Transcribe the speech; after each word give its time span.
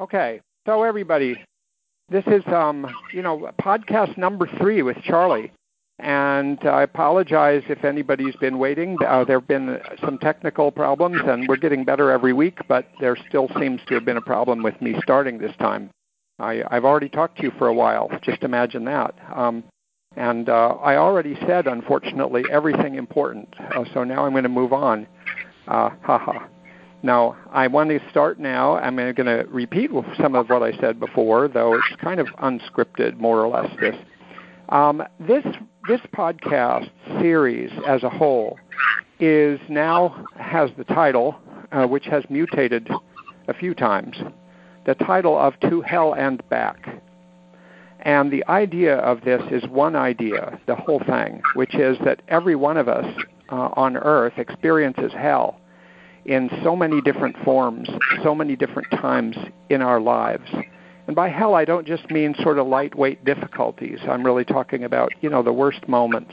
Okay, 0.00 0.40
so 0.66 0.82
everybody, 0.82 1.36
this 2.08 2.24
is 2.26 2.42
um, 2.48 2.84
you 3.12 3.22
know, 3.22 3.48
podcast 3.60 4.18
number 4.18 4.48
three 4.58 4.82
with 4.82 4.96
Charlie, 5.04 5.52
and 6.00 6.58
I 6.64 6.82
apologize 6.82 7.62
if 7.68 7.84
anybody's 7.84 8.34
been 8.36 8.58
waiting. 8.58 8.96
Uh, 9.06 9.24
there 9.24 9.38
have 9.38 9.46
been 9.46 9.78
some 10.00 10.18
technical 10.18 10.72
problems, 10.72 11.20
and 11.24 11.46
we're 11.48 11.56
getting 11.56 11.84
better 11.84 12.10
every 12.10 12.32
week, 12.32 12.58
but 12.66 12.88
there 12.98 13.16
still 13.28 13.48
seems 13.60 13.80
to 13.86 13.94
have 13.94 14.04
been 14.04 14.16
a 14.16 14.22
problem 14.22 14.64
with 14.64 14.80
me 14.82 14.96
starting 15.00 15.38
this 15.38 15.54
time. 15.60 15.90
I, 16.40 16.64
I've 16.72 16.84
already 16.84 17.08
talked 17.08 17.36
to 17.36 17.44
you 17.44 17.52
for 17.56 17.68
a 17.68 17.74
while. 17.74 18.10
Just 18.22 18.42
imagine 18.42 18.84
that. 18.86 19.14
Um, 19.32 19.62
and 20.16 20.48
uh, 20.48 20.70
I 20.82 20.96
already 20.96 21.36
said, 21.46 21.68
unfortunately, 21.68 22.42
everything 22.50 22.96
important. 22.96 23.48
Uh, 23.60 23.84
so 23.94 24.02
now 24.02 24.26
I'm 24.26 24.32
going 24.32 24.42
to 24.42 24.48
move 24.48 24.72
on. 24.72 25.06
Uh, 25.68 25.90
haha. 26.02 26.48
Now, 27.04 27.36
I 27.52 27.66
want 27.66 27.90
to 27.90 28.00
start 28.08 28.40
now. 28.40 28.76
I'm 28.78 28.96
going 28.96 29.26
to 29.26 29.44
repeat 29.50 29.90
some 30.18 30.34
of 30.34 30.48
what 30.48 30.62
I 30.62 30.72
said 30.78 30.98
before, 30.98 31.48
though 31.48 31.74
it's 31.74 32.00
kind 32.00 32.18
of 32.18 32.28
unscripted, 32.42 33.18
more 33.18 33.44
or 33.44 33.48
less. 33.48 33.70
This, 33.78 33.94
um, 34.70 35.02
this, 35.20 35.44
this 35.86 36.00
podcast 36.16 36.88
series 37.20 37.70
as 37.86 38.04
a 38.04 38.08
whole 38.08 38.58
is 39.20 39.60
now 39.68 40.24
has 40.36 40.70
the 40.78 40.84
title, 40.84 41.36
uh, 41.72 41.86
which 41.86 42.06
has 42.06 42.24
mutated 42.30 42.88
a 43.48 43.52
few 43.52 43.74
times, 43.74 44.16
the 44.86 44.94
title 44.94 45.36
of 45.38 45.60
"To 45.68 45.82
Hell 45.82 46.14
and 46.14 46.42
Back." 46.48 47.02
And 48.00 48.32
the 48.32 48.46
idea 48.48 48.96
of 48.96 49.20
this 49.24 49.42
is 49.50 49.68
one 49.68 49.94
idea, 49.94 50.58
the 50.66 50.74
whole 50.74 51.00
thing, 51.00 51.42
which 51.52 51.74
is 51.74 51.98
that 52.06 52.22
every 52.28 52.56
one 52.56 52.78
of 52.78 52.88
us 52.88 53.04
uh, 53.52 53.68
on 53.74 53.98
earth 53.98 54.38
experiences 54.38 55.12
hell 55.12 55.60
in 56.26 56.50
so 56.62 56.74
many 56.74 57.00
different 57.00 57.36
forms, 57.44 57.88
so 58.22 58.34
many 58.34 58.56
different 58.56 58.90
times 58.90 59.36
in 59.68 59.82
our 59.82 60.00
lives. 60.00 60.50
And 61.06 61.14
by 61.14 61.28
hell, 61.28 61.54
I 61.54 61.64
don't 61.64 61.86
just 61.86 62.10
mean 62.10 62.34
sort 62.42 62.58
of 62.58 62.66
lightweight 62.66 63.24
difficulties. 63.24 63.98
I'm 64.08 64.24
really 64.24 64.44
talking 64.44 64.84
about, 64.84 65.12
you 65.20 65.28
know, 65.28 65.42
the 65.42 65.52
worst 65.52 65.86
moments 65.86 66.32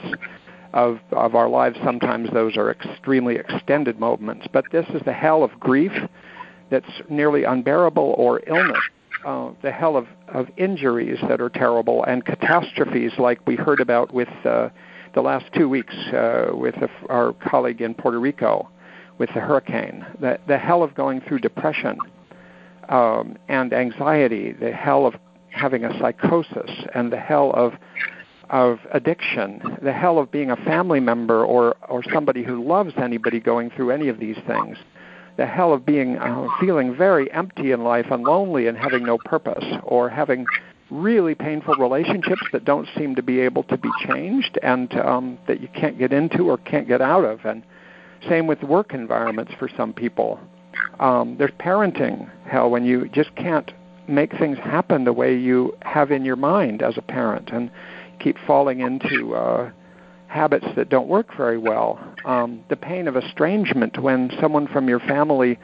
of, 0.72 0.98
of 1.10 1.34
our 1.34 1.48
lives. 1.48 1.76
Sometimes 1.84 2.30
those 2.32 2.56
are 2.56 2.70
extremely 2.70 3.36
extended 3.36 4.00
moments. 4.00 4.46
But 4.50 4.64
this 4.72 4.86
is 4.94 5.02
the 5.04 5.12
hell 5.12 5.44
of 5.44 5.58
grief 5.60 5.92
that's 6.70 6.90
nearly 7.10 7.44
unbearable 7.44 8.14
or 8.16 8.40
illness. 8.46 8.78
Uh, 9.26 9.50
the 9.62 9.70
hell 9.70 9.96
of, 9.96 10.08
of 10.28 10.48
injuries 10.56 11.18
that 11.28 11.40
are 11.40 11.50
terrible 11.50 12.02
and 12.04 12.24
catastrophes 12.24 13.12
like 13.18 13.46
we 13.46 13.54
heard 13.54 13.78
about 13.78 14.12
with 14.12 14.28
uh, 14.44 14.68
the 15.14 15.20
last 15.20 15.44
two 15.54 15.68
weeks 15.68 15.94
uh, 16.12 16.46
with 16.52 16.74
our 17.08 17.32
colleague 17.34 17.82
in 17.82 17.94
Puerto 17.94 18.18
Rico 18.18 18.68
with 19.18 19.28
the 19.34 19.40
hurricane, 19.40 20.04
the, 20.20 20.38
the 20.46 20.58
hell 20.58 20.82
of 20.82 20.94
going 20.94 21.20
through 21.20 21.38
depression 21.38 21.98
um, 22.88 23.36
and 23.48 23.72
anxiety, 23.72 24.52
the 24.52 24.72
hell 24.72 25.06
of 25.06 25.14
having 25.50 25.84
a 25.84 25.98
psychosis, 25.98 26.70
and 26.94 27.12
the 27.12 27.18
hell 27.18 27.52
of 27.54 27.74
of 28.50 28.80
addiction, 28.92 29.62
the 29.80 29.92
hell 29.92 30.18
of 30.18 30.30
being 30.30 30.50
a 30.50 30.56
family 30.56 31.00
member 31.00 31.44
or 31.44 31.74
or 31.88 32.02
somebody 32.12 32.42
who 32.42 32.62
loves 32.62 32.92
anybody 32.96 33.40
going 33.40 33.70
through 33.70 33.90
any 33.90 34.08
of 34.08 34.18
these 34.18 34.36
things, 34.46 34.76
the 35.36 35.46
hell 35.46 35.72
of 35.72 35.86
being 35.86 36.18
uh, 36.18 36.46
feeling 36.60 36.94
very 36.94 37.32
empty 37.32 37.72
in 37.72 37.82
life 37.82 38.06
and 38.10 38.24
lonely 38.24 38.66
and 38.66 38.76
having 38.76 39.04
no 39.04 39.18
purpose, 39.18 39.64
or 39.84 40.08
having 40.08 40.44
really 40.90 41.34
painful 41.34 41.74
relationships 41.76 42.42
that 42.52 42.64
don't 42.64 42.86
seem 42.98 43.14
to 43.14 43.22
be 43.22 43.40
able 43.40 43.62
to 43.62 43.78
be 43.78 43.88
changed 44.06 44.58
and 44.62 44.92
um, 44.98 45.38
that 45.46 45.60
you 45.62 45.68
can't 45.68 45.98
get 45.98 46.12
into 46.12 46.50
or 46.50 46.58
can't 46.58 46.86
get 46.86 47.00
out 47.00 47.24
of, 47.24 47.44
and 47.46 47.62
same 48.28 48.46
with 48.46 48.62
work 48.62 48.94
environments 48.94 49.52
for 49.58 49.68
some 49.76 49.92
people. 49.92 50.40
Um, 51.00 51.36
there's 51.38 51.52
parenting 51.52 52.30
hell 52.46 52.70
when 52.70 52.84
you 52.84 53.08
just 53.08 53.34
can't 53.36 53.70
make 54.08 54.32
things 54.38 54.58
happen 54.58 55.04
the 55.04 55.12
way 55.12 55.36
you 55.36 55.76
have 55.82 56.10
in 56.10 56.24
your 56.24 56.36
mind 56.36 56.82
as 56.82 56.96
a 56.96 57.02
parent 57.02 57.50
and 57.52 57.70
keep 58.18 58.36
falling 58.46 58.80
into 58.80 59.34
uh, 59.34 59.70
habits 60.28 60.66
that 60.76 60.88
don't 60.88 61.08
work 61.08 61.36
very 61.36 61.58
well. 61.58 62.00
Um, 62.24 62.64
the 62.68 62.76
pain 62.76 63.08
of 63.08 63.16
estrangement 63.16 63.98
when 64.00 64.30
someone 64.40 64.66
from 64.66 64.88
your 64.88 65.00
family 65.00 65.58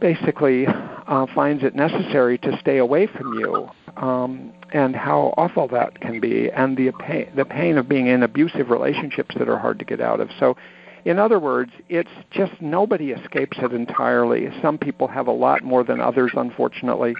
basically 0.00 0.66
uh, 0.66 1.26
finds 1.34 1.62
it 1.62 1.74
necessary 1.74 2.38
to 2.38 2.56
stay 2.60 2.78
away 2.78 3.06
from 3.06 3.34
you, 3.34 3.68
um, 3.96 4.52
and 4.72 4.96
how 4.96 5.34
awful 5.36 5.68
that 5.68 6.00
can 6.00 6.20
be, 6.20 6.50
and 6.50 6.76
the 6.76 6.90
pain, 6.92 7.28
the 7.36 7.44
pain 7.44 7.76
of 7.76 7.88
being 7.88 8.06
in 8.06 8.22
abusive 8.22 8.70
relationships 8.70 9.34
that 9.38 9.48
are 9.48 9.58
hard 9.58 9.78
to 9.78 9.84
get 9.84 10.00
out 10.00 10.20
of. 10.20 10.30
So 10.38 10.56
in 11.04 11.18
other 11.18 11.38
words, 11.38 11.72
it's 11.88 12.10
just 12.30 12.52
nobody 12.60 13.10
escapes 13.12 13.58
it 13.60 13.72
entirely. 13.72 14.48
Some 14.60 14.78
people 14.78 15.08
have 15.08 15.26
a 15.26 15.32
lot 15.32 15.62
more 15.62 15.82
than 15.82 16.00
others, 16.00 16.32
unfortunately. 16.34 17.14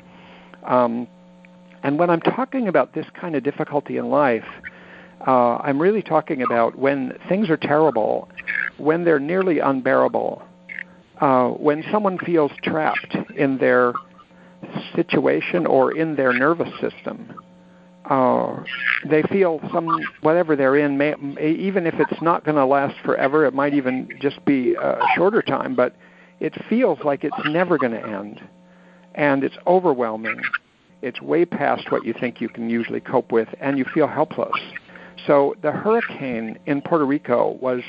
Um, 0.66 1.06
and 1.82 1.98
when 1.98 2.10
I'm 2.10 2.20
talking 2.20 2.68
about 2.68 2.92
this 2.94 3.06
kind 3.18 3.34
of 3.34 3.42
difficulty 3.42 3.96
in 3.96 4.10
life, 4.10 4.44
uh, 5.26 5.56
I'm 5.56 5.80
really 5.80 6.02
talking 6.02 6.42
about 6.42 6.78
when 6.78 7.18
things 7.28 7.48
are 7.50 7.56
terrible, 7.56 8.28
when 8.76 9.04
they're 9.04 9.18
nearly 9.18 9.58
unbearable, 9.58 10.42
uh, 11.20 11.48
when 11.48 11.84
someone 11.90 12.18
feels 12.18 12.52
trapped 12.62 13.16
in 13.36 13.58
their 13.58 13.92
situation 14.94 15.66
or 15.66 15.92
in 15.96 16.16
their 16.16 16.32
nervous 16.32 16.70
system 16.80 17.34
uh, 18.10 18.62
they 19.08 19.22
feel 19.22 19.60
some 19.72 19.88
whatever 20.20 20.56
they're 20.56 20.76
in, 20.76 20.98
may, 20.98 21.14
even 21.40 21.86
if 21.86 21.94
it's 21.94 22.20
not 22.20 22.44
going 22.44 22.56
to 22.56 22.66
last 22.66 22.96
forever, 23.04 23.46
it 23.46 23.54
might 23.54 23.72
even 23.72 24.08
just 24.20 24.44
be 24.44 24.74
a 24.74 24.98
shorter 25.14 25.40
time, 25.40 25.76
but 25.76 25.94
it 26.40 26.52
feels 26.68 26.98
like 27.04 27.22
it's 27.22 27.36
never 27.46 27.78
going 27.78 27.92
to 27.92 28.04
end, 28.04 28.40
and 29.14 29.44
it's 29.44 29.56
overwhelming. 29.66 30.40
It's 31.02 31.22
way 31.22 31.44
past 31.44 31.90
what 31.90 32.04
you 32.04 32.12
think 32.12 32.40
you 32.40 32.48
can 32.48 32.68
usually 32.68 33.00
cope 33.00 33.30
with, 33.30 33.48
and 33.60 33.78
you 33.78 33.84
feel 33.94 34.08
helpless. 34.08 34.60
So 35.26 35.54
the 35.62 35.70
hurricane 35.70 36.58
in 36.66 36.82
Puerto 36.82 37.06
Rico 37.06 37.58
was 37.60 37.82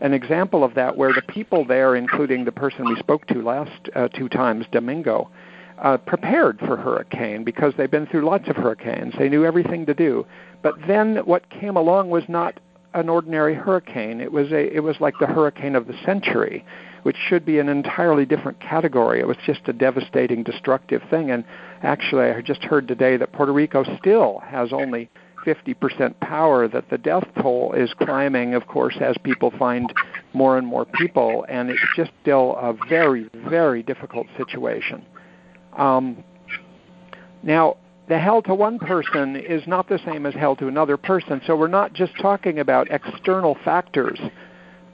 an 0.00 0.12
example 0.12 0.64
of 0.64 0.74
that, 0.74 0.98
where 0.98 1.14
the 1.14 1.22
people 1.22 1.64
there, 1.64 1.96
including 1.96 2.44
the 2.44 2.52
person 2.52 2.84
we 2.84 2.96
spoke 2.96 3.26
to 3.28 3.40
last 3.40 3.88
uh, 3.94 4.08
two 4.08 4.28
times, 4.28 4.66
Domingo, 4.70 5.30
uh, 5.78 5.98
prepared 5.98 6.58
for 6.60 6.76
hurricane 6.76 7.44
because 7.44 7.74
they've 7.76 7.90
been 7.90 8.06
through 8.06 8.24
lots 8.24 8.48
of 8.48 8.56
hurricanes. 8.56 9.14
They 9.18 9.28
knew 9.28 9.44
everything 9.44 9.86
to 9.86 9.94
do. 9.94 10.26
But 10.62 10.74
then 10.86 11.16
what 11.18 11.48
came 11.50 11.76
along 11.76 12.10
was 12.10 12.24
not 12.28 12.58
an 12.94 13.08
ordinary 13.08 13.54
hurricane. 13.54 14.20
It 14.20 14.32
was 14.32 14.50
a 14.52 14.74
it 14.74 14.80
was 14.80 14.96
like 15.00 15.14
the 15.20 15.26
hurricane 15.26 15.76
of 15.76 15.86
the 15.86 15.94
century, 16.04 16.64
which 17.02 17.16
should 17.28 17.44
be 17.44 17.58
an 17.58 17.68
entirely 17.68 18.24
different 18.24 18.58
category. 18.58 19.20
It 19.20 19.26
was 19.26 19.36
just 19.44 19.60
a 19.66 19.72
devastating, 19.72 20.42
destructive 20.42 21.02
thing. 21.10 21.30
And 21.30 21.44
actually, 21.82 22.30
I 22.30 22.40
just 22.40 22.64
heard 22.64 22.88
today 22.88 23.18
that 23.18 23.32
Puerto 23.32 23.52
Rico 23.52 23.84
still 23.98 24.40
has 24.46 24.72
only 24.72 25.10
50% 25.44 26.18
power. 26.20 26.66
That 26.66 26.88
the 26.88 26.98
death 26.98 27.28
toll 27.40 27.74
is 27.74 27.92
climbing, 27.94 28.54
of 28.54 28.66
course, 28.66 28.96
as 29.00 29.16
people 29.22 29.52
find 29.58 29.92
more 30.32 30.56
and 30.56 30.66
more 30.66 30.86
people, 30.86 31.44
and 31.48 31.70
it's 31.70 31.80
just 31.96 32.10
still 32.22 32.56
a 32.56 32.74
very, 32.88 33.28
very 33.48 33.82
difficult 33.82 34.26
situation. 34.38 35.04
Um, 35.76 36.24
now, 37.42 37.76
the 38.08 38.18
hell 38.18 38.42
to 38.42 38.54
one 38.54 38.78
person 38.78 39.36
is 39.36 39.62
not 39.66 39.88
the 39.88 39.98
same 40.04 40.26
as 40.26 40.34
hell 40.34 40.56
to 40.56 40.68
another 40.68 40.96
person. 40.96 41.40
So 41.46 41.56
we're 41.56 41.66
not 41.66 41.92
just 41.92 42.12
talking 42.20 42.58
about 42.58 42.88
external 42.90 43.56
factors 43.64 44.18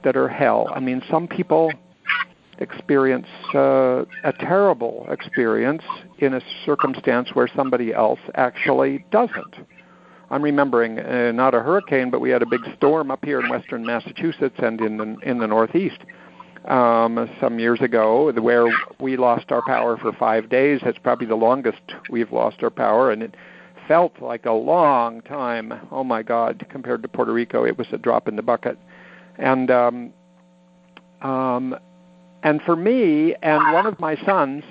that 0.03 0.15
are 0.15 0.27
hell. 0.27 0.67
I 0.73 0.79
mean, 0.79 1.01
some 1.09 1.27
people 1.27 1.71
experience 2.59 3.27
uh, 3.53 4.05
a 4.23 4.33
terrible 4.39 5.07
experience 5.09 5.83
in 6.19 6.33
a 6.33 6.41
circumstance 6.65 7.29
where 7.33 7.49
somebody 7.55 7.93
else 7.93 8.19
actually 8.35 9.05
doesn't. 9.11 9.55
I'm 10.29 10.41
remembering 10.41 10.99
uh, 10.99 11.31
not 11.31 11.53
a 11.53 11.59
hurricane, 11.59 12.09
but 12.09 12.19
we 12.19 12.29
had 12.29 12.41
a 12.41 12.45
big 12.45 12.61
storm 12.75 13.11
up 13.11 13.23
here 13.23 13.39
in 13.39 13.49
western 13.49 13.85
Massachusetts 13.85 14.55
and 14.57 14.81
in 14.81 14.97
the, 14.97 15.15
in 15.23 15.37
the 15.37 15.47
Northeast 15.47 15.99
um, 16.67 17.29
some 17.39 17.59
years 17.59 17.81
ago 17.81 18.31
where 18.31 18.67
we 18.99 19.17
lost 19.17 19.51
our 19.51 19.61
power 19.65 19.97
for 19.97 20.13
five 20.13 20.49
days. 20.49 20.81
That's 20.83 20.97
probably 20.97 21.27
the 21.27 21.35
longest 21.35 21.81
we've 22.09 22.31
lost 22.31 22.63
our 22.63 22.69
power, 22.69 23.11
and 23.11 23.23
it 23.23 23.35
felt 23.87 24.21
like 24.21 24.45
a 24.45 24.51
long 24.51 25.21
time. 25.21 25.73
Oh 25.91 26.03
my 26.03 26.23
God! 26.23 26.65
Compared 26.69 27.01
to 27.03 27.07
Puerto 27.07 27.33
Rico, 27.33 27.65
it 27.65 27.77
was 27.77 27.87
a 27.91 27.97
drop 27.97 28.27
in 28.27 28.35
the 28.35 28.41
bucket. 28.41 28.77
And 29.37 29.69
um, 29.71 30.13
um, 31.21 31.75
and 32.43 32.61
for 32.61 32.75
me 32.75 33.35
and 33.41 33.73
one 33.73 33.85
of 33.85 33.99
my 33.99 34.15
sons, 34.25 34.63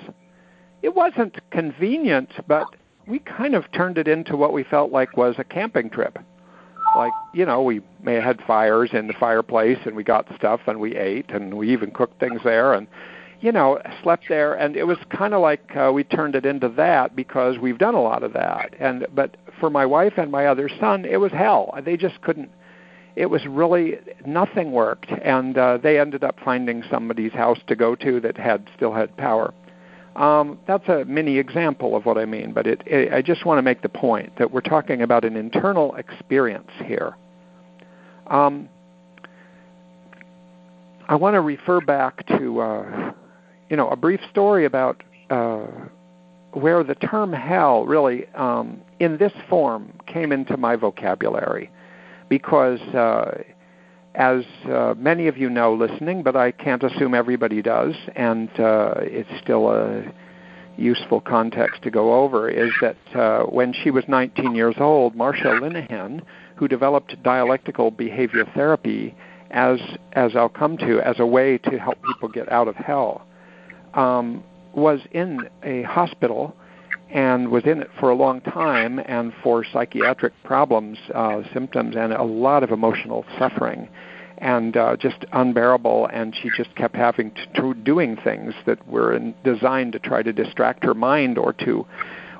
it 0.81 0.95
wasn't 0.95 1.37
convenient, 1.51 2.29
but 2.47 2.67
we 3.07 3.19
kind 3.19 3.55
of 3.55 3.71
turned 3.71 3.97
it 3.97 4.07
into 4.07 4.37
what 4.37 4.53
we 4.53 4.63
felt 4.63 4.91
like 4.91 5.17
was 5.17 5.35
a 5.37 5.43
camping 5.43 5.89
trip 5.89 6.17
like 6.95 7.15
you 7.31 7.45
know 7.45 7.61
we 7.61 7.81
may 8.01 8.15
have 8.15 8.23
had 8.23 8.41
fires 8.45 8.91
in 8.93 9.07
the 9.07 9.13
fireplace 9.13 9.77
and 9.85 9.95
we 9.95 10.03
got 10.03 10.27
stuff 10.35 10.61
and 10.67 10.79
we 10.79 10.95
ate 10.95 11.29
and 11.31 11.53
we 11.53 11.71
even 11.71 11.91
cooked 11.91 12.19
things 12.19 12.41
there 12.43 12.73
and 12.73 12.87
you 13.41 13.51
know 13.51 13.79
slept 14.01 14.25
there. 14.29 14.53
And 14.53 14.75
it 14.75 14.85
was 14.85 14.97
kind 15.09 15.33
of 15.33 15.41
like 15.41 15.75
uh, 15.75 15.91
we 15.93 16.03
turned 16.03 16.35
it 16.35 16.45
into 16.45 16.69
that 16.69 17.15
because 17.15 17.57
we've 17.57 17.77
done 17.77 17.95
a 17.95 18.01
lot 18.01 18.23
of 18.23 18.33
that. 18.33 18.73
And 18.79 19.05
but 19.13 19.37
for 19.59 19.69
my 19.69 19.85
wife 19.85 20.13
and 20.17 20.31
my 20.31 20.47
other 20.47 20.69
son 20.79 21.05
it 21.05 21.17
was 21.17 21.31
hell. 21.31 21.73
They 21.83 21.97
just 21.97 22.21
couldn't 22.21 22.49
it 23.15 23.27
was 23.27 23.45
really 23.45 23.99
nothing 24.25 24.71
worked. 24.71 25.11
And 25.11 25.57
uh, 25.57 25.77
they 25.77 25.99
ended 25.99 26.23
up 26.23 26.37
finding 26.43 26.83
somebody's 26.89 27.33
house 27.33 27.59
to 27.67 27.75
go 27.75 27.95
to 27.95 28.19
that 28.21 28.37
had 28.37 28.67
still 28.75 28.93
had 28.93 29.15
power 29.17 29.53
Um, 30.15 30.59
that's 30.67 30.87
a 30.89 31.05
mini 31.05 31.37
example 31.37 31.95
of 31.95 32.05
what 32.05 32.17
I 32.17 32.25
mean, 32.25 32.53
but 32.53 32.67
it, 32.67 32.83
it, 32.85 33.11
I 33.11 33.21
just 33.21 33.45
want 33.45 33.57
to 33.57 33.63
make 33.63 33.81
the 33.81 33.89
point 33.89 34.37
that 34.37 34.51
we're 34.51 34.61
talking 34.61 35.01
about 35.01 35.25
an 35.25 35.35
internal 35.35 35.95
experience 35.95 36.69
here. 36.85 37.15
Um, 38.27 38.69
I 41.07 41.15
want 41.15 41.33
to 41.33 41.41
refer 41.41 41.81
back 41.81 42.25
to, 42.27 42.61
uh, 42.61 43.11
you 43.69 43.75
know, 43.75 43.89
a 43.89 43.95
brief 43.95 44.19
story 44.29 44.65
about 44.65 45.03
uh, 45.29 45.65
where 46.51 46.83
the 46.83 46.95
term 46.95 47.33
hell 47.33 47.85
really, 47.85 48.27
um, 48.35 48.81
in 48.99 49.17
this 49.17 49.33
form, 49.49 49.91
came 50.05 50.31
into 50.31 50.57
my 50.57 50.75
vocabulary, 50.75 51.71
because 52.29 52.79
uh, 52.93 53.41
as 54.15 54.43
uh, 54.65 54.93
many 54.97 55.27
of 55.27 55.37
you 55.37 55.49
know 55.49 55.73
listening, 55.73 56.23
but 56.23 56.35
I 56.35 56.51
can't 56.51 56.83
assume 56.83 57.13
everybody 57.13 57.61
does, 57.61 57.95
and 58.15 58.49
uh, 58.59 58.93
it's 58.97 59.29
still 59.41 59.69
a 59.69 60.03
useful 60.77 61.21
context 61.21 61.81
to 61.83 61.91
go 61.91 62.13
over, 62.23 62.49
is 62.49 62.71
that 62.81 62.97
uh, 63.15 63.43
when 63.43 63.73
she 63.73 63.91
was 63.91 64.03
19 64.07 64.55
years 64.55 64.75
old, 64.79 65.15
Marsha 65.15 65.59
Linehan, 65.61 66.21
who 66.55 66.67
developed 66.67 67.15
dialectical 67.23 67.91
behavior 67.91 68.45
therapy 68.53 69.15
as, 69.51 69.79
as 70.13 70.35
I'll 70.35 70.49
come 70.49 70.77
to, 70.77 70.99
as 71.01 71.19
a 71.19 71.25
way 71.25 71.57
to 71.59 71.77
help 71.77 72.01
people 72.03 72.29
get 72.29 72.51
out 72.51 72.67
of 72.67 72.75
hell, 72.75 73.25
um, 73.93 74.43
was 74.73 74.99
in 75.11 75.47
a 75.63 75.83
hospital 75.83 76.55
and 77.13 77.49
was 77.49 77.63
in 77.65 77.79
it 77.79 77.91
for 77.99 78.09
a 78.09 78.15
long 78.15 78.41
time 78.41 78.99
and 79.05 79.31
for 79.43 79.63
psychiatric 79.63 80.33
problems, 80.43 80.97
uh, 81.13 81.43
symptoms, 81.53 81.95
and 81.95 82.11
a 82.11 82.23
lot 82.23 82.63
of 82.63 82.71
emotional 82.71 83.23
suffering, 83.37 83.87
and 84.39 84.75
uh, 84.75 84.97
just 84.97 85.23
unbearable. 85.31 86.09
And 86.11 86.35
she 86.35 86.49
just 86.57 86.75
kept 86.75 86.95
having 86.95 87.31
to, 87.31 87.61
to 87.61 87.73
doing 87.75 88.17
things 88.17 88.55
that 88.65 88.85
were 88.87 89.15
in, 89.15 89.35
designed 89.43 89.93
to 89.93 89.99
try 89.99 90.23
to 90.23 90.33
distract 90.33 90.83
her 90.83 90.95
mind 90.95 91.37
or 91.37 91.53
to 91.53 91.85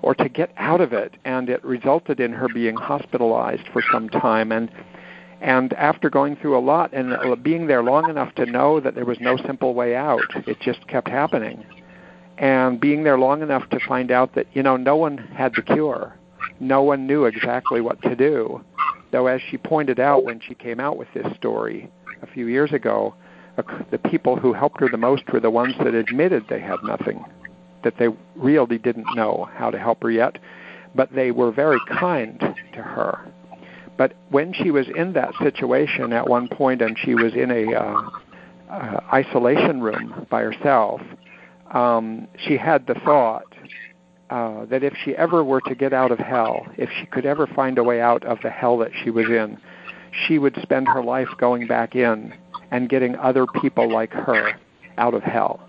or 0.02 0.14
to 0.16 0.28
get 0.28 0.52
out 0.58 0.82
of 0.82 0.92
it. 0.92 1.14
And 1.24 1.50
it 1.50 1.64
resulted 1.64 2.20
in 2.20 2.34
her 2.34 2.50
being 2.50 2.76
hospitalized 2.76 3.68
for 3.72 3.84
some 3.92 4.10
time. 4.10 4.52
And 4.52 4.72
and 5.40 5.72
after 5.74 6.10
going 6.10 6.36
through 6.38 6.58
a 6.58 6.60
lot 6.60 6.94
and 6.94 7.14
uh, 7.14 7.36
being 7.36 7.68
there 7.68 7.84
long 7.84 8.10
enough 8.10 8.34
to 8.36 8.48
know 8.48 8.80
that 8.80 8.96
there 8.96 9.06
was 9.06 9.20
no 9.22 9.38
simple 9.38 9.76
way 9.76 9.96
out, 9.96 10.24
it 10.48 10.60
just 10.62 10.88
kept 10.88 11.10
happening 11.10 11.64
and 12.38 12.80
being 12.80 13.04
there 13.04 13.18
long 13.18 13.42
enough 13.42 13.70
to 13.70 13.80
find 13.88 14.12
out 14.12 14.36
that 14.36 14.48
you 14.54 14.64
know 14.64 14.78
no 14.78 14.96
one 14.96 15.18
had 15.18 15.54
the 15.56 15.62
cure. 15.62 16.18
No 16.60 16.82
one 16.84 17.08
knew 17.08 17.26
exactly 17.26 17.82
what 17.82 18.02
to 18.04 18.16
do. 18.16 18.64
Though 19.12 19.28
as 19.28 19.42
she 19.50 19.58
pointed 19.58 20.00
out 20.00 20.24
when 20.24 20.40
she 20.40 20.56
came 20.56 20.80
out 20.80 20.98
with 20.98 21.08
this 21.14 21.28
story 21.36 21.90
a 22.22 22.28
few 22.28 22.48
years 22.48 22.74
ago 22.74 23.16
the 23.92 24.00
people 24.00 24.36
who 24.36 24.52
helped 24.52 24.80
her 24.80 24.90
the 24.90 24.98
most 24.98 25.32
were 25.32 25.40
the 25.40 25.50
ones 25.50 25.76
that 25.84 25.94
admitted 25.94 26.44
they 26.50 26.60
had 26.60 26.78
nothing 26.84 27.24
that 27.84 27.94
they 28.00 28.08
really 28.36 28.80
didn't 28.80 29.06
know 29.16 29.48
how 29.54 29.70
to 29.70 29.78
help 29.78 30.02
her 30.02 30.10
yet 30.10 30.40
but 30.96 31.14
they 31.14 31.32
were 31.32 31.52
very 31.52 31.80
kind 32.00 32.40
to 32.74 32.82
her. 32.82 33.26
But 33.98 34.14
when 34.30 34.54
she 34.54 34.72
was 34.72 34.88
in 34.96 35.14
that 35.14 35.34
situation 35.42 36.14
at 36.14 36.28
one 36.28 36.48
point 36.48 36.82
and 36.82 36.98
she 36.98 37.16
was 37.16 37.34
in 37.34 37.52
a 37.52 37.74
uh, 37.76 38.10
uh, 38.70 39.00
isolation 39.14 39.82
room 39.82 40.26
by 40.30 40.42
herself 40.42 41.02
um, 41.74 42.28
she 42.38 42.58
had 42.58 42.88
the 42.88 42.96
thought 42.96 43.46
uh, 44.30 44.66
that 44.66 44.84
if 44.84 44.94
she 45.04 45.16
ever 45.16 45.44
were 45.44 45.62
to 45.62 45.76
get 45.76 45.94
out 45.94 46.12
of 46.12 46.20
hell, 46.20 46.66
if 46.78 46.90
she 47.00 47.06
could 47.08 47.26
ever 47.26 47.48
find 47.48 47.78
a 47.78 47.84
way 47.84 48.02
out 48.02 48.24
of 48.24 48.40
the 48.42 48.50
hell 48.50 48.78
that 48.78 48.92
she 49.04 49.10
was 49.10 49.26
in, 49.28 49.58
she 50.26 50.38
would 50.38 50.58
spend 50.62 50.88
her 50.88 51.04
life 51.04 51.28
going 51.38 51.68
back 51.68 51.96
in 51.96 52.34
and 52.72 52.90
getting 52.90 53.16
other 53.18 53.46
people 53.62 53.92
like 53.92 54.12
her 54.12 54.54
out 54.98 55.14
of 55.14 55.24
hell. 55.24 55.60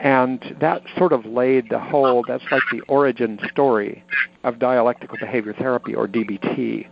And 0.00 0.56
that 0.60 0.82
sort 0.98 1.12
of 1.12 1.24
laid 1.24 1.70
the 1.70 1.78
whole, 1.78 2.24
that's 2.26 2.44
like 2.50 2.62
the 2.70 2.80
origin 2.88 3.38
story 3.50 4.04
of 4.42 4.58
dialectical 4.58 5.16
behavior 5.18 5.54
therapy, 5.54 5.94
or 5.94 6.06
DBT. 6.06 6.86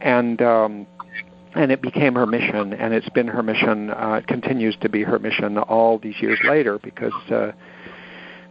And 0.00 0.40
um, 0.40 0.86
and 1.54 1.72
it 1.72 1.82
became 1.82 2.14
her 2.14 2.26
mission, 2.26 2.72
and 2.74 2.94
it's 2.94 3.08
been 3.08 3.26
her 3.26 3.42
mission. 3.42 3.90
Uh, 3.90 4.20
it 4.22 4.26
continues 4.26 4.76
to 4.80 4.88
be 4.88 5.02
her 5.02 5.18
mission 5.18 5.58
all 5.58 5.98
these 5.98 6.20
years 6.20 6.38
later 6.44 6.78
because, 6.78 7.12
uh, 7.30 7.52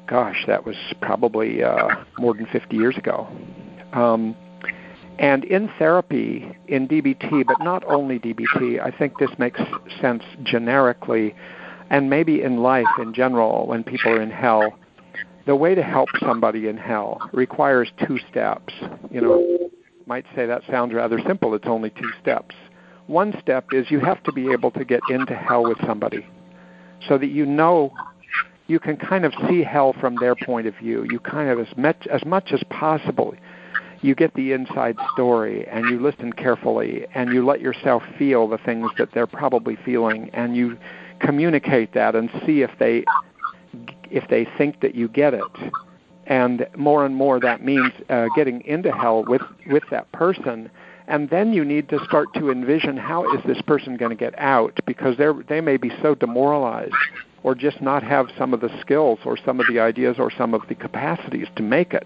gosh, 0.08 0.44
that 0.48 0.66
was 0.66 0.76
probably 1.02 1.64
uh, 1.64 1.88
more 2.18 2.34
than 2.34 2.46
50 2.48 2.76
years 2.76 2.98
ago. 2.98 3.28
Um, 3.94 4.36
and 5.18 5.44
in 5.46 5.70
therapy, 5.78 6.50
in 6.68 6.88
DBT, 6.88 7.46
but 7.46 7.58
not 7.62 7.84
only 7.86 8.20
DBT, 8.20 8.82
I 8.82 8.92
think 8.92 9.18
this 9.18 9.32
makes 9.38 9.60
sense 10.02 10.24
generically, 10.44 11.36
and 11.90 12.10
maybe 12.10 12.42
in 12.42 12.58
life 12.58 12.88
in 13.00 13.14
general, 13.14 13.66
when 13.68 13.84
people 13.84 14.12
are 14.12 14.22
in 14.22 14.32
hell, 14.32 14.78
the 15.46 15.56
way 15.56 15.74
to 15.74 15.84
help 15.84 16.10
somebody 16.20 16.68
in 16.68 16.78
hell 16.78 17.20
requires 17.34 17.90
two 18.06 18.20
steps. 18.30 18.74
You 19.10 19.22
know, 19.22 19.70
might 20.06 20.26
say 20.36 20.46
that 20.46 20.62
sounds 20.70 20.94
rather 20.94 21.20
simple. 21.26 21.54
It's 21.54 21.68
only 21.68 21.90
two 21.90 22.12
steps 22.22 22.56
one 23.10 23.34
step 23.42 23.74
is 23.74 23.90
you 23.90 24.00
have 24.00 24.22
to 24.24 24.32
be 24.32 24.52
able 24.52 24.72
to 24.72 24.86
get 24.86 25.02
into 25.10 25.36
hell 25.36 25.64
with 25.64 25.78
somebody 25.86 26.26
so 27.08 27.18
that 27.18 27.28
you 27.28 27.46
know 27.46 27.92
you 28.68 28.80
can 28.80 28.98
kind 28.98 29.26
of 29.26 29.34
see 29.50 29.64
hell 29.64 29.94
from 30.00 30.16
their 30.18 30.36
point 30.36 30.68
of 30.68 30.76
view. 30.76 31.04
You 31.10 31.20
kind 31.20 31.50
of, 31.50 31.60
as 31.60 31.76
much 31.76 32.08
as, 32.12 32.24
much 32.24 32.52
as 32.54 32.62
possible, 32.70 33.34
you 34.02 34.14
get 34.14 34.34
the 34.36 34.52
inside 34.54 34.96
story 35.14 35.68
and 35.68 35.90
you 35.90 36.00
listen 36.00 36.32
carefully 36.32 37.08
and 37.16 37.34
you 37.34 37.44
let 37.44 37.62
yourself 37.62 38.04
feel 38.18 38.48
the 38.48 38.60
things 38.60 38.92
that 38.98 39.10
they're 39.14 39.28
probably 39.28 39.76
feeling 39.84 40.30
and 40.34 40.56
you 40.56 40.78
communicate 41.20 41.94
that 41.94 42.16
and 42.16 42.30
see 42.46 42.62
if 42.62 42.72
they 42.80 43.04
if 44.10 44.28
they 44.30 44.48
think 44.58 44.80
that 44.82 44.96
you 44.96 45.08
get 45.10 45.34
it 45.34 45.44
and 46.28 46.66
more 46.78 47.06
and 47.06 47.16
more 47.16 47.40
that 47.42 47.64
means 47.64 47.92
uh, 48.10 48.28
getting 48.36 48.62
into 48.62 48.90
hell 48.92 49.26
with 49.26 49.42
with 49.68 49.84
that 49.92 50.10
person 50.14 50.72
and 51.10 51.30
then 51.30 51.52
you 51.52 51.66
need 51.66 51.90
to 51.90 52.00
start 52.06 52.34
to 52.36 52.52
envision 52.52 52.96
how 52.96 53.26
is 53.34 53.44
this 53.46 53.62
person 53.64 53.98
going 53.98 54.12
to 54.12 54.16
get 54.16 54.38
out 54.38 54.80
because 54.86 55.18
they 55.18 55.28
they 55.50 55.60
may 55.60 55.76
be 55.76 55.92
so 56.02 56.16
demoralized 56.16 56.94
or 57.44 57.56
just 57.56 57.82
not 57.82 58.04
have 58.04 58.28
some 58.38 58.54
of 58.54 58.62
the 58.62 58.70
skills 58.80 59.20
or 59.26 59.38
some 59.46 59.60
of 59.60 59.66
the 59.68 59.80
ideas 59.80 60.18
or 60.20 60.32
some 60.32 60.54
of 60.54 60.62
the 60.70 60.76
capacities 60.76 61.48
to 61.56 61.64
make 61.64 61.94
it. 61.94 62.06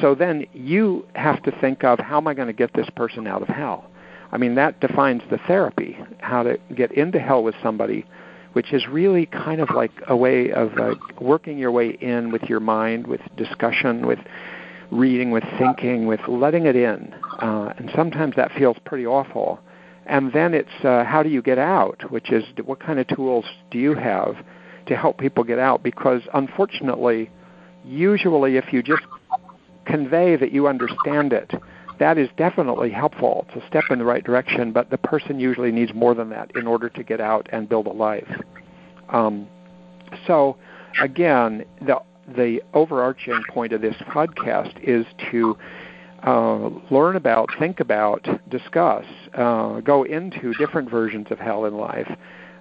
So 0.00 0.14
then 0.14 0.46
you 0.52 1.06
have 1.14 1.42
to 1.44 1.52
think 1.60 1.84
of 1.84 1.98
how 1.98 2.16
am 2.16 2.26
I 2.26 2.34
going 2.34 2.48
to 2.48 2.54
get 2.54 2.72
this 2.74 2.88
person 2.96 3.26
out 3.26 3.42
of 3.42 3.48
hell? 3.48 3.84
I 4.32 4.38
mean, 4.38 4.54
that 4.54 4.80
defines 4.80 5.22
the 5.30 5.38
therapy, 5.46 5.98
how 6.18 6.42
to 6.44 6.58
get 6.74 6.92
into 6.92 7.18
hell 7.18 7.42
with 7.42 7.54
somebody, 7.62 8.06
which 8.54 8.72
is 8.72 8.86
really 8.88 9.26
kind 9.26 9.60
of 9.60 9.70
like 9.70 9.92
a 10.08 10.16
way 10.16 10.50
of 10.50 10.76
uh, 10.78 10.94
working 11.20 11.58
your 11.58 11.72
way 11.72 11.90
in 12.00 12.32
with 12.32 12.44
your 12.44 12.60
mind, 12.60 13.06
with 13.06 13.20
discussion, 13.36 14.06
with 14.06 14.20
reading, 14.90 15.30
with 15.30 15.44
thinking, 15.58 16.06
with 16.06 16.20
letting 16.28 16.66
it 16.66 16.76
in. 16.76 17.14
Uh, 17.40 17.72
and 17.78 17.90
sometimes 17.94 18.36
that 18.36 18.52
feels 18.52 18.76
pretty 18.84 19.06
awful. 19.06 19.60
And 20.06 20.32
then 20.32 20.54
it's 20.54 20.84
uh, 20.84 21.04
how 21.04 21.22
do 21.22 21.28
you 21.28 21.42
get 21.42 21.58
out, 21.58 22.10
which 22.10 22.32
is 22.32 22.44
what 22.64 22.80
kind 22.80 22.98
of 22.98 23.06
tools 23.08 23.44
do 23.70 23.78
you 23.78 23.94
have 23.94 24.36
to 24.86 24.96
help 24.96 25.18
people 25.18 25.44
get 25.44 25.58
out? 25.58 25.82
Because 25.82 26.22
unfortunately, 26.34 27.30
usually 27.84 28.56
if 28.56 28.72
you 28.72 28.82
just 28.82 29.02
convey 29.84 30.36
that 30.36 30.52
you 30.52 30.66
understand 30.66 31.32
it, 31.32 31.52
that 32.00 32.16
is 32.16 32.28
definitely 32.36 32.90
helpful. 32.90 33.46
It's 33.48 33.62
a 33.62 33.68
step 33.68 33.84
in 33.90 33.98
the 33.98 34.04
right 34.04 34.24
direction, 34.24 34.72
but 34.72 34.90
the 34.90 34.98
person 34.98 35.38
usually 35.38 35.70
needs 35.70 35.92
more 35.94 36.14
than 36.14 36.30
that 36.30 36.50
in 36.56 36.66
order 36.66 36.88
to 36.88 37.02
get 37.04 37.20
out 37.20 37.48
and 37.52 37.68
build 37.68 37.86
a 37.86 37.92
life. 37.92 38.28
Um, 39.10 39.46
so, 40.26 40.56
again, 41.00 41.64
the 41.82 42.00
the 42.36 42.62
overarching 42.74 43.42
point 43.48 43.72
of 43.72 43.80
this 43.80 43.96
podcast 44.08 44.78
is 44.82 45.06
to 45.30 45.56
uh, 46.26 46.68
learn 46.90 47.16
about, 47.16 47.48
think 47.58 47.80
about, 47.80 48.26
discuss, 48.48 49.06
uh, 49.34 49.80
go 49.80 50.02
into 50.02 50.52
different 50.54 50.90
versions 50.90 51.28
of 51.30 51.38
hell 51.38 51.64
in 51.64 51.76
life. 51.76 52.10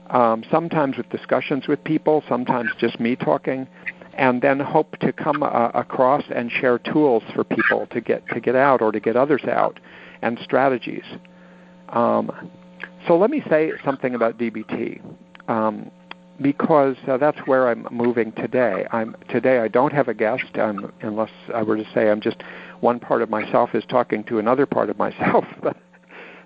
Um, 0.09 0.43
sometimes 0.49 0.97
with 0.97 1.09
discussions 1.09 1.67
with 1.67 1.83
people, 1.83 2.23
sometimes 2.27 2.69
just 2.79 2.99
me 2.99 3.15
talking, 3.15 3.67
and 4.13 4.41
then 4.41 4.59
hope 4.59 4.97
to 4.99 5.13
come 5.13 5.43
uh, 5.43 5.69
across 5.73 6.23
and 6.33 6.51
share 6.51 6.79
tools 6.79 7.23
for 7.35 7.43
people 7.43 7.87
to 7.91 8.01
get 8.01 8.27
to 8.29 8.39
get 8.39 8.55
out 8.55 8.81
or 8.81 8.91
to 8.91 8.99
get 8.99 9.15
others 9.15 9.43
out, 9.45 9.79
and 10.21 10.39
strategies. 10.43 11.03
Um, 11.89 12.31
so 13.07 13.17
let 13.17 13.29
me 13.29 13.43
say 13.49 13.71
something 13.85 14.15
about 14.15 14.37
DBT. 14.37 15.01
Um, 15.47 15.91
because 16.41 16.95
uh, 17.07 17.17
that's 17.17 17.39
where 17.45 17.69
I'm 17.69 17.87
moving 17.91 18.31
today. 18.33 18.85
I'm 18.91 19.15
today 19.29 19.59
I 19.59 19.67
don't 19.67 19.93
have 19.93 20.07
a 20.07 20.13
guest 20.13 20.57
um, 20.57 20.91
unless 21.01 21.31
I 21.53 21.63
were 21.63 21.77
to 21.77 21.85
say 21.93 22.09
I'm 22.09 22.21
just 22.21 22.37
one 22.79 22.99
part 22.99 23.21
of 23.21 23.29
myself 23.29 23.71
is 23.73 23.83
talking 23.89 24.23
to 24.25 24.39
another 24.39 24.65
part 24.65 24.89
of 24.89 24.97
myself, 24.97 25.45
but 25.63 25.77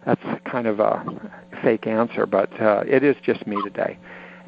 that's 0.06 0.24
kind 0.50 0.68
of 0.68 0.80
a 0.80 1.32
fake 1.62 1.88
answer. 1.88 2.26
But 2.26 2.52
uh, 2.62 2.84
it 2.88 3.04
is 3.04 3.16
just 3.24 3.46
me 3.46 3.62
today, 3.64 3.98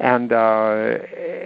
and 0.00 0.32
uh, 0.32 0.98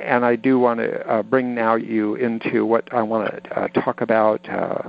and 0.04 0.24
I 0.24 0.36
do 0.36 0.58
want 0.58 0.80
to 0.80 1.08
uh, 1.08 1.22
bring 1.22 1.54
now 1.54 1.74
you 1.74 2.14
into 2.14 2.64
what 2.64 2.92
I 2.92 3.02
want 3.02 3.44
to 3.44 3.60
uh, 3.60 3.68
talk 3.68 4.00
about, 4.00 4.48
uh, 4.48 4.82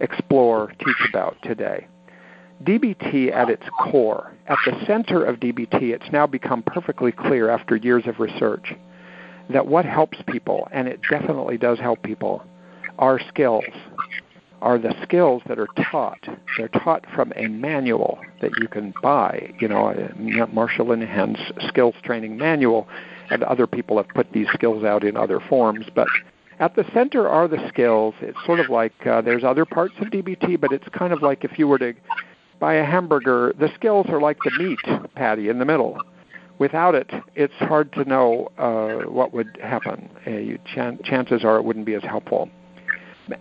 explore, 0.00 0.72
teach 0.78 1.08
about 1.08 1.36
today. 1.42 1.86
DBT 2.64 3.32
at 3.32 3.50
its 3.50 3.64
core, 3.90 4.32
at 4.46 4.58
the 4.64 4.84
center 4.86 5.24
of 5.24 5.40
DBT, 5.40 5.94
it's 5.94 6.10
now 6.10 6.26
become 6.26 6.62
perfectly 6.62 7.12
clear 7.12 7.50
after 7.50 7.76
years 7.76 8.04
of 8.06 8.18
research 8.18 8.72
that 9.50 9.66
what 9.66 9.84
helps 9.84 10.18
people, 10.26 10.66
and 10.72 10.88
it 10.88 11.00
definitely 11.10 11.58
does 11.58 11.78
help 11.78 12.02
people, 12.02 12.42
are 12.98 13.20
skills, 13.28 13.64
are 14.62 14.78
the 14.78 14.94
skills 15.02 15.42
that 15.46 15.58
are 15.58 15.68
taught. 15.90 16.18
They're 16.56 16.68
taught 16.68 17.04
from 17.14 17.32
a 17.36 17.46
manual 17.46 18.18
that 18.40 18.50
you 18.58 18.68
can 18.68 18.94
buy, 19.02 19.54
you 19.60 19.68
know, 19.68 19.92
Marsha 20.54 20.80
Linehan's 20.80 21.38
skills 21.68 21.94
training 22.02 22.38
manual, 22.38 22.88
and 23.30 23.42
other 23.42 23.66
people 23.66 23.98
have 23.98 24.08
put 24.08 24.32
these 24.32 24.48
skills 24.54 24.82
out 24.82 25.04
in 25.04 25.16
other 25.16 25.40
forms, 25.40 25.86
but 25.94 26.08
at 26.58 26.74
the 26.74 26.84
center 26.94 27.28
are 27.28 27.48
the 27.48 27.68
skills. 27.68 28.14
It's 28.22 28.38
sort 28.46 28.60
of 28.60 28.70
like 28.70 28.94
uh, 29.06 29.20
there's 29.20 29.44
other 29.44 29.66
parts 29.66 29.94
of 30.00 30.06
DBT, 30.06 30.58
but 30.58 30.72
it's 30.72 30.88
kind 30.88 31.12
of 31.12 31.20
like 31.20 31.44
if 31.44 31.58
you 31.58 31.68
were 31.68 31.78
to 31.78 31.92
buy 32.58 32.74
a 32.74 32.84
hamburger, 32.84 33.54
the 33.58 33.68
skills 33.74 34.06
are 34.08 34.20
like 34.20 34.38
the 34.44 34.50
meat 34.58 34.78
patty 35.14 35.48
in 35.48 35.58
the 35.58 35.64
middle 35.64 35.98
without 36.58 36.94
it, 36.94 37.10
it's 37.34 37.54
hard 37.54 37.92
to 37.92 38.04
know 38.04 38.48
uh, 38.58 39.08
what 39.10 39.32
would 39.32 39.58
happen. 39.62 40.08
Uh, 40.26 40.30
you, 40.30 40.58
chan- 40.74 41.00
chances 41.04 41.44
are 41.44 41.56
it 41.56 41.64
wouldn't 41.64 41.86
be 41.86 41.94
as 41.94 42.02
helpful. 42.02 42.48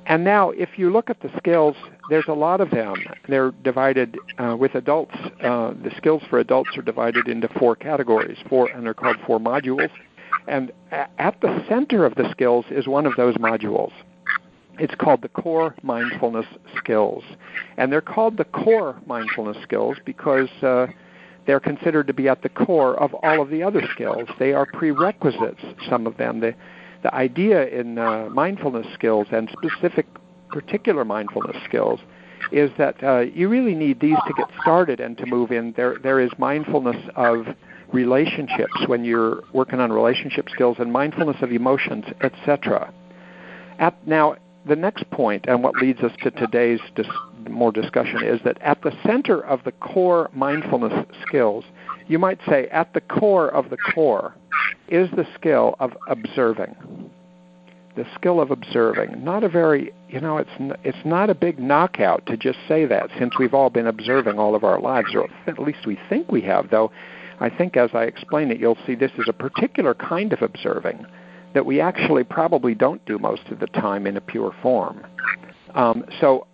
And 0.08 0.24
now, 0.24 0.50
if 0.50 0.78
you 0.78 0.92
look 0.92 1.12
at 1.12 1.22
the 1.22 1.30
skills, 1.38 1.76
there's 2.10 2.28
a 2.28 2.34
lot 2.34 2.60
of 2.60 2.72
them. 2.72 2.96
They're 3.30 3.52
divided 3.52 4.18
uh, 4.40 4.56
with 4.58 4.74
adults. 4.74 5.16
Uh, 5.44 5.74
the 5.84 5.92
skills 5.96 6.24
for 6.28 6.40
adults 6.40 6.72
are 6.76 6.82
divided 6.82 7.28
into 7.28 7.48
four 7.60 7.76
categories, 7.76 8.38
four, 8.50 8.68
and 8.72 8.84
they're 8.84 8.96
called 8.96 9.18
four 9.28 9.40
modules. 9.40 9.92
And 10.48 10.72
at 10.92 11.40
the 11.42 11.64
center 11.70 12.04
of 12.04 12.16
the 12.16 12.30
skills 12.32 12.66
is 12.72 12.88
one 12.88 13.06
of 13.06 13.14
those 13.16 13.36
modules. 13.36 13.92
It's 14.80 14.96
called 14.96 15.22
the 15.22 15.30
core 15.30 15.76
mindfulness 15.84 16.46
skills. 16.78 17.24
And 17.78 17.92
they're 17.92 18.02
called 18.02 18.38
the 18.38 18.46
core 18.46 19.00
mindfulness 19.06 19.58
skills 19.64 19.98
because 20.06 20.50
uh, 20.62 20.88
they're 21.46 21.60
considered 21.60 22.08
to 22.08 22.14
be 22.14 22.28
at 22.28 22.42
the 22.42 22.50
core 22.50 23.00
of 23.00 23.14
all 23.16 23.42
of 23.42 23.50
the 23.50 23.64
other 23.64 23.82
skills. 23.94 24.28
They 24.40 24.54
are 24.54 24.66
prerequisites, 24.66 25.62
some 25.90 26.08
of 26.08 26.18
them. 26.18 26.40
The, 26.40 26.56
the 27.04 27.14
idea 27.14 27.68
in 27.68 27.98
uh, 27.98 28.30
mindfulness 28.32 28.88
skills 28.94 29.28
and 29.32 29.50
specific 29.52 30.08
particular 30.50 31.06
mindfulness 31.06 31.58
skills 31.66 32.00
is 32.52 32.72
that 32.78 33.04
uh, 33.04 33.20
you 33.20 33.50
really 33.50 33.76
need 33.76 34.00
these 34.00 34.18
to 34.28 34.34
get 34.38 34.48
started 34.62 35.00
and 35.00 35.18
to 35.18 35.26
move 35.26 35.52
in. 35.52 35.74
There, 35.76 35.98
there 36.02 36.20
is 36.20 36.32
mindfulness 36.38 36.98
of 37.16 37.46
relationships 37.92 38.74
when 38.88 39.04
you're 39.06 39.44
working 39.54 39.80
on 39.80 39.92
relationship 39.92 40.50
skills 40.50 40.78
and 40.80 40.92
mindfulness 40.92 41.38
of 41.42 41.52
emotions, 41.52 42.06
etc. 42.22 42.94
now, 44.06 44.36
the 44.68 44.76
next 44.76 45.10
point, 45.12 45.46
and 45.48 45.64
what 45.64 45.76
leads 45.76 46.02
us 46.02 46.12
to 46.24 46.32
today's 46.32 46.80
dis- 46.96 47.08
more 47.50 47.72
discussion, 47.72 48.24
is 48.24 48.40
that 48.44 48.58
at 48.62 48.82
the 48.82 48.92
center 49.06 49.42
of 49.42 49.64
the 49.64 49.72
core 49.74 50.30
mindfulness 50.34 51.06
skills, 51.26 51.64
you 52.08 52.18
might 52.20 52.40
say 52.48 52.68
at 52.68 52.94
the 52.94 53.02
core 53.02 53.50
of 53.50 53.70
the 53.70 53.78
core 53.94 54.34
is 54.88 55.10
the 55.12 55.28
skill 55.36 55.76
of 55.80 55.92
observing. 56.08 56.76
The 57.96 58.06
skill 58.16 58.42
of 58.42 58.52
observing. 58.52 59.24
Not 59.24 59.44
a 59.44 59.50
very, 59.50 59.94
you 60.10 60.20
know, 60.20 60.38
it's 60.38 60.50
n- 60.60 60.76
it's 60.84 61.06
not 61.06 61.30
a 61.30 61.36
big 61.36 61.60
knockout 61.60 62.26
to 62.26 62.36
just 62.36 62.60
say 62.68 62.86
that 62.86 63.10
since 63.18 63.38
we've 63.40 63.54
all 63.54 63.70
been 63.70 63.88
observing 63.88 64.38
all 64.38 64.56
of 64.56 64.64
our 64.64 64.80
lives, 64.80 65.16
or 65.16 65.28
at 65.48 65.60
least 65.60 65.86
we 65.86 65.98
think 66.10 66.32
we 66.32 66.42
have. 66.42 66.70
Though, 66.72 66.92
I 67.40 67.50
think 67.50 67.78
as 67.78 67.92
I 67.94 68.04
explain 68.04 68.52
it, 68.52 68.60
you'll 68.60 68.78
see 68.86 68.96
this 68.96 69.12
is 69.18 69.28
a 69.30 69.34
particular 69.34 69.94
kind 69.94 70.34
of 70.34 70.42
observing 70.42 71.06
that 71.56 71.66
we 71.66 71.82
actually 71.82 72.24
probably 72.24 72.76
don't 72.76 73.04
do 73.06 73.18
most 73.18 73.48
of 73.48 73.60
the 73.60 73.68
time 73.68 74.06
in 74.06 74.16
a 74.16 74.22
pure 74.22 74.54
form. 74.62 75.04
Um, 75.74 76.06
so 76.22 76.46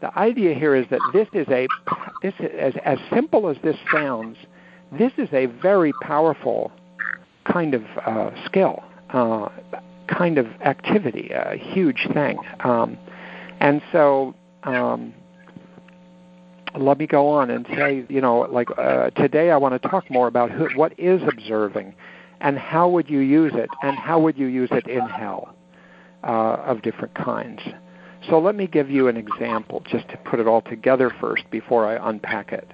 the 0.00 0.16
idea 0.18 0.54
here 0.54 0.74
is 0.74 0.86
that 0.90 1.00
this 1.12 1.28
is 1.32 1.46
a 1.48 1.68
this 2.22 2.34
is, 2.40 2.50
as 2.58 2.74
as 2.84 2.98
simple 3.12 3.48
as 3.48 3.56
this 3.62 3.76
sounds, 3.92 4.36
this 4.90 5.12
is 5.18 5.28
a 5.32 5.46
very 5.46 5.92
powerful 6.02 6.72
kind 7.44 7.74
of 7.74 7.82
uh, 8.04 8.30
skill, 8.46 8.82
uh, 9.10 9.48
kind 10.08 10.38
of 10.38 10.46
activity, 10.62 11.30
a 11.30 11.56
huge 11.56 12.08
thing. 12.12 12.38
Um, 12.60 12.98
and 13.60 13.82
so 13.92 14.34
um, 14.64 15.12
let 16.76 16.98
me 16.98 17.06
go 17.06 17.28
on 17.28 17.50
and 17.50 17.66
say, 17.76 18.04
you 18.08 18.20
know, 18.20 18.40
like 18.50 18.68
uh, 18.78 19.10
today 19.10 19.50
I 19.50 19.56
want 19.58 19.80
to 19.80 19.88
talk 19.88 20.10
more 20.10 20.26
about 20.26 20.50
who, 20.50 20.68
what 20.74 20.98
is 20.98 21.20
observing 21.22 21.94
and 22.40 22.58
how 22.58 22.88
would 22.88 23.08
you 23.08 23.20
use 23.20 23.52
it, 23.54 23.70
and 23.82 23.96
how 23.96 24.20
would 24.20 24.38
you 24.38 24.46
use 24.46 24.68
it 24.72 24.86
in 24.86 25.06
hell 25.06 25.54
uh, 26.24 26.56
of 26.66 26.82
different 26.82 27.14
kinds. 27.14 27.60
So 28.28 28.38
let 28.38 28.54
me 28.54 28.66
give 28.66 28.90
you 28.90 29.08
an 29.08 29.16
example 29.16 29.82
just 29.88 30.08
to 30.08 30.16
put 30.18 30.40
it 30.40 30.46
all 30.46 30.62
together 30.62 31.12
first 31.20 31.48
before 31.50 31.86
I 31.86 32.10
unpack 32.10 32.52
it. 32.52 32.68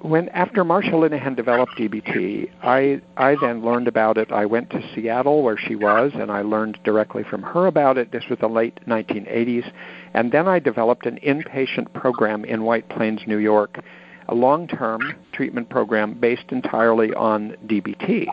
When 0.00 0.28
after 0.28 0.62
Marsha 0.62 0.92
Linehan 0.92 1.34
developed 1.34 1.72
DBT, 1.76 2.50
I 2.62 3.00
I 3.16 3.34
then 3.40 3.64
learned 3.64 3.88
about 3.88 4.16
it. 4.16 4.30
I 4.30 4.46
went 4.46 4.70
to 4.70 4.80
Seattle 4.94 5.42
where 5.42 5.56
she 5.56 5.74
was, 5.74 6.12
and 6.14 6.30
I 6.30 6.42
learned 6.42 6.78
directly 6.84 7.24
from 7.24 7.42
her 7.42 7.66
about 7.66 7.98
it. 7.98 8.12
This 8.12 8.22
was 8.30 8.38
the 8.38 8.48
late 8.48 8.78
1980s, 8.86 9.68
and 10.14 10.30
then 10.30 10.46
I 10.46 10.60
developed 10.60 11.06
an 11.06 11.18
inpatient 11.26 11.92
program 11.94 12.44
in 12.44 12.62
White 12.62 12.88
Plains, 12.88 13.22
New 13.26 13.38
York, 13.38 13.80
a 14.28 14.34
long 14.34 14.66
term 14.66 15.14
treatment 15.32 15.68
program 15.68 16.14
based 16.14 16.50
entirely 16.50 17.12
on 17.14 17.56
DBT. 17.66 18.26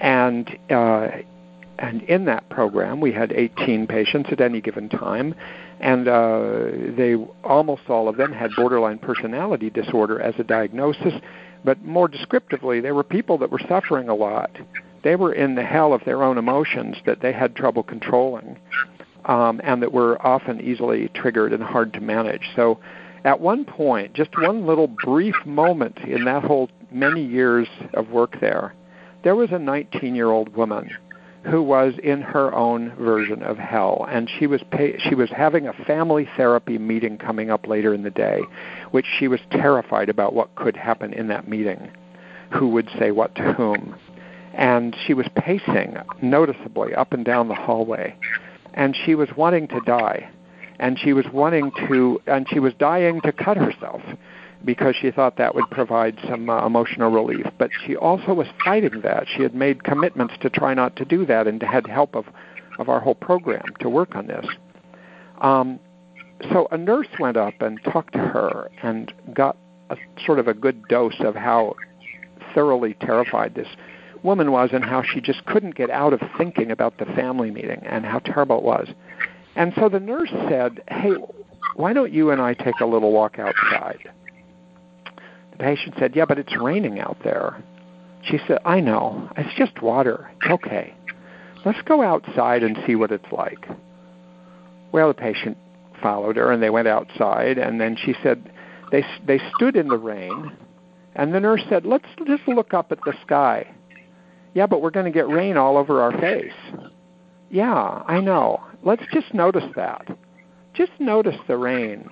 And, 0.00 0.58
uh, 0.70 1.08
and 1.78 2.02
in 2.02 2.24
that 2.26 2.48
program, 2.48 3.00
we 3.00 3.12
had 3.12 3.32
18 3.32 3.86
patients 3.86 4.30
at 4.32 4.40
any 4.40 4.60
given 4.60 4.88
time, 4.88 5.34
and 5.80 6.08
uh, 6.08 6.70
they 6.96 7.14
almost 7.44 7.82
all 7.88 8.08
of 8.08 8.16
them 8.16 8.32
had 8.32 8.50
borderline 8.56 8.98
personality 8.98 9.70
disorder 9.70 10.20
as 10.20 10.34
a 10.38 10.44
diagnosis. 10.44 11.14
But 11.64 11.84
more 11.84 12.08
descriptively, 12.08 12.80
they 12.80 12.92
were 12.92 13.04
people 13.04 13.38
that 13.38 13.50
were 13.50 13.60
suffering 13.68 14.08
a 14.08 14.14
lot. 14.14 14.50
They 15.04 15.16
were 15.16 15.32
in 15.32 15.54
the 15.54 15.64
hell 15.64 15.92
of 15.92 16.04
their 16.04 16.22
own 16.22 16.38
emotions 16.38 16.96
that 17.06 17.20
they 17.20 17.32
had 17.32 17.54
trouble 17.54 17.82
controlling, 17.82 18.58
um, 19.24 19.60
and 19.62 19.82
that 19.82 19.92
were 19.92 20.24
often 20.24 20.60
easily 20.60 21.08
triggered 21.14 21.52
and 21.52 21.62
hard 21.62 21.92
to 21.94 22.00
manage. 22.00 22.50
So 22.56 22.78
at 23.24 23.40
one 23.40 23.64
point, 23.64 24.14
just 24.14 24.36
one 24.38 24.66
little 24.66 24.88
brief 24.88 25.36
moment 25.44 25.98
in 25.98 26.24
that 26.24 26.42
whole 26.42 26.68
many 26.90 27.24
years 27.24 27.68
of 27.94 28.10
work 28.10 28.40
there, 28.40 28.74
there 29.22 29.36
was 29.36 29.50
a 29.52 29.58
19 29.58 30.14
year 30.14 30.30
old 30.30 30.54
woman 30.56 30.90
who 31.44 31.62
was 31.62 31.94
in 32.02 32.20
her 32.20 32.54
own 32.54 32.94
version 32.96 33.42
of 33.42 33.58
hell 33.58 34.06
and 34.08 34.30
she 34.38 34.46
was 34.46 34.62
pay- 34.70 34.96
she 34.98 35.14
was 35.14 35.30
having 35.30 35.66
a 35.66 35.72
family 35.72 36.28
therapy 36.36 36.78
meeting 36.78 37.18
coming 37.18 37.50
up 37.50 37.66
later 37.66 37.92
in 37.92 38.02
the 38.04 38.10
day 38.10 38.40
which 38.92 39.06
she 39.18 39.26
was 39.26 39.40
terrified 39.50 40.08
about 40.08 40.34
what 40.34 40.54
could 40.54 40.76
happen 40.76 41.12
in 41.12 41.28
that 41.28 41.48
meeting 41.48 41.90
who 42.52 42.68
would 42.68 42.88
say 42.98 43.10
what 43.10 43.34
to 43.34 43.52
whom. 43.54 43.96
And 44.54 44.94
she 45.06 45.14
was 45.14 45.26
pacing 45.34 45.96
noticeably 46.20 46.94
up 46.94 47.12
and 47.12 47.24
down 47.24 47.48
the 47.48 47.54
hallway 47.54 48.14
and 48.74 48.96
she 48.96 49.14
was 49.14 49.28
wanting 49.36 49.66
to 49.68 49.80
die 49.80 50.28
and 50.82 50.98
she 50.98 51.12
was 51.12 51.24
wanting 51.32 51.70
to, 51.86 52.20
and 52.26 52.46
she 52.50 52.58
was 52.58 52.74
dying 52.74 53.20
to 53.20 53.30
cut 53.30 53.56
herself 53.56 54.02
because 54.64 54.96
she 54.96 55.12
thought 55.12 55.36
that 55.36 55.54
would 55.54 55.70
provide 55.70 56.18
some 56.28 56.50
uh, 56.50 56.66
emotional 56.66 57.08
relief. 57.08 57.46
But 57.56 57.70
she 57.86 57.94
also 57.94 58.34
was 58.34 58.48
fighting 58.64 59.00
that. 59.02 59.26
She 59.28 59.44
had 59.44 59.54
made 59.54 59.84
commitments 59.84 60.34
to 60.40 60.50
try 60.50 60.74
not 60.74 60.96
to 60.96 61.04
do 61.04 61.24
that, 61.26 61.46
and 61.46 61.62
had 61.62 61.86
help 61.86 62.16
of 62.16 62.26
of 62.78 62.88
our 62.88 62.98
whole 62.98 63.14
program 63.14 63.62
to 63.78 63.88
work 63.88 64.16
on 64.16 64.26
this. 64.26 64.44
Um, 65.40 65.78
so 66.50 66.66
a 66.72 66.78
nurse 66.78 67.06
went 67.20 67.36
up 67.36 67.54
and 67.60 67.78
talked 67.84 68.14
to 68.14 68.18
her 68.18 68.68
and 68.82 69.12
got 69.32 69.56
a 69.90 69.96
sort 70.26 70.40
of 70.40 70.48
a 70.48 70.54
good 70.54 70.88
dose 70.88 71.20
of 71.20 71.36
how 71.36 71.76
thoroughly 72.54 72.94
terrified 72.94 73.54
this 73.54 73.68
woman 74.24 74.50
was 74.50 74.70
and 74.72 74.84
how 74.84 75.02
she 75.02 75.20
just 75.20 75.44
couldn't 75.44 75.76
get 75.76 75.90
out 75.90 76.12
of 76.12 76.20
thinking 76.36 76.72
about 76.72 76.98
the 76.98 77.04
family 77.04 77.50
meeting 77.52 77.82
and 77.84 78.04
how 78.04 78.18
terrible 78.20 78.58
it 78.58 78.64
was. 78.64 78.88
And 79.56 79.72
so 79.78 79.88
the 79.88 80.00
nurse 80.00 80.30
said, 80.48 80.82
Hey, 80.88 81.14
why 81.76 81.92
don't 81.92 82.12
you 82.12 82.30
and 82.30 82.40
I 82.40 82.54
take 82.54 82.80
a 82.80 82.86
little 82.86 83.12
walk 83.12 83.38
outside? 83.38 84.10
The 85.52 85.58
patient 85.58 85.94
said, 85.98 86.16
Yeah, 86.16 86.24
but 86.24 86.38
it's 86.38 86.56
raining 86.56 87.00
out 87.00 87.18
there. 87.24 87.62
She 88.24 88.38
said, 88.46 88.58
I 88.64 88.80
know. 88.80 89.30
It's 89.36 89.54
just 89.56 89.82
water. 89.82 90.30
Okay. 90.48 90.94
Let's 91.64 91.82
go 91.82 92.02
outside 92.02 92.62
and 92.62 92.78
see 92.86 92.94
what 92.94 93.12
it's 93.12 93.30
like. 93.32 93.68
Well, 94.92 95.08
the 95.08 95.14
patient 95.14 95.56
followed 96.02 96.36
her 96.36 96.50
and 96.50 96.62
they 96.62 96.70
went 96.70 96.88
outside 96.88 97.58
and 97.58 97.80
then 97.80 97.96
she 97.96 98.14
said 98.22 98.50
they 98.90 99.04
they 99.26 99.40
stood 99.56 99.76
in 99.76 99.88
the 99.88 99.96
rain 99.96 100.52
and 101.14 101.32
the 101.34 101.40
nurse 101.40 101.62
said, 101.68 101.84
"Let's 101.84 102.08
just 102.26 102.46
look 102.48 102.74
up 102.74 102.90
at 102.90 102.98
the 103.04 103.14
sky." 103.24 103.66
Yeah, 104.54 104.66
but 104.66 104.82
we're 104.82 104.90
going 104.90 105.06
to 105.06 105.12
get 105.12 105.28
rain 105.28 105.56
all 105.56 105.76
over 105.76 106.02
our 106.02 106.12
face. 106.20 106.52
Yeah, 107.52 108.02
I 108.06 108.20
know. 108.20 108.62
Let's 108.82 109.02
just 109.12 109.34
notice 109.34 109.70
that. 109.76 110.08
Just 110.72 110.92
notice 110.98 111.36
the 111.46 111.58
rain. 111.58 112.08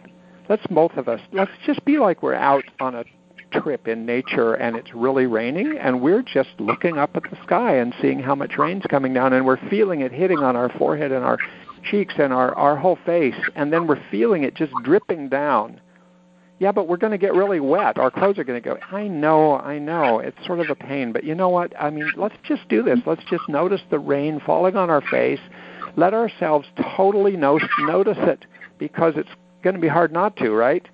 Let's 0.51 0.67
both 0.67 0.93
of 0.99 1.09
us, 1.09 1.21
let's 1.33 1.51
just 1.65 1.83
be 1.87 1.99
like 1.99 2.23
we're 2.23 2.35
out 2.35 2.65
on 2.79 2.95
a 2.95 3.05
trip 3.51 3.89
in 3.89 4.05
nature 4.05 4.55
and 4.55 4.77
it's 4.77 4.93
really 4.95 5.25
raining 5.27 5.79
and 5.79 6.03
we're 6.03 6.23
just 6.23 6.51
looking 6.59 6.99
up 6.99 7.17
at 7.17 7.23
the 7.23 7.39
sky 7.43 7.77
and 7.77 7.95
seeing 8.03 8.21
how 8.21 8.35
much 8.35 8.59
rain's 8.59 8.85
coming 8.91 9.15
down 9.15 9.33
and 9.33 9.47
we're 9.47 9.69
feeling 9.71 10.03
it 10.03 10.13
hitting 10.13 10.39
on 10.39 10.57
our 10.57 10.69
forehead 10.79 11.11
and 11.11 11.25
our 11.25 11.39
cheeks 11.91 12.15
and 12.19 12.33
our, 12.33 12.55
our 12.55 12.77
whole 12.77 12.99
face 13.07 13.35
and 13.57 13.73
then 13.73 13.87
we're 13.87 14.01
feeling 14.11 14.45
it 14.45 14.55
just 14.55 14.73
dripping 14.85 15.29
down 15.29 15.81
yeah, 16.61 16.73
but 16.73 16.87
we're 16.87 16.99
going 16.99 17.13
to 17.13 17.19
get 17.19 17.33
really 17.33 17.59
wet. 17.59 17.97
Our 17.97 18.11
clothes 18.11 18.39
are 18.39 18.45
going 18.45 18.63
to 18.63 18.69
go. 18.69 18.77
I 18.93 19.09
know, 19.09 19.59
I 19.59 19.79
know. 19.79 20.19
It's 20.19 20.37
sort 20.47 20.61
of 20.61 20.69
a 20.69 20.75
pain, 20.75 21.11
but 21.11 21.25
you 21.25 21.35
know 21.35 21.49
what? 21.49 21.73
I 21.81 21.89
mean, 21.89 22.13
let's 22.19 22.35
just 22.45 22.69
do 22.69 22.83
this. 22.83 22.99
Let's 23.07 23.25
just 23.31 23.49
notice 23.49 23.81
the 23.91 23.99
rain 23.99 24.43
falling 24.45 24.77
on 24.77 24.91
our 24.91 25.01
face. 25.01 25.41
Let 25.97 26.13
ourselves 26.13 26.69
totally 26.97 27.35
no- 27.35 27.59
notice 27.81 28.19
it 28.21 28.45
because 28.79 29.15
it's 29.17 29.31
going 29.65 29.75
to 29.75 29.81
be 29.81 29.89
hard 29.89 30.13
not 30.13 30.37
to, 30.37 30.51
right? 30.51 30.87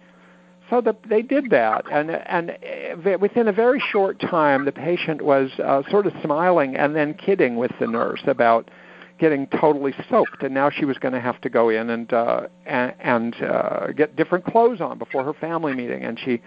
So 0.70 0.80
the, 0.80 0.96
they 1.08 1.22
did 1.22 1.50
that, 1.50 1.84
and 1.92 2.10
and 2.10 2.50
uh, 2.50 3.18
within 3.18 3.46
a 3.48 3.52
very 3.52 3.80
short 3.80 4.20
time, 4.20 4.64
the 4.64 4.72
patient 4.72 5.22
was 5.22 5.50
uh, 5.62 5.82
sort 5.90 6.06
of 6.06 6.12
smiling 6.22 6.76
and 6.76 6.94
then 6.94 7.14
kidding 7.14 7.56
with 7.56 7.72
the 7.80 7.86
nurse 7.86 8.22
about 8.26 8.70
getting 9.18 9.46
totally 9.46 9.94
soaked, 10.10 10.42
and 10.42 10.52
now 10.52 10.70
she 10.70 10.84
was 10.84 10.98
going 10.98 11.14
to 11.14 11.20
have 11.20 11.40
to 11.40 11.48
go 11.48 11.68
in 11.68 11.90
and 11.90 12.12
uh, 12.12 12.46
and, 12.66 13.34
uh, 13.42 13.88
get 13.96 14.16
different 14.16 14.44
clothes 14.44 14.80
on 14.80 14.98
before 14.98 15.24
her 15.24 15.32
family 15.32 15.74
meeting. 15.74 16.04
And 16.04 16.18
she 16.18 16.42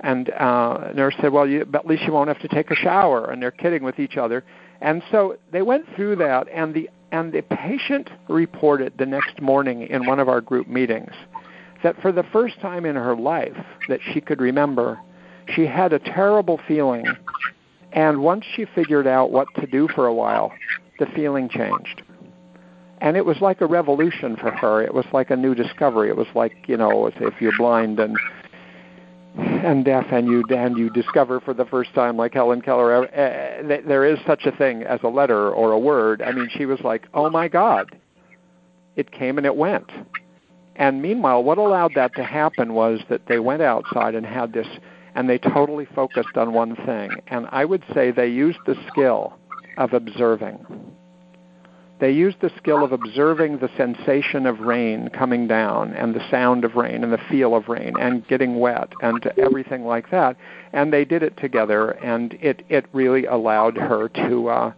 and 0.00 0.30
uh, 0.30 0.92
nurse 0.94 1.14
said, 1.20 1.32
"Well, 1.32 1.48
you, 1.48 1.66
at 1.74 1.86
least 1.86 2.02
you 2.02 2.12
won't 2.12 2.28
have 2.28 2.40
to 2.40 2.48
take 2.48 2.70
a 2.70 2.76
shower." 2.76 3.30
And 3.30 3.42
they're 3.42 3.50
kidding 3.50 3.82
with 3.82 3.98
each 3.98 4.16
other. 4.16 4.44
And 4.80 5.02
so 5.10 5.36
they 5.52 5.62
went 5.62 5.86
through 5.94 6.16
that, 6.16 6.48
and 6.48 6.74
the 6.74 6.88
and 7.10 7.32
the 7.32 7.42
patient 7.42 8.10
reported 8.28 8.94
the 8.98 9.06
next 9.06 9.40
morning 9.40 9.82
in 9.82 10.06
one 10.06 10.18
of 10.18 10.28
our 10.28 10.40
group 10.40 10.66
meetings 10.66 11.12
that 11.82 12.00
for 12.00 12.12
the 12.12 12.22
first 12.32 12.60
time 12.60 12.86
in 12.86 12.94
her 12.94 13.16
life 13.16 13.56
that 13.88 14.00
she 14.12 14.20
could 14.20 14.40
remember, 14.40 15.00
she 15.54 15.66
had 15.66 15.92
a 15.92 15.98
terrible 15.98 16.60
feeling. 16.68 17.04
And 17.92 18.22
once 18.22 18.44
she 18.54 18.64
figured 18.64 19.06
out 19.06 19.32
what 19.32 19.48
to 19.56 19.66
do 19.66 19.88
for 19.88 20.06
a 20.06 20.14
while, 20.14 20.52
the 20.98 21.06
feeling 21.06 21.48
changed 21.48 22.02
and 23.02 23.16
it 23.16 23.26
was 23.26 23.40
like 23.40 23.60
a 23.60 23.66
revolution 23.66 24.36
for 24.36 24.52
her. 24.52 24.80
It 24.80 24.94
was 24.94 25.04
like 25.12 25.30
a 25.30 25.36
new 25.36 25.56
discovery. 25.56 26.08
It 26.08 26.16
was 26.16 26.28
like 26.34 26.52
you 26.68 26.76
know, 26.76 27.08
if 27.08 27.40
you're 27.40 27.56
blind 27.58 27.98
and 27.98 28.16
and 29.36 29.84
deaf, 29.84 30.06
and 30.12 30.28
you 30.28 30.44
and 30.48 30.78
you 30.78 30.88
discover 30.88 31.40
for 31.40 31.52
the 31.52 31.64
first 31.64 31.92
time, 31.94 32.16
like 32.16 32.32
Helen 32.32 32.62
Keller, 32.62 33.04
uh, 33.04 33.66
that 33.66 33.88
there 33.88 34.04
is 34.04 34.18
such 34.24 34.46
a 34.46 34.52
thing 34.52 34.84
as 34.84 35.00
a 35.02 35.08
letter 35.08 35.50
or 35.50 35.72
a 35.72 35.78
word. 35.78 36.22
I 36.22 36.30
mean, 36.30 36.48
she 36.56 36.64
was 36.64 36.80
like, 36.80 37.08
"Oh 37.12 37.28
my 37.28 37.48
God!" 37.48 37.98
It 38.94 39.10
came 39.10 39.36
and 39.36 39.46
it 39.46 39.56
went. 39.56 39.90
And 40.76 41.02
meanwhile, 41.02 41.42
what 41.42 41.58
allowed 41.58 41.92
that 41.96 42.14
to 42.14 42.22
happen 42.22 42.72
was 42.72 43.00
that 43.10 43.26
they 43.26 43.40
went 43.40 43.62
outside 43.62 44.14
and 44.14 44.24
had 44.24 44.52
this, 44.52 44.68
and 45.16 45.28
they 45.28 45.38
totally 45.38 45.86
focused 45.86 46.36
on 46.36 46.52
one 46.52 46.76
thing. 46.76 47.10
And 47.26 47.48
I 47.50 47.64
would 47.64 47.82
say 47.92 48.12
they 48.12 48.28
used 48.28 48.60
the 48.64 48.76
skill 48.88 49.34
of 49.76 49.92
observing 49.92 50.64
they 52.02 52.10
used 52.10 52.40
the 52.40 52.50
skill 52.56 52.82
of 52.82 52.90
observing 52.90 53.58
the 53.58 53.70
sensation 53.76 54.44
of 54.44 54.58
rain 54.58 55.08
coming 55.10 55.46
down 55.46 55.92
and 55.92 56.16
the 56.16 56.30
sound 56.32 56.64
of 56.64 56.74
rain 56.74 57.04
and 57.04 57.12
the 57.12 57.20
feel 57.30 57.54
of 57.54 57.68
rain 57.68 57.94
and 57.96 58.26
getting 58.26 58.58
wet 58.58 58.92
and 59.02 59.24
everything 59.38 59.84
like 59.84 60.10
that. 60.10 60.36
And 60.72 60.92
they 60.92 61.04
did 61.04 61.22
it 61.22 61.36
together, 61.36 61.90
and 61.90 62.34
it, 62.40 62.64
it 62.68 62.86
really 62.92 63.26
allowed 63.26 63.76
her 63.76 64.08
to 64.08 64.48
uh, 64.48 64.72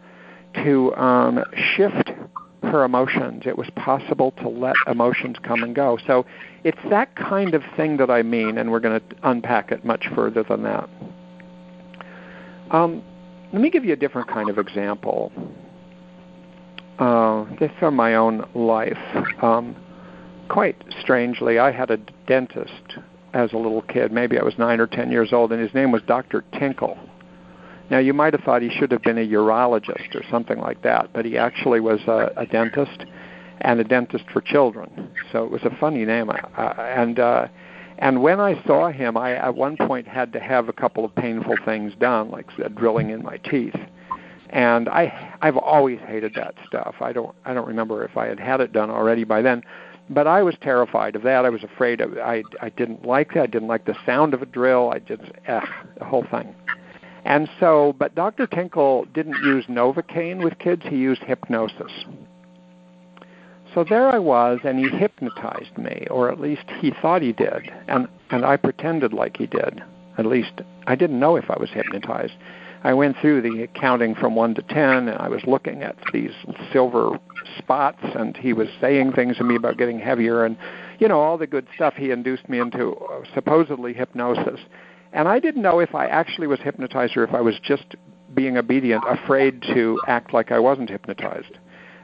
to 0.64 0.94
um, 0.96 1.42
shift 1.74 2.10
her 2.62 2.84
emotions. 2.84 3.44
It 3.46 3.56
was 3.56 3.70
possible 3.74 4.32
to 4.42 4.48
let 4.50 4.76
emotions 4.86 5.38
come 5.42 5.62
and 5.62 5.74
go. 5.74 5.96
So 6.06 6.26
it's 6.62 6.76
that 6.90 7.16
kind 7.16 7.54
of 7.54 7.62
thing 7.74 7.96
that 7.96 8.10
I 8.10 8.20
mean, 8.20 8.58
and 8.58 8.70
we're 8.70 8.80
going 8.80 9.00
to 9.00 9.16
unpack 9.22 9.72
it 9.72 9.82
much 9.82 10.08
further 10.14 10.42
than 10.42 10.62
that. 10.64 10.90
Um, 12.70 13.02
let 13.54 13.62
me 13.62 13.70
give 13.70 13.86
you 13.86 13.94
a 13.94 13.96
different 13.96 14.28
kind 14.28 14.50
of 14.50 14.58
example 14.58 15.32
uh, 16.98 17.44
this 17.58 17.70
from 17.78 17.94
my 17.94 18.14
own 18.14 18.46
life. 18.54 18.98
Um, 19.42 19.76
quite 20.48 20.76
strangely, 21.00 21.58
I 21.58 21.72
had 21.72 21.90
a 21.90 21.98
dentist 22.26 22.98
as 23.32 23.52
a 23.52 23.56
little 23.56 23.82
kid. 23.82 24.12
Maybe 24.12 24.38
I 24.38 24.42
was 24.42 24.54
nine 24.58 24.80
or 24.80 24.86
ten 24.86 25.10
years 25.10 25.32
old, 25.32 25.52
and 25.52 25.60
his 25.60 25.74
name 25.74 25.90
was 25.90 26.02
Dr. 26.02 26.44
Tinkle. 26.58 26.98
Now, 27.90 27.98
you 27.98 28.14
might 28.14 28.32
have 28.32 28.42
thought 28.42 28.62
he 28.62 28.70
should 28.70 28.90
have 28.92 29.02
been 29.02 29.18
a 29.18 29.26
urologist 29.26 30.14
or 30.14 30.22
something 30.30 30.58
like 30.58 30.82
that, 30.82 31.10
but 31.12 31.24
he 31.24 31.36
actually 31.36 31.80
was 31.80 32.00
a, 32.06 32.32
a 32.36 32.46
dentist 32.46 33.04
and 33.60 33.78
a 33.78 33.84
dentist 33.84 34.24
for 34.32 34.40
children. 34.40 35.10
So 35.32 35.44
it 35.44 35.50
was 35.50 35.62
a 35.64 35.76
funny 35.78 36.04
name. 36.04 36.30
Uh, 36.30 36.34
and 36.78 37.18
uh, 37.18 37.48
and 37.98 38.22
when 38.22 38.40
I 38.40 38.62
saw 38.66 38.90
him, 38.90 39.16
I 39.16 39.32
at 39.32 39.54
one 39.54 39.76
point 39.76 40.08
had 40.08 40.32
to 40.32 40.40
have 40.40 40.68
a 40.68 40.72
couple 40.72 41.04
of 41.04 41.14
painful 41.14 41.56
things 41.64 41.92
done, 42.00 42.30
like 42.30 42.46
uh, 42.62 42.68
drilling 42.68 43.10
in 43.10 43.22
my 43.22 43.36
teeth 43.36 43.76
and 44.54 44.88
I 44.88 45.36
I've 45.42 45.56
always 45.56 45.98
hated 46.06 46.32
that 46.36 46.54
stuff. 46.66 46.94
I 47.00 47.12
don't 47.12 47.34
I 47.44 47.52
don't 47.52 47.66
remember 47.66 48.04
if 48.04 48.16
I 48.16 48.26
had 48.26 48.40
had 48.40 48.60
it 48.60 48.72
done 48.72 48.88
already 48.88 49.24
by 49.24 49.42
then, 49.42 49.62
but 50.08 50.26
I 50.26 50.42
was 50.42 50.54
terrified 50.62 51.16
of 51.16 51.22
that. 51.24 51.44
I 51.44 51.50
was 51.50 51.64
afraid 51.64 52.00
of 52.00 52.16
I 52.16 52.44
I 52.62 52.70
didn't 52.70 53.04
like 53.04 53.34
that. 53.34 53.42
I 53.42 53.46
didn't 53.46 53.68
like 53.68 53.84
the 53.84 53.96
sound 54.06 54.32
of 54.32 54.40
a 54.40 54.46
drill. 54.46 54.90
I 54.90 55.00
just 55.00 55.24
ugh, 55.48 55.68
the 55.98 56.04
whole 56.04 56.24
thing. 56.30 56.54
And 57.24 57.48
so, 57.58 57.94
but 57.98 58.14
Dr. 58.14 58.46
Tinkle 58.46 59.06
didn't 59.14 59.42
use 59.42 59.64
Novocaine 59.64 60.44
with 60.44 60.58
kids. 60.58 60.82
He 60.84 60.96
used 60.96 61.22
hypnosis. 61.22 62.04
So 63.72 63.82
there 63.82 64.08
I 64.08 64.18
was, 64.18 64.60
and 64.62 64.78
he 64.78 64.88
hypnotized 64.88 65.78
me, 65.78 66.06
or 66.10 66.30
at 66.30 66.38
least 66.38 66.64
he 66.80 66.92
thought 67.02 67.22
he 67.22 67.32
did, 67.32 67.72
and 67.88 68.06
and 68.30 68.44
I 68.44 68.56
pretended 68.56 69.12
like 69.12 69.36
he 69.36 69.46
did. 69.46 69.82
At 70.16 70.26
least 70.26 70.60
I 70.86 70.94
didn't 70.94 71.18
know 71.18 71.34
if 71.34 71.50
I 71.50 71.58
was 71.58 71.70
hypnotized. 71.70 72.34
I 72.84 72.92
went 72.92 73.16
through 73.18 73.40
the 73.40 73.66
counting 73.74 74.14
from 74.14 74.34
1 74.34 74.56
to 74.56 74.62
10, 74.62 74.78
and 74.78 75.10
I 75.10 75.28
was 75.28 75.40
looking 75.46 75.82
at 75.82 75.96
these 76.12 76.32
silver 76.70 77.18
spots, 77.56 78.02
and 78.02 78.36
he 78.36 78.52
was 78.52 78.68
saying 78.78 79.12
things 79.12 79.38
to 79.38 79.44
me 79.44 79.56
about 79.56 79.78
getting 79.78 79.98
heavier 79.98 80.44
and, 80.44 80.58
you 80.98 81.08
know, 81.08 81.18
all 81.18 81.38
the 81.38 81.46
good 81.46 81.66
stuff 81.74 81.94
he 81.94 82.10
induced 82.10 82.46
me 82.46 82.60
into 82.60 82.92
uh, 82.92 83.22
supposedly 83.34 83.94
hypnosis. 83.94 84.60
And 85.14 85.28
I 85.28 85.40
didn't 85.40 85.62
know 85.62 85.78
if 85.78 85.94
I 85.94 86.06
actually 86.06 86.46
was 86.46 86.60
hypnotized 86.60 87.16
or 87.16 87.24
if 87.24 87.32
I 87.32 87.40
was 87.40 87.54
just 87.62 87.94
being 88.34 88.58
obedient, 88.58 89.02
afraid 89.08 89.62
to 89.74 89.98
act 90.06 90.34
like 90.34 90.52
I 90.52 90.58
wasn't 90.58 90.90
hypnotized. 90.90 91.58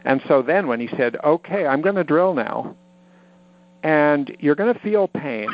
And 0.07 0.23
so 0.29 0.41
then 0.41 0.67
when 0.67 0.81
he 0.81 0.89
said, 0.97 1.17
okay, 1.23 1.67
I'm 1.67 1.83
going 1.83 1.97
to 1.97 2.05
drill 2.05 2.33
now, 2.33 2.75
and 3.83 4.35
you're 4.39 4.55
going 4.55 4.73
to 4.73 4.81
feel 4.81 5.09
pain, 5.09 5.49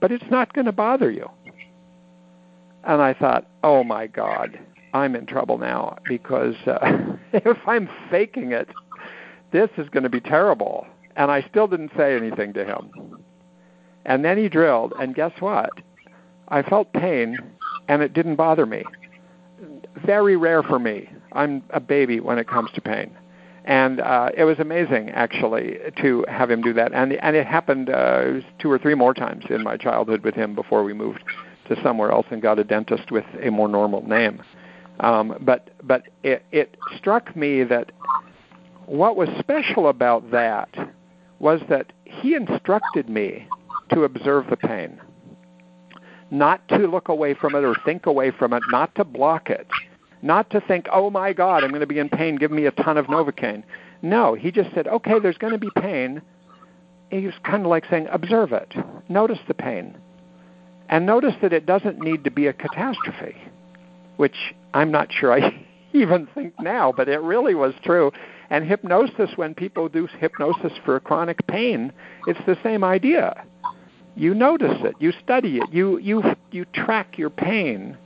but 0.00 0.12
it's 0.12 0.24
not 0.30 0.52
going 0.52 0.66
to 0.66 0.72
bother 0.72 1.10
you. 1.10 1.30
And 2.86 3.00
I 3.00 3.14
thought, 3.14 3.46
oh 3.62 3.82
my 3.82 4.06
God, 4.06 4.58
I'm 4.92 5.16
in 5.16 5.26
trouble 5.26 5.58
now 5.58 5.96
because 6.06 6.54
uh, 6.66 6.78
if 7.32 7.58
I'm 7.66 7.88
faking 8.10 8.52
it, 8.52 8.68
this 9.52 9.70
is 9.78 9.88
going 9.88 10.02
to 10.02 10.10
be 10.10 10.20
terrible. 10.20 10.86
And 11.16 11.30
I 11.30 11.46
still 11.48 11.66
didn't 11.66 11.92
say 11.96 12.16
anything 12.16 12.52
to 12.54 12.64
him. 12.64 13.18
And 14.04 14.24
then 14.24 14.36
he 14.36 14.48
drilled, 14.48 14.92
and 14.98 15.14
guess 15.14 15.32
what? 15.40 15.70
I 16.48 16.62
felt 16.62 16.92
pain, 16.92 17.38
and 17.88 18.02
it 18.02 18.12
didn't 18.12 18.36
bother 18.36 18.66
me. 18.66 18.84
Very 20.04 20.36
rare 20.36 20.62
for 20.62 20.78
me. 20.78 21.08
I'm 21.32 21.62
a 21.70 21.80
baby 21.80 22.20
when 22.20 22.38
it 22.38 22.46
comes 22.46 22.70
to 22.74 22.80
pain. 22.80 23.16
And 23.64 24.00
uh, 24.00 24.30
it 24.36 24.44
was 24.44 24.58
amazing, 24.58 25.10
actually, 25.10 25.78
to 26.02 26.24
have 26.28 26.50
him 26.50 26.60
do 26.60 26.74
that. 26.74 26.92
And, 26.92 27.14
and 27.14 27.34
it 27.34 27.46
happened 27.46 27.88
uh, 27.88 28.40
two 28.58 28.70
or 28.70 28.78
three 28.78 28.94
more 28.94 29.14
times 29.14 29.44
in 29.48 29.62
my 29.62 29.78
childhood 29.78 30.22
with 30.22 30.34
him 30.34 30.54
before 30.54 30.84
we 30.84 30.92
moved 30.92 31.24
to 31.68 31.80
somewhere 31.82 32.10
else 32.10 32.26
and 32.30 32.42
got 32.42 32.58
a 32.58 32.64
dentist 32.64 33.10
with 33.10 33.24
a 33.42 33.50
more 33.50 33.68
normal 33.68 34.06
name. 34.06 34.42
Um, 35.00 35.36
but 35.40 35.70
but 35.82 36.04
it, 36.22 36.44
it 36.52 36.76
struck 36.96 37.34
me 37.36 37.64
that 37.64 37.90
what 38.86 39.16
was 39.16 39.28
special 39.38 39.88
about 39.88 40.30
that 40.30 40.68
was 41.38 41.60
that 41.68 41.92
he 42.04 42.34
instructed 42.34 43.08
me 43.08 43.48
to 43.90 44.04
observe 44.04 44.46
the 44.48 44.56
pain, 44.56 45.00
not 46.30 46.66
to 46.68 46.78
look 46.78 47.08
away 47.08 47.34
from 47.34 47.54
it 47.54 47.64
or 47.64 47.74
think 47.84 48.06
away 48.06 48.30
from 48.30 48.52
it, 48.52 48.62
not 48.70 48.94
to 48.94 49.04
block 49.04 49.50
it, 49.50 49.66
not 50.22 50.48
to 50.50 50.60
think, 50.60 50.86
oh 50.92 51.10
my 51.10 51.32
God, 51.32 51.64
I'm 51.64 51.70
going 51.70 51.80
to 51.80 51.86
be 51.86 51.98
in 51.98 52.08
pain, 52.08 52.36
give 52.36 52.50
me 52.50 52.66
a 52.66 52.70
ton 52.70 52.96
of 52.96 53.06
Novocaine. 53.06 53.64
No, 54.02 54.34
he 54.34 54.50
just 54.50 54.72
said, 54.74 54.86
okay, 54.86 55.18
there's 55.18 55.38
going 55.38 55.52
to 55.52 55.58
be 55.58 55.70
pain. 55.76 56.22
He 57.10 57.26
was 57.26 57.34
kind 57.44 57.64
of 57.64 57.68
like 57.68 57.84
saying, 57.90 58.06
observe 58.10 58.52
it, 58.52 58.72
notice 59.08 59.38
the 59.48 59.54
pain 59.54 59.98
and 60.88 61.06
notice 61.06 61.34
that 61.42 61.52
it 61.52 61.66
doesn't 61.66 61.98
need 61.98 62.24
to 62.24 62.30
be 62.30 62.46
a 62.46 62.52
catastrophe, 62.52 63.36
which 64.16 64.54
I'm 64.74 64.90
not 64.90 65.12
sure 65.12 65.32
I 65.32 65.66
even 65.92 66.28
think 66.34 66.54
now, 66.60 66.92
but 66.92 67.08
it 67.08 67.20
really 67.20 67.54
was 67.54 67.74
true. 67.82 68.12
And 68.50 68.66
hypnosis, 68.66 69.30
when 69.36 69.54
people 69.54 69.88
do 69.88 70.06
hypnosis 70.18 70.72
for 70.84 71.00
chronic 71.00 71.46
pain, 71.46 71.92
it's 72.26 72.40
the 72.46 72.58
same 72.62 72.84
idea. 72.84 73.44
You 74.16 74.34
notice 74.34 74.78
it, 74.82 74.94
you 75.00 75.12
study 75.22 75.58
it, 75.58 75.72
you 75.72 75.98
you 75.98 76.22
you 76.52 76.66
track 76.66 77.18
your 77.18 77.30
pain, 77.30 77.96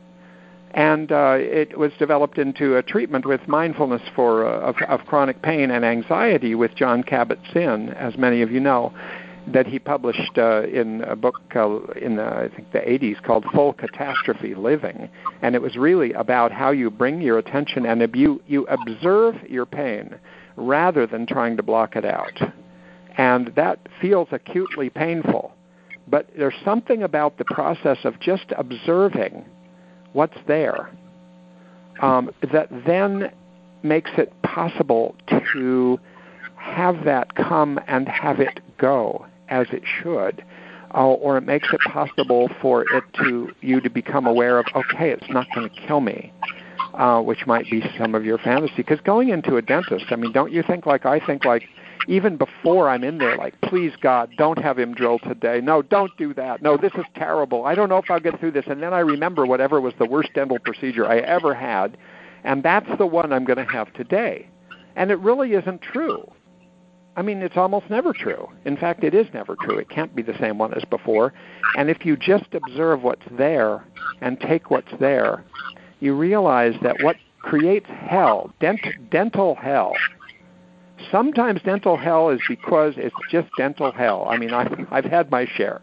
and 0.71 1.13
uh, 1.13 1.37
it 1.39 1.79
was 1.79 1.93
developed 1.99 2.39
into 2.39 2.77
a 2.77 2.83
treatment 2.83 3.27
with 3.27 3.47
mindfulness 3.47 4.01
for 4.15 4.47
uh, 4.47 4.61
of, 4.61 4.77
of 4.89 5.05
chronic 5.07 5.43
pain 5.43 5.71
and 5.71 5.85
anxiety 5.85 6.55
with 6.55 6.75
John 6.77 7.03
Kabat-Zinn, 7.03 7.91
as 7.91 8.17
many 8.17 8.41
of 8.41 8.51
you 8.51 8.61
know 8.61 8.95
that 9.53 9.67
he 9.67 9.79
published 9.79 10.37
uh, 10.37 10.63
in 10.65 11.03
a 11.03 11.17
book 11.17 11.41
uh, 11.55 11.79
in 11.93 12.19
I 12.19 12.49
think 12.49 12.73
the 12.73 12.81
80s 12.81 13.23
called 13.23 13.45
Full 13.55 13.73
Catastrophe 13.73 14.55
Living, 14.55 15.09
and 15.43 15.55
it 15.55 15.63
was 15.63 15.77
really 15.77 16.13
about 16.13 16.53
how 16.53 16.71
you 16.71 16.91
bring 16.91 17.21
your 17.21 17.39
attention 17.39 17.87
and 17.87 18.03
you 18.15 18.43
you 18.47 18.67
observe 18.67 19.37
your 19.49 19.67
pain 19.67 20.15
rather 20.57 21.07
than 21.07 21.27
trying 21.27 21.57
to 21.57 21.63
block 21.63 21.97
it 21.97 22.05
out, 22.05 22.41
and 23.17 23.53
that 23.57 23.79
feels 24.01 24.29
acutely 24.33 24.91
painful, 24.91 25.53
But 26.09 26.29
there's 26.37 26.55
something 26.65 27.03
about 27.03 27.39
the 27.39 27.45
process 27.45 27.99
of 28.05 28.19
just 28.21 28.53
observing 28.57 29.45
what's 30.13 30.39
there 30.47 30.91
um, 32.01 32.31
that 32.53 32.69
then 32.87 33.31
makes 33.83 34.11
it 34.19 34.33
possible 34.43 35.15
to 35.55 36.01
have 36.57 37.05
that 37.05 37.35
come 37.35 37.79
and 37.87 38.09
have 38.09 38.41
it 38.41 38.61
go 38.79 39.25
as 39.49 39.67
it 39.73 39.83
should. 39.85 40.45
Uh, 40.95 41.07
or 41.07 41.37
it 41.37 41.43
makes 41.43 41.69
it 41.71 41.81
possible 41.81 42.49
for 42.63 42.83
it 42.95 43.05
to 43.13 43.53
you 43.61 43.79
to 43.79 43.91
become 43.91 44.27
aware 44.27 44.59
of 44.59 44.65
okay 44.75 45.11
it's 45.11 45.29
not 45.29 45.47
going 45.55 45.69
to 45.69 45.81
kill 45.87 46.01
me 46.01 46.33
uh, 46.95 47.21
which 47.21 47.47
might 47.47 47.71
be 47.71 47.83
some 47.97 48.15
of 48.15 48.25
your 48.25 48.39
fantasy. 48.39 48.75
Because 48.77 49.01
going 49.01 49.29
into 49.29 49.57
a 49.57 49.63
dentist 49.63 50.07
i 50.11 50.17
mean 50.17 50.33
don't 50.33 50.53
you 50.53 50.63
think 50.63 50.85
like 50.87 51.07
i 51.07 51.25
think 51.25 51.45
like 51.45 51.65
even 52.07 52.37
before 52.37 52.89
i'm 52.89 53.05
in 53.05 53.19
there 53.19 53.37
like 53.37 53.59
please 53.61 53.93
god 54.01 54.31
don't 54.37 54.59
have 54.59 54.79
him 54.79 54.95
drill 54.95 55.19
today. 55.21 55.61
No 55.63 55.83
don't 55.83 56.15
do 56.17 56.35
that. 56.35 56.61
No 56.63 56.77
this 56.77 56.93
is 56.95 57.05
terrible. 57.15 57.65
I 57.65 57.75
don't 57.75 57.89
know 57.89 57.99
if 57.99 58.11
i'll 58.11 58.21
get 58.21 58.39
through 58.41 58.53
this. 58.53 58.67
And 58.67 58.83
then 58.83 58.93
i 58.93 59.01
remember 59.01 59.47
whatever 59.47 59.81
was 59.81 59.95
the 59.99 60.07
worst 60.07 60.31
dental 60.35 60.59
procedure 60.59 61.07
i 61.07 61.19
ever 61.19 61.55
had 61.55 61.97
and 62.45 62.63
that's 62.63 62.89
the 62.99 63.07
one 63.07 63.33
i'm 63.33 63.45
going 63.45 63.65
to 63.65 63.73
have 63.73 63.93
today. 63.95 64.49
And 64.97 65.11
it 65.11 65.19
really 65.21 65.53
isn't 65.53 65.83
true 65.83 66.29
I 67.19 67.23
mean, 67.23 67.43
it's 67.43 67.57
almost 67.57 67.91
never 67.91 68.13
true. 68.13 68.49
In 68.65 68.77
fact, 68.77 69.03
it 69.03 69.13
is 69.13 69.27
never 69.35 69.57
true. 69.57 69.77
It 69.77 69.91
can't 69.91 70.15
be 70.15 70.23
the 70.23 70.39
same 70.39 70.57
one 70.57 70.73
as 70.73 70.85
before. 70.85 71.33
And 71.77 71.91
if 71.91 72.07
you 72.07 72.17
just 72.17 72.55
observe 72.55 73.03
what's 73.03 73.27
there 73.33 73.85
and 74.21 74.41
take 74.41 74.71
what's 74.71 74.93
there, 75.01 75.45
you 75.99 76.15
realize 76.15 76.75
that 76.83 77.03
what 77.03 77.17
creates 77.43 77.89
hell, 77.89 78.53
dent- 78.61 79.11
dental 79.11 79.57
hell, 79.57 79.95
sometimes 81.11 81.61
dental 81.63 81.97
hell 81.97 82.31
is 82.31 82.41
because 82.47 82.95
it's 82.97 83.17
just 83.33 83.49
dental 83.57 83.91
hell. 83.91 84.25
I 84.31 84.37
mean, 84.37 84.55
I've, 84.55 84.87
I've 84.93 85.05
had 85.05 85.29
my 85.29 85.45
share. 85.45 85.81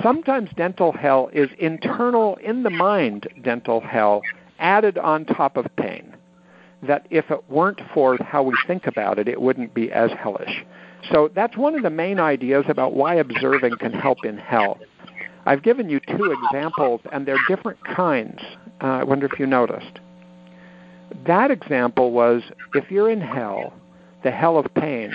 Sometimes 0.00 0.48
dental 0.56 0.92
hell 0.92 1.28
is 1.32 1.50
internal, 1.58 2.36
in 2.36 2.62
the 2.62 2.70
mind, 2.70 3.26
dental 3.42 3.80
hell 3.80 4.22
added 4.60 4.96
on 4.96 5.24
top 5.24 5.56
of 5.56 5.66
pain 5.74 6.14
that 6.82 7.06
if 7.10 7.30
it 7.30 7.48
weren't 7.48 7.80
for 7.92 8.16
how 8.22 8.42
we 8.42 8.54
think 8.66 8.86
about 8.86 9.18
it, 9.18 9.28
it 9.28 9.40
wouldn't 9.40 9.74
be 9.74 9.90
as 9.90 10.10
hellish. 10.12 10.64
So 11.12 11.30
that's 11.34 11.56
one 11.56 11.74
of 11.74 11.82
the 11.82 11.90
main 11.90 12.20
ideas 12.20 12.64
about 12.68 12.94
why 12.94 13.14
observing 13.14 13.76
can 13.78 13.92
help 13.92 14.24
in 14.24 14.36
hell. 14.36 14.78
I've 15.46 15.62
given 15.62 15.88
you 15.88 16.00
two 16.00 16.36
examples, 16.44 17.00
and 17.12 17.26
they're 17.26 17.38
different 17.48 17.82
kinds. 17.84 18.40
Uh, 18.82 18.86
I 18.86 19.04
wonder 19.04 19.26
if 19.26 19.38
you 19.38 19.46
noticed. 19.46 19.98
That 21.26 21.50
example 21.50 22.12
was 22.12 22.42
if 22.74 22.90
you're 22.90 23.10
in 23.10 23.20
hell, 23.20 23.72
the 24.24 24.30
hell 24.30 24.58
of 24.58 24.72
pain, 24.74 25.12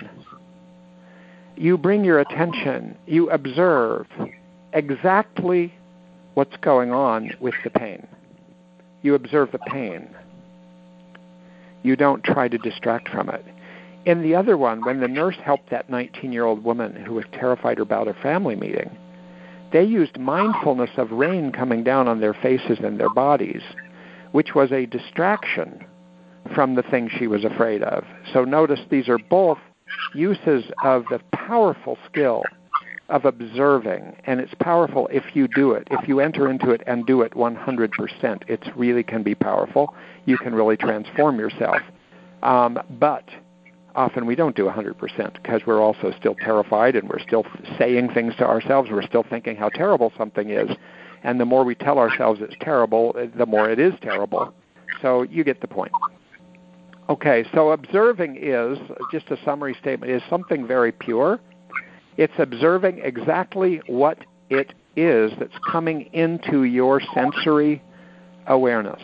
you 1.55 1.77
bring 1.77 2.03
your 2.03 2.19
attention, 2.19 2.97
you 3.05 3.29
observe 3.29 4.07
exactly 4.73 5.73
what's 6.33 6.57
going 6.57 6.91
on 6.91 7.31
with 7.39 7.53
the 7.63 7.69
pain. 7.69 8.07
You 9.03 9.13
observe 9.13 9.51
the 9.51 9.59
pain 9.59 10.09
you 11.83 11.95
don't 11.95 12.23
try 12.23 12.47
to 12.47 12.57
distract 12.57 13.09
from 13.09 13.29
it. 13.29 13.45
In 14.05 14.21
the 14.21 14.35
other 14.35 14.57
one, 14.57 14.83
when 14.83 14.99
the 14.99 15.07
nurse 15.07 15.37
helped 15.43 15.69
that 15.69 15.89
19 15.89 16.33
year 16.33 16.45
old 16.45 16.63
woman 16.63 16.95
who 16.95 17.13
was 17.13 17.25
terrified 17.31 17.79
about 17.79 18.07
a 18.07 18.13
family 18.13 18.55
meeting, 18.55 18.97
they 19.71 19.83
used 19.83 20.19
mindfulness 20.19 20.91
of 20.97 21.11
rain 21.11 21.51
coming 21.51 21.83
down 21.83 22.07
on 22.07 22.19
their 22.19 22.33
faces 22.33 22.79
and 22.83 22.99
their 22.99 23.09
bodies, 23.09 23.61
which 24.31 24.53
was 24.55 24.71
a 24.71 24.85
distraction 24.85 25.85
from 26.53 26.75
the 26.75 26.83
thing 26.83 27.09
she 27.09 27.27
was 27.27 27.43
afraid 27.43 27.81
of. 27.81 28.03
So 28.33 28.43
notice 28.43 28.81
these 28.89 29.07
are 29.07 29.17
both 29.17 29.57
uses 30.13 30.65
of 30.83 31.05
the 31.09 31.19
powerful 31.31 31.97
skill 32.09 32.43
of 33.09 33.25
observing, 33.25 34.15
and 34.25 34.39
it's 34.39 34.53
powerful 34.59 35.07
if 35.11 35.35
you 35.35 35.47
do 35.47 35.71
it. 35.71 35.87
If 35.91 36.07
you 36.07 36.19
enter 36.19 36.49
into 36.49 36.71
it 36.71 36.81
and 36.87 37.05
do 37.05 37.21
it 37.21 37.33
100%, 37.33 38.49
it 38.49 38.63
really 38.75 39.03
can 39.03 39.23
be 39.23 39.35
powerful. 39.35 39.93
You 40.25 40.37
can 40.37 40.55
really 40.55 40.77
transform 40.77 41.39
yourself. 41.39 41.81
Um, 42.43 42.79
but 42.99 43.25
often 43.95 44.25
we 44.25 44.35
don't 44.35 44.55
do 44.55 44.65
100% 44.65 45.33
because 45.33 45.61
we're 45.65 45.81
also 45.81 46.13
still 46.17 46.35
terrified 46.35 46.95
and 46.95 47.09
we're 47.09 47.19
still 47.19 47.45
saying 47.77 48.13
things 48.13 48.35
to 48.37 48.45
ourselves. 48.45 48.89
We're 48.89 49.03
still 49.03 49.25
thinking 49.29 49.55
how 49.55 49.69
terrible 49.69 50.11
something 50.17 50.49
is. 50.49 50.69
And 51.23 51.39
the 51.39 51.45
more 51.45 51.63
we 51.63 51.75
tell 51.75 51.99
ourselves 51.99 52.41
it's 52.41 52.55
terrible, 52.61 53.15
the 53.35 53.45
more 53.45 53.69
it 53.69 53.79
is 53.79 53.93
terrible. 54.01 54.53
So 55.01 55.23
you 55.23 55.43
get 55.43 55.61
the 55.61 55.67
point. 55.67 55.91
Okay, 57.09 57.45
so 57.53 57.71
observing 57.71 58.37
is, 58.41 58.77
just 59.11 59.29
a 59.29 59.37
summary 59.43 59.75
statement, 59.81 60.11
is 60.11 60.21
something 60.29 60.65
very 60.65 60.91
pure 60.93 61.39
it's 62.17 62.33
observing 62.37 62.99
exactly 62.99 63.81
what 63.87 64.19
it 64.49 64.73
is 64.95 65.31
that's 65.39 65.57
coming 65.71 66.09
into 66.13 66.63
your 66.63 67.01
sensory 67.13 67.81
awareness. 68.47 69.01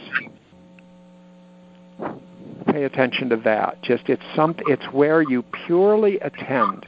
Pay 2.68 2.84
attention 2.84 3.30
to 3.30 3.38
that. 3.38 3.82
Just 3.82 4.10
it's 4.10 4.24
some 4.36 4.56
it's 4.68 4.86
where 4.92 5.22
you 5.22 5.44
purely 5.66 6.20
attend 6.20 6.86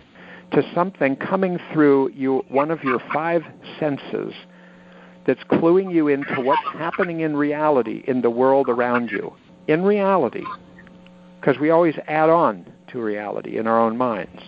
to 0.51 0.61
something 0.75 1.15
coming 1.15 1.57
through 1.73 2.11
you 2.11 2.43
one 2.49 2.71
of 2.71 2.83
your 2.83 2.99
five 3.13 3.41
senses 3.79 4.33
that's 5.25 5.43
cluing 5.45 5.93
you 5.93 6.07
into 6.07 6.41
what's 6.41 6.61
happening 6.73 7.21
in 7.21 7.35
reality 7.35 8.03
in 8.07 8.21
the 8.21 8.29
world 8.29 8.69
around 8.69 9.09
you. 9.09 9.33
In 9.67 9.83
reality, 9.83 10.43
because 11.39 11.59
we 11.59 11.69
always 11.69 11.95
add 12.07 12.29
on 12.29 12.65
to 12.91 13.01
reality 13.01 13.57
in 13.57 13.67
our 13.67 13.79
own 13.79 13.97
minds 13.97 14.41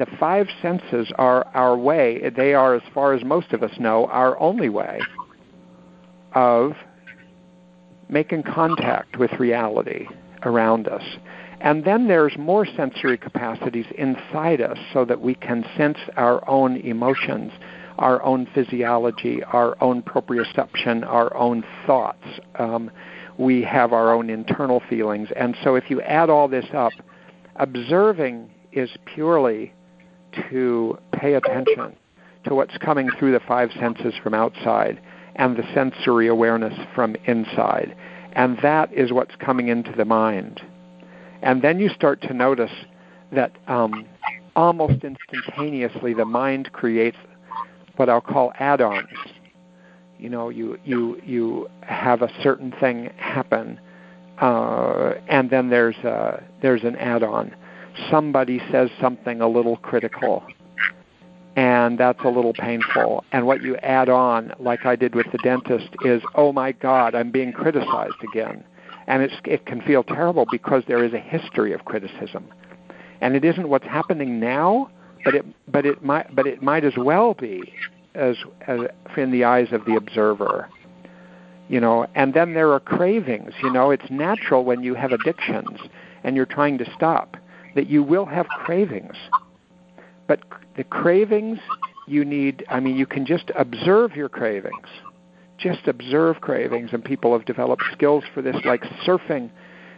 the 0.00 0.06
five 0.18 0.48
senses 0.62 1.12
are 1.16 1.46
our 1.52 1.76
way, 1.76 2.30
they 2.34 2.54
are, 2.54 2.74
as 2.74 2.82
far 2.94 3.12
as 3.12 3.22
most 3.22 3.52
of 3.52 3.62
us 3.62 3.78
know, 3.78 4.06
our 4.06 4.40
only 4.40 4.70
way 4.70 4.98
of 6.32 6.72
making 8.08 8.42
contact 8.42 9.18
with 9.18 9.30
reality 9.38 10.06
around 10.42 10.88
us. 10.88 11.02
And 11.60 11.84
then 11.84 12.08
there's 12.08 12.32
more 12.38 12.64
sensory 12.64 13.18
capacities 13.18 13.84
inside 13.98 14.62
us 14.62 14.78
so 14.94 15.04
that 15.04 15.20
we 15.20 15.34
can 15.34 15.66
sense 15.76 15.98
our 16.16 16.48
own 16.48 16.78
emotions, 16.78 17.52
our 17.98 18.22
own 18.22 18.48
physiology, 18.54 19.44
our 19.44 19.76
own 19.82 20.02
proprioception, 20.02 21.06
our 21.06 21.36
own 21.36 21.62
thoughts. 21.86 22.24
Um, 22.58 22.90
we 23.36 23.62
have 23.64 23.92
our 23.92 24.14
own 24.14 24.30
internal 24.30 24.80
feelings. 24.88 25.28
And 25.36 25.54
so 25.62 25.74
if 25.74 25.90
you 25.90 26.00
add 26.00 26.30
all 26.30 26.48
this 26.48 26.66
up, 26.72 26.94
observing 27.56 28.50
is 28.72 28.88
purely 29.04 29.74
to 30.50 30.98
pay 31.12 31.34
attention 31.34 31.96
to 32.44 32.54
what's 32.54 32.76
coming 32.78 33.08
through 33.18 33.32
the 33.32 33.40
five 33.40 33.70
senses 33.78 34.14
from 34.22 34.34
outside 34.34 35.00
and 35.36 35.56
the 35.56 35.64
sensory 35.74 36.26
awareness 36.26 36.74
from 36.94 37.16
inside. 37.26 37.94
And 38.32 38.58
that 38.62 38.92
is 38.92 39.12
what's 39.12 39.34
coming 39.36 39.68
into 39.68 39.92
the 39.92 40.04
mind. 40.04 40.60
And 41.42 41.62
then 41.62 41.80
you 41.80 41.88
start 41.88 42.20
to 42.22 42.34
notice 42.34 42.72
that 43.32 43.52
um, 43.66 44.06
almost 44.56 45.04
instantaneously 45.04 46.14
the 46.14 46.24
mind 46.24 46.72
creates 46.72 47.16
what 47.96 48.08
I'll 48.08 48.20
call 48.20 48.52
add-ons. 48.58 49.08
You 50.18 50.28
know, 50.28 50.50
you 50.50 50.78
you 50.84 51.20
you 51.24 51.70
have 51.80 52.20
a 52.20 52.28
certain 52.42 52.74
thing 52.78 53.10
happen, 53.16 53.80
uh, 54.38 55.14
and 55.28 55.48
then 55.48 55.70
there's 55.70 55.96
a, 55.96 56.42
there's 56.60 56.84
an 56.84 56.96
add-on 56.96 57.54
somebody 58.10 58.60
says 58.70 58.90
something 59.00 59.40
a 59.40 59.48
little 59.48 59.76
critical 59.76 60.44
and 61.56 61.98
that's 61.98 62.22
a 62.24 62.28
little 62.28 62.52
painful. 62.52 63.24
And 63.32 63.46
what 63.46 63.62
you 63.62 63.76
add 63.78 64.08
on, 64.08 64.52
like 64.58 64.86
I 64.86 64.96
did 64.96 65.14
with 65.14 65.26
the 65.32 65.38
dentist, 65.38 65.88
is, 66.04 66.22
oh 66.34 66.52
my 66.52 66.72
God, 66.72 67.14
I'm 67.14 67.30
being 67.30 67.52
criticized 67.52 68.22
again. 68.32 68.64
And 69.06 69.22
it's, 69.22 69.34
it 69.44 69.66
can 69.66 69.82
feel 69.82 70.04
terrible 70.04 70.46
because 70.50 70.84
there 70.86 71.04
is 71.04 71.12
a 71.12 71.18
history 71.18 71.72
of 71.72 71.84
criticism. 71.84 72.46
And 73.20 73.34
it 73.34 73.44
isn't 73.44 73.68
what's 73.68 73.86
happening 73.86 74.38
now, 74.38 74.90
but 75.24 75.34
it, 75.34 75.44
but 75.70 75.84
it, 75.84 76.02
might, 76.04 76.34
but 76.34 76.46
it 76.46 76.62
might 76.62 76.84
as 76.84 76.94
well 76.96 77.34
be 77.34 77.74
as, 78.14 78.36
as 78.66 78.80
in 79.16 79.32
the 79.32 79.44
eyes 79.44 79.68
of 79.72 79.84
the 79.84 79.96
observer. 79.96 80.68
You 81.68 81.80
know, 81.80 82.06
and 82.14 82.32
then 82.32 82.54
there 82.54 82.72
are 82.72 82.80
cravings. 82.80 83.52
You 83.62 83.72
know, 83.72 83.90
it's 83.90 84.08
natural 84.10 84.64
when 84.64 84.82
you 84.82 84.94
have 84.94 85.12
addictions 85.12 85.78
and 86.24 86.36
you're 86.36 86.46
trying 86.46 86.78
to 86.78 86.90
stop 86.94 87.36
that 87.74 87.88
you 87.88 88.02
will 88.02 88.26
have 88.26 88.46
cravings. 88.48 89.16
But 90.26 90.40
the 90.76 90.84
cravings 90.84 91.58
you 92.06 92.24
need, 92.24 92.64
I 92.68 92.80
mean, 92.80 92.96
you 92.96 93.06
can 93.06 93.26
just 93.26 93.50
observe 93.56 94.16
your 94.16 94.28
cravings. 94.28 94.86
Just 95.58 95.86
observe 95.86 96.40
cravings, 96.40 96.90
and 96.92 97.04
people 97.04 97.32
have 97.32 97.44
developed 97.44 97.84
skills 97.92 98.24
for 98.32 98.42
this, 98.42 98.56
like 98.64 98.82
surfing, 99.06 99.50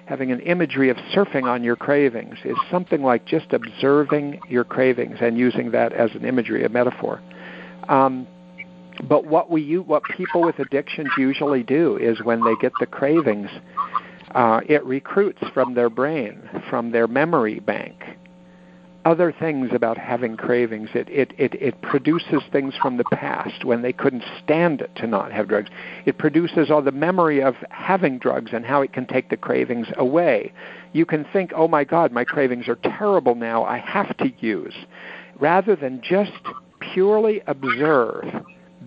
having 0.06 0.32
an 0.32 0.40
imagery 0.40 0.90
of 0.90 0.96
surfing 1.14 1.44
on 1.44 1.62
your 1.62 1.76
cravings 1.76 2.37
is 2.44 2.56
something 2.70 3.02
like 3.02 3.24
just 3.24 3.52
observing 3.52 4.40
your 4.48 4.64
cravings 4.64 5.18
and 5.20 5.38
using 5.38 5.70
that 5.70 5.92
as 5.92 6.11
an 6.14 6.24
imagery, 6.24 6.64
a 6.64 6.68
metaphor. 6.68 7.22
Um, 7.88 8.26
but 9.08 9.26
what 9.26 9.50
we, 9.50 9.78
what 9.78 10.02
people 10.16 10.42
with 10.42 10.58
addictions 10.58 11.08
usually 11.16 11.62
do 11.62 11.96
is 11.96 12.22
when 12.22 12.44
they 12.44 12.54
get 12.61 12.72
the 12.80 12.87
cravings, 12.87 13.48
uh, 14.30 14.61
it 14.68 14.85
recruits 14.85 15.42
from 15.52 15.74
their 15.74 15.90
brain, 15.90 16.48
from 16.70 16.92
their 16.92 17.06
memory 17.06 17.61
bank, 17.61 18.02
other 19.04 19.32
things 19.32 19.70
about 19.72 19.98
having 19.98 20.37
cravings. 20.37 20.88
It, 20.94 21.08
it, 21.08 21.32
it, 21.37 21.54
it 21.61 21.82
produces 21.82 22.42
things 22.52 22.74
from 22.80 22.96
the 22.96 23.04
past 23.04 23.64
when 23.64 23.82
they 23.82 23.92
couldn't 23.92 24.24
stand 24.42 24.80
it 24.80 24.94
to 24.96 25.06
not 25.06 25.32
have 25.32 25.48
drugs. 25.48 25.70
It 26.06 26.18
produces 26.18 26.70
all 26.70 26.82
the 26.82 26.92
memory 26.92 27.42
of 27.42 27.56
having 27.70 28.18
drugs 28.18 28.52
and 28.52 28.64
how 28.64 28.80
it 28.82 28.92
can 28.92 29.06
take 29.06 29.28
the 29.28 29.37
cravings 29.37 29.88
away. 29.96 30.52
You 30.92 31.04
can 31.04 31.26
think, 31.32 31.52
oh 31.54 31.68
my 31.68 31.85
God, 31.85 32.12
my 32.12 32.24
cravings 32.24 32.68
are 32.68 32.76
terrible 32.76 33.35
now, 33.35 33.64
I 33.64 33.78
have 33.78 34.16
to 34.18 34.30
use. 34.38 34.74
Rather 35.40 35.74
than 35.74 36.00
just 36.02 36.32
purely 36.92 37.42
observe, 37.46 38.24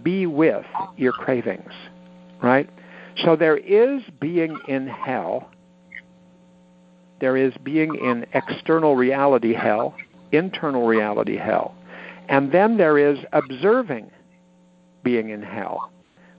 be 0.03 0.25
with 0.25 0.65
your 0.95 1.11
cravings, 1.11 1.71
right? 2.41 2.69
So 3.23 3.35
there 3.35 3.57
is 3.57 4.01
being 4.19 4.57
in 4.67 4.87
hell. 4.87 5.49
There 7.21 7.37
is 7.37 7.53
being 7.63 7.95
in 7.95 8.25
external 8.33 8.95
reality 8.95 9.53
hell, 9.53 9.95
internal 10.31 10.85
reality 10.85 11.37
hell. 11.37 11.75
And 12.27 12.51
then 12.51 12.77
there 12.77 12.97
is 12.97 13.19
observing 13.31 14.11
being 15.03 15.29
in 15.29 15.41
hell, 15.41 15.91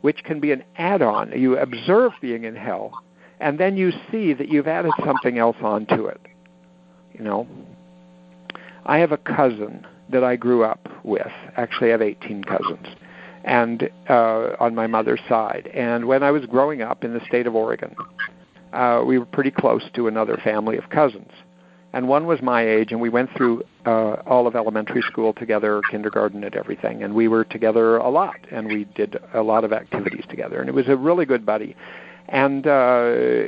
which 0.02 0.22
can 0.24 0.40
be 0.40 0.52
an 0.52 0.64
add 0.76 1.00
on. 1.00 1.32
You 1.32 1.56
observe 1.56 2.12
being 2.20 2.44
in 2.44 2.56
hell, 2.56 2.92
and 3.40 3.58
then 3.58 3.76
you 3.76 3.92
see 4.10 4.34
that 4.34 4.48
you've 4.48 4.66
added 4.66 4.92
something 5.04 5.38
else 5.38 5.56
onto 5.62 6.06
it. 6.06 6.20
You 7.14 7.24
know, 7.24 7.46
I 8.84 8.98
have 8.98 9.12
a 9.12 9.16
cousin 9.16 9.86
that 10.10 10.22
I 10.22 10.36
grew 10.36 10.64
up 10.64 10.88
with. 11.04 11.32
Actually, 11.56 11.88
I 11.88 11.92
have 11.92 12.02
18 12.02 12.44
cousins, 12.44 12.86
and 13.46 13.88
uh, 14.10 14.50
on 14.60 14.74
my 14.74 14.86
mother's 14.86 15.20
side. 15.28 15.70
And 15.72 16.04
when 16.06 16.22
I 16.22 16.30
was 16.30 16.44
growing 16.44 16.82
up 16.82 17.04
in 17.04 17.14
the 17.14 17.24
state 17.26 17.46
of 17.46 17.54
Oregon, 17.54 17.96
uh, 18.74 19.02
we 19.06 19.18
were 19.18 19.24
pretty 19.24 19.50
close 19.50 19.82
to 19.94 20.08
another 20.08 20.36
family 20.44 20.76
of 20.76 20.90
cousins 20.90 21.30
and 21.96 22.08
one 22.08 22.26
was 22.26 22.42
my 22.42 22.60
age, 22.60 22.92
and 22.92 23.00
we 23.00 23.08
went 23.08 23.30
through 23.34 23.62
uh, 23.86 24.16
all 24.26 24.46
of 24.46 24.54
elementary 24.54 25.00
school 25.00 25.32
together, 25.32 25.80
kindergarten, 25.90 26.44
and 26.44 26.54
everything. 26.54 27.02
And 27.02 27.14
we 27.14 27.26
were 27.26 27.42
together 27.42 27.96
a 27.96 28.10
lot, 28.10 28.36
and 28.50 28.66
we 28.66 28.84
did 28.84 29.16
a 29.32 29.42
lot 29.42 29.64
of 29.64 29.72
activities 29.72 30.24
together. 30.28 30.60
And 30.60 30.68
it 30.68 30.74
was 30.74 30.88
a 30.88 30.96
really 30.96 31.24
good 31.24 31.46
buddy, 31.46 31.74
and 32.28 32.66
uh, 32.66 33.46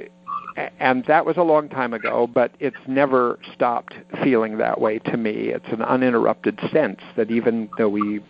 and 0.80 1.04
that 1.04 1.26
was 1.26 1.36
a 1.36 1.42
long 1.42 1.68
time 1.68 1.92
ago. 1.92 2.26
But 2.26 2.52
it's 2.58 2.78
never 2.86 3.38
stopped 3.52 3.94
feeling 4.22 4.56
that 4.56 4.80
way 4.80 4.98
to 5.00 5.18
me. 5.18 5.48
It's 5.48 5.68
an 5.70 5.82
uninterrupted 5.82 6.58
sense 6.72 7.00
that 7.16 7.30
even 7.30 7.68
though 7.76 7.90
we 7.90 8.20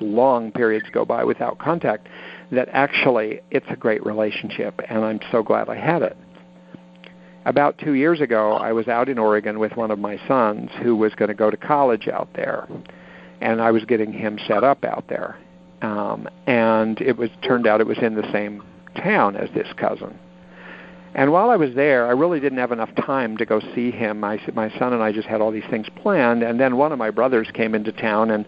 long 0.00 0.52
periods 0.52 0.86
go 0.92 1.04
by 1.04 1.24
without 1.24 1.58
contact, 1.58 2.08
that 2.50 2.68
actually 2.72 3.40
it's 3.50 3.66
a 3.68 3.76
great 3.76 4.04
relationship, 4.04 4.80
and 4.88 5.04
I'm 5.04 5.20
so 5.32 5.42
glad 5.42 5.68
I 5.68 5.76
had 5.76 6.02
it 6.02 6.16
about 7.46 7.78
two 7.78 7.92
years 7.92 8.20
ago, 8.20 8.54
I 8.54 8.72
was 8.72 8.88
out 8.88 9.08
in 9.08 9.18
Oregon 9.18 9.58
with 9.58 9.76
one 9.76 9.90
of 9.90 9.98
my 9.98 10.18
sons 10.26 10.70
who 10.82 10.96
was 10.96 11.14
going 11.14 11.28
to 11.28 11.34
go 11.34 11.50
to 11.50 11.56
college 11.56 12.08
out 12.08 12.28
there, 12.34 12.66
and 13.40 13.60
I 13.60 13.70
was 13.70 13.84
getting 13.84 14.12
him 14.12 14.38
set 14.46 14.64
up 14.64 14.84
out 14.84 15.04
there. 15.08 15.36
Um, 15.82 16.28
and 16.46 17.00
it 17.00 17.16
was 17.16 17.28
turned 17.42 17.66
out 17.66 17.80
it 17.80 17.86
was 17.86 17.98
in 17.98 18.14
the 18.14 18.30
same 18.32 18.62
town 18.96 19.36
as 19.36 19.50
this 19.54 19.68
cousin. 19.76 20.18
And 21.14 21.30
while 21.30 21.50
I 21.50 21.56
was 21.56 21.74
there, 21.74 22.06
I 22.06 22.10
really 22.10 22.40
didn't 22.40 22.58
have 22.58 22.72
enough 22.72 22.92
time 22.96 23.36
to 23.36 23.44
go 23.44 23.60
see 23.74 23.90
him. 23.90 24.18
My 24.18 24.40
my 24.52 24.68
son 24.78 24.92
and 24.92 25.02
I 25.02 25.12
just 25.12 25.28
had 25.28 25.40
all 25.40 25.52
these 25.52 25.68
things 25.70 25.86
planned, 26.02 26.42
and 26.42 26.58
then 26.58 26.76
one 26.76 26.90
of 26.90 26.98
my 26.98 27.10
brothers 27.10 27.48
came 27.54 27.74
into 27.74 27.92
town 27.92 28.30
and 28.30 28.46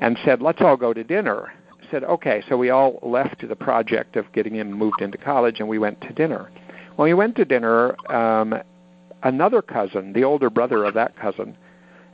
and 0.00 0.18
said, 0.24 0.42
"Let's 0.42 0.60
all 0.60 0.76
go 0.76 0.92
to 0.92 1.04
dinner." 1.04 1.52
I 1.70 1.90
said, 1.90 2.04
"Okay." 2.04 2.42
So 2.48 2.56
we 2.56 2.70
all 2.70 2.98
left 3.02 3.46
the 3.46 3.56
project 3.56 4.16
of 4.16 4.30
getting 4.32 4.54
him 4.54 4.72
moved 4.72 5.00
into 5.00 5.18
college, 5.18 5.60
and 5.60 5.68
we 5.68 5.78
went 5.78 6.00
to 6.02 6.12
dinner. 6.12 6.50
When 6.96 7.06
we 7.06 7.14
went 7.14 7.36
to 7.36 7.44
dinner, 7.44 7.94
um, 8.12 8.60
another 9.22 9.62
cousin, 9.62 10.12
the 10.12 10.24
older 10.24 10.50
brother 10.50 10.84
of 10.84 10.94
that 10.94 11.16
cousin, 11.16 11.56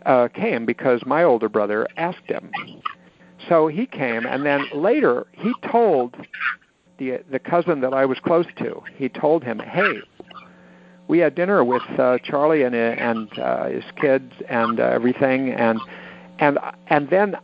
uh, 0.06 0.28
came 0.28 0.66
because 0.66 1.04
my 1.06 1.22
older 1.22 1.48
brother 1.48 1.86
asked 1.96 2.26
him. 2.26 2.50
So 3.48 3.66
he 3.66 3.86
came, 3.86 4.26
and 4.26 4.44
then 4.44 4.66
later 4.74 5.26
he 5.32 5.52
told 5.70 6.16
the 6.98 7.20
the 7.30 7.38
cousin 7.38 7.80
that 7.80 7.92
I 7.92 8.04
was 8.06 8.18
close 8.20 8.46
to. 8.58 8.82
He 8.96 9.08
told 9.08 9.44
him, 9.44 9.58
"Hey, 9.58 10.00
we 11.08 11.18
had 11.18 11.34
dinner 11.34 11.64
with 11.64 11.82
uh, 11.98 12.18
Charlie 12.24 12.62
and 12.62 12.74
and 12.74 13.38
uh, 13.38 13.66
his 13.66 13.84
kids 14.00 14.32
and 14.48 14.80
uh, 14.80 14.84
everything, 14.84 15.50
and 15.50 15.80
and 16.38 16.58
and 16.88 17.10
then 17.10 17.36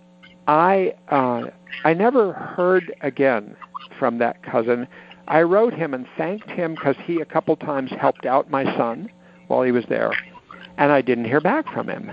I 0.51 0.95
uh, 1.09 1.51
I 1.85 1.95
never 1.95 2.33
heard 2.33 2.93
again 3.03 3.57
from 3.99 4.19
that 4.19 4.43
cousin 4.43 4.89
I 5.31 5.43
wrote 5.43 5.73
him 5.73 5.95
and 5.95 6.07
thanked 6.19 6.51
him 6.51 6.75
because 6.75 6.97
he 7.05 7.21
a 7.21 7.25
couple 7.25 7.55
times 7.55 7.93
helped 7.93 8.27
out 8.27 8.51
my 8.51 8.65
son 8.77 9.09
while 9.47 9.63
he 9.63 9.71
was 9.71 9.85
there, 9.89 10.11
and 10.77 10.91
I 10.91 11.03
didn't 11.03 11.27
hear 11.27 11.41
back 11.41 11.73
from 11.73 11.89
him. 11.89 12.11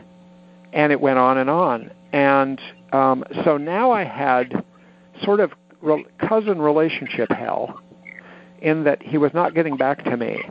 And 0.71 0.91
it 0.91 1.01
went 1.01 1.17
on 1.17 1.39
and 1.39 1.49
on. 1.49 1.89
And 2.13 2.61
um, 2.91 3.23
so 3.43 3.57
now 3.57 3.91
I 3.91 4.03
had 4.03 4.63
sort 5.23 5.39
of 5.39 5.51
re- 5.81 6.05
cousin 6.19 6.61
relationship 6.61 7.31
hell 7.31 7.81
in 8.61 8.83
that 8.83 9.01
he 9.01 9.17
was 9.17 9.33
not 9.33 9.55
getting 9.55 9.77
back 9.77 10.03
to 10.03 10.15
me. 10.15 10.47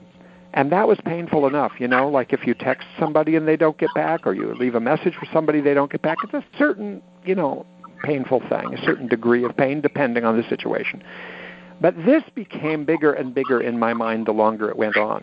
And 0.53 0.73
that 0.73 0.89
was 0.89 0.99
painful 1.05 1.47
enough, 1.47 1.73
you 1.79 1.87
know, 1.87 2.09
like 2.09 2.33
if 2.33 2.47
you 2.47 2.55
text 2.55 2.89
somebody 2.99 3.37
and 3.37 3.47
they 3.47 3.57
don't 3.57 3.79
get 3.79 3.91
back, 3.95 4.27
or 4.27 4.35
you 4.35 4.53
leave 4.55 4.75
a 4.75 4.81
message 4.81 5.15
for 5.15 5.27
somebody 5.33 5.61
they 5.61 5.75
don't 5.75 5.93
get 5.93 6.03
back, 6.03 6.17
it's 6.25 6.35
a 6.35 6.45
certain, 6.59 7.03
you 7.25 7.35
know, 7.35 7.65
painful 8.03 8.41
thing, 8.49 8.75
a 8.75 8.85
certain 8.85 9.09
degree 9.09 9.45
of 9.45 9.57
pain 9.57 9.81
depending 9.81 10.25
on 10.25 10.37
the 10.37 10.49
situation. 10.49 11.03
But 11.81 11.95
this 12.07 12.23
became 12.35 12.85
bigger 12.87 13.13
and 13.13 13.35
bigger 13.35 13.61
in 13.61 13.79
my 13.79 13.93
mind 13.93 14.27
the 14.27 14.33
longer 14.33 14.71
it 14.71 14.79
went 14.79 14.97
on, 14.97 15.23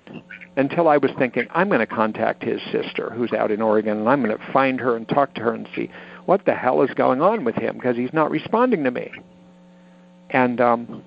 until 0.56 0.88
I 0.88 0.98
was 0.98 1.12
thinking, 1.18 1.48
I'm 1.52 1.68
going 1.68 1.80
to 1.80 1.88
contact 1.88 2.44
his 2.44 2.62
sister 2.72 3.10
who's 3.10 3.34
out 3.34 3.50
in 3.50 3.62
Oregon, 3.62 3.98
and 3.98 4.08
I'm 4.08 4.24
going 4.24 4.38
to 4.38 4.52
find 4.52 4.80
her 4.80 4.96
and 4.96 5.10
talk 5.10 5.34
to 5.36 5.42
her 5.42 5.54
and 5.54 5.68
see 5.76 5.90
what 6.26 6.46
the 6.46 6.54
hell 6.54 6.84
is 6.84 6.92
going 6.92 7.22
on 7.22 7.44
with 7.44 7.56
him 7.56 7.76
because 7.76 7.98
he's 7.98 8.14
not 8.14 8.30
responding 8.30 8.84
to 8.84 8.92
me. 8.92 9.12
And 10.30 10.62
um, 10.62 11.04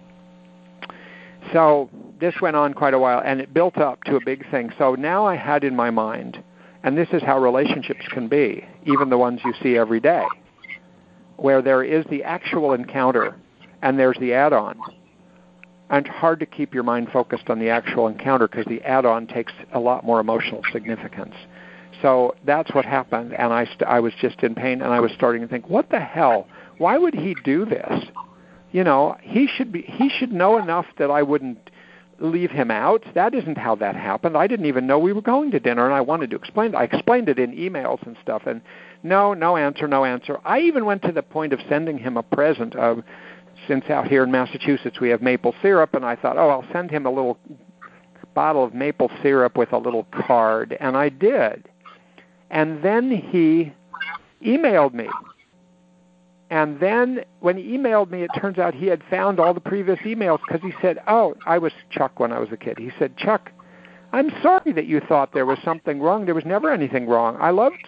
so 1.53 1.91
this 2.21 2.35
went 2.41 2.57
on 2.57 2.75
quite 2.75 2.95
a 2.95 2.99
while, 2.99 3.23
and 3.25 3.41
it 3.41 3.55
built 3.55 3.79
up 3.79 4.03
to 4.05 4.17
a 4.17 4.21
big 4.25 4.51
thing. 4.51 4.73
So 4.79 4.97
now 4.97 5.27
I 5.27 5.37
had 5.37 5.63
in 5.63 5.77
my 5.77 5.91
mind, 5.91 6.43
and 6.83 6.99
this 6.99 7.09
is 7.13 7.23
how 7.23 7.39
relationships 7.39 8.07
can 8.11 8.27
be, 8.27 8.67
even 8.85 9.11
the 9.11 9.19
ones 9.19 9.41
you 9.45 9.55
see 9.63 9.77
every 9.77 10.01
day, 10.01 10.25
where 11.37 11.63
there 11.63 11.83
is 11.83 12.05
the 12.11 12.23
actual 12.25 12.73
encounter 12.73 13.37
and 13.83 13.99
there's 13.99 14.17
the 14.19 14.33
add 14.33 14.53
on 14.53 14.79
and 15.91 16.07
hard 16.07 16.41
to 16.41 16.47
keep 16.47 16.75
your 16.75 16.83
mind 16.83 17.09
focused 17.13 17.49
on 17.49 17.59
the 17.59 17.69
actual 17.69 18.09
encounter 18.09 18.49
because 18.49 18.67
the 18.67 18.83
add-on 18.83 19.27
takes 19.27 19.53
a 19.73 19.81
lot 19.81 20.05
more 20.05 20.21
emotional 20.21 20.63
significance. 20.73 21.35
So 22.03 22.35
that's 22.45 22.75
what 22.75 22.85
happened, 22.85 23.33
and 23.35 23.53
I 23.53 23.65
st- 23.65 23.85
I 23.85 24.01
was 24.01 24.13
just 24.21 24.43
in 24.43 24.55
pain, 24.55 24.83
and 24.83 24.93
I 24.93 25.01
was 25.01 25.13
starting 25.13 25.43
to 25.43 25.49
think, 25.49 25.69
what 25.71 25.89
the 25.91 26.01
hell? 26.01 26.47
Why 26.79 26.99
would 26.99 27.15
he 27.15 27.35
do 27.43 27.65
this? 27.65 28.05
You 28.73 28.85
know, 28.85 29.17
he 29.23 29.47
should 29.47 29.73
be 29.73 29.83
he 29.83 30.11
should 30.11 30.33
know 30.33 30.59
enough 30.59 30.87
that 30.99 31.11
I 31.11 31.23
wouldn't 31.23 31.71
leave 32.19 32.51
him 32.51 32.71
out. 32.71 33.05
That 33.15 33.35
isn't 33.35 33.57
how 33.57 33.77
that 33.77 33.95
happened. 33.97 34.37
I 34.37 34.47
didn't 34.47 34.67
even 34.67 34.87
know 34.87 34.99
we 34.99 35.13
were 35.13 35.23
going 35.23 35.53
to 35.53 35.61
dinner, 35.61 35.87
and 35.87 35.95
I 35.95 36.03
wanted 36.03 36.31
to 36.31 36.37
explain. 36.37 36.75
I 36.75 36.85
explained 36.85 37.31
it 37.31 37.39
in 37.39 37.53
emails 37.53 38.05
and 38.07 38.17
stuff, 38.21 38.43
and 38.47 38.61
no, 39.03 39.35
no 39.35 39.57
answer, 39.57 39.87
no 39.87 40.05
answer. 40.05 40.39
I 40.45 40.61
even 40.61 40.85
went 40.85 41.03
to 41.03 41.13
the 41.13 41.23
point 41.23 41.53
of 41.53 41.61
sending 41.69 41.99
him 41.99 42.17
a 42.17 42.23
present 42.23 42.75
of 42.77 43.03
since 43.67 43.87
out 43.89 44.07
here 44.07 44.23
in 44.23 44.31
Massachusetts 44.31 45.01
we 45.01 45.09
have 45.09 45.23
maple 45.23 45.55
syrup, 45.63 45.95
and 45.95 46.05
I 46.05 46.17
thought, 46.17 46.37
oh, 46.37 46.49
I'll 46.49 46.73
send 46.73 46.91
him 46.91 47.07
a 47.07 47.11
little 47.11 47.39
bottle 48.35 48.65
of 48.65 48.75
maple 48.75 49.11
syrup 49.23 49.57
with 49.57 49.73
a 49.73 49.79
little 49.79 50.07
card, 50.27 50.77
and 50.79 50.97
I 50.97 51.09
did. 51.09 51.69
And 52.51 52.83
then 52.83 53.11
he 53.11 53.73
emailed 54.45 54.93
me. 54.93 55.09
And 56.51 56.79
then 56.79 57.25
when 57.41 57.57
he 57.57 57.77
emailed 57.77 58.11
me, 58.11 58.23
it 58.23 58.31
turns 58.39 58.59
out 58.59 58.75
he 58.75 58.87
had 58.87 59.03
found 59.11 59.41
all 59.41 59.53
the 59.53 59.61
previous 59.61 59.99
emails 60.01 60.39
because 60.47 60.63
he 60.63 60.73
said, 60.81 60.99
oh, 61.09 61.35
I 61.45 61.59
was 61.59 61.73
Chuck 61.91 62.21
when 62.21 62.31
I 62.31 62.39
was 62.39 62.51
a 62.53 62.57
kid. 62.57 62.79
He 62.79 62.93
said, 62.99 63.17
Chuck, 63.17 63.51
I'm 64.13 64.31
sorry 64.43 64.73
that 64.73 64.87
you 64.87 65.01
thought 65.01 65.35
there 65.35 65.47
was 65.47 65.59
something 65.65 66.01
wrong. 66.01 66.25
There 66.25 66.35
was 66.35 66.45
never 66.45 66.71
anything 66.71 67.09
wrong. 67.09 67.37
I 67.41 67.51
loved 67.51 67.85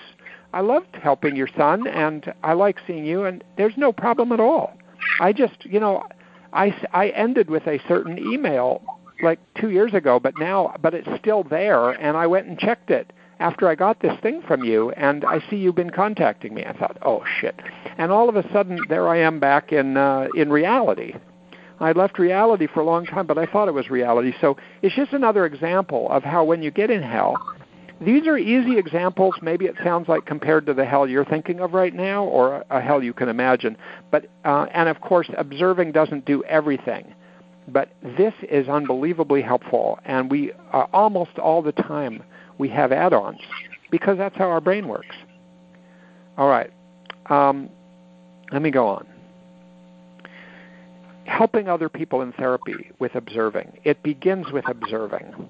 I 0.53 0.61
loved 0.61 0.97
helping 0.97 1.37
your 1.37 1.49
son 1.57 1.87
and 1.87 2.33
I 2.43 2.55
like 2.55 2.79
seeing 2.87 3.05
you 3.05 3.25
and 3.25 3.45
there's 3.57 3.77
no 3.77 3.93
problem 3.93 4.33
at 4.33 4.41
all. 4.41 4.77
I 5.21 5.33
just, 5.33 5.65
you 5.65 5.81
know, 5.81 6.05
I, 6.53 6.75
I 6.93 7.09
ended 7.09 7.51
with 7.51 7.67
a 7.67 7.81
certain 7.87 8.19
email 8.19 8.83
like 9.23 9.39
two 9.55 9.71
years 9.71 9.95
ago, 9.95 10.19
but 10.21 10.39
now, 10.39 10.75
but 10.81 10.95
it's 10.95 11.09
still 11.19 11.43
there, 11.43 11.91
and 11.91 12.17
I 12.17 12.27
went 12.27 12.47
and 12.47 12.59
checked 12.59 12.91
it 12.91 13.13
after 13.41 13.69
I 13.69 13.75
got 13.75 14.01
this 14.01 14.19
thing 14.21 14.43
from 14.43 14.65
you, 14.65 14.91
and 14.93 15.25
I 15.25 15.41
see 15.49 15.57
you've 15.57 15.75
been 15.75 15.91
contacting 15.91 16.55
me. 16.55 16.65
I 16.65 16.73
thought, 16.73 16.99
oh 17.03 17.25
shit, 17.41 17.61
and 17.97 18.11
all 18.11 18.29
of 18.29 18.37
a 18.37 18.51
sudden 18.53 18.79
there 18.89 19.09
I 19.09 19.19
am 19.19 19.41
back 19.41 19.73
in 19.73 19.97
uh, 19.97 20.29
in 20.35 20.51
reality. 20.51 21.15
I 21.81 21.93
left 21.93 22.19
reality 22.19 22.67
for 22.67 22.81
a 22.81 22.85
long 22.85 23.07
time, 23.07 23.27
but 23.27 23.39
I 23.39 23.47
thought 23.47 23.69
it 23.69 23.75
was 23.75 23.89
reality. 23.89 24.33
So 24.41 24.57
it's 24.83 24.97
just 24.97 25.13
another 25.13 25.47
example 25.47 26.11
of 26.11 26.25
how 26.25 26.43
when 26.43 26.61
you 26.61 26.73
get 26.73 26.91
in 26.91 27.03
hell, 27.03 27.37
these 28.01 28.27
are 28.27 28.39
easy 28.39 28.79
examples. 28.79 29.35
Maybe 29.43 29.67
it 29.67 29.75
sounds 29.83 30.09
like 30.09 30.25
compared 30.25 30.67
to 30.67 30.75
the 30.75 30.85
hell 30.85 31.09
you're 31.09 31.25
thinking 31.25 31.61
of 31.61 31.75
right 31.75 31.95
now, 31.95 32.25
or 32.25 32.65
a 32.71 32.81
hell 32.81 33.03
you 33.03 33.13
can 33.13 33.29
imagine. 33.29 33.77
But 34.11 34.27
uh, 34.45 34.67
and 34.73 34.89
of 34.89 35.01
course, 35.01 35.29
observing 35.37 35.93
doesn't 35.93 36.25
do 36.25 36.45
everything. 36.45 37.15
But 37.67 37.91
this 38.03 38.35
is 38.51 38.69
unbelievably 38.69 39.43
helpful, 39.43 39.99
and 40.05 40.31
we 40.31 40.53
uh, 40.73 40.87
almost 40.93 41.39
all 41.39 41.61
the 41.61 41.73
time 41.73 42.23
we 42.57 42.69
have 42.71 42.93
add-ons 42.93 43.41
because 43.91 44.17
that's 44.17 44.37
how 44.37 44.49
our 44.49 44.61
brain 44.61 44.89
works. 44.89 45.17
All 46.37 46.49
right. 46.49 46.73
Um, 47.27 47.69
let 48.53 48.63
me 48.63 48.71
go 48.71 48.87
on. 48.87 49.07
Helping 51.25 51.69
other 51.69 51.89
people 51.89 52.23
in 52.23 52.33
therapy 52.33 52.91
with 52.99 53.15
observing. 53.15 53.79
It 53.85 54.03
begins 54.03 54.51
with 54.51 54.67
observing. 54.67 55.49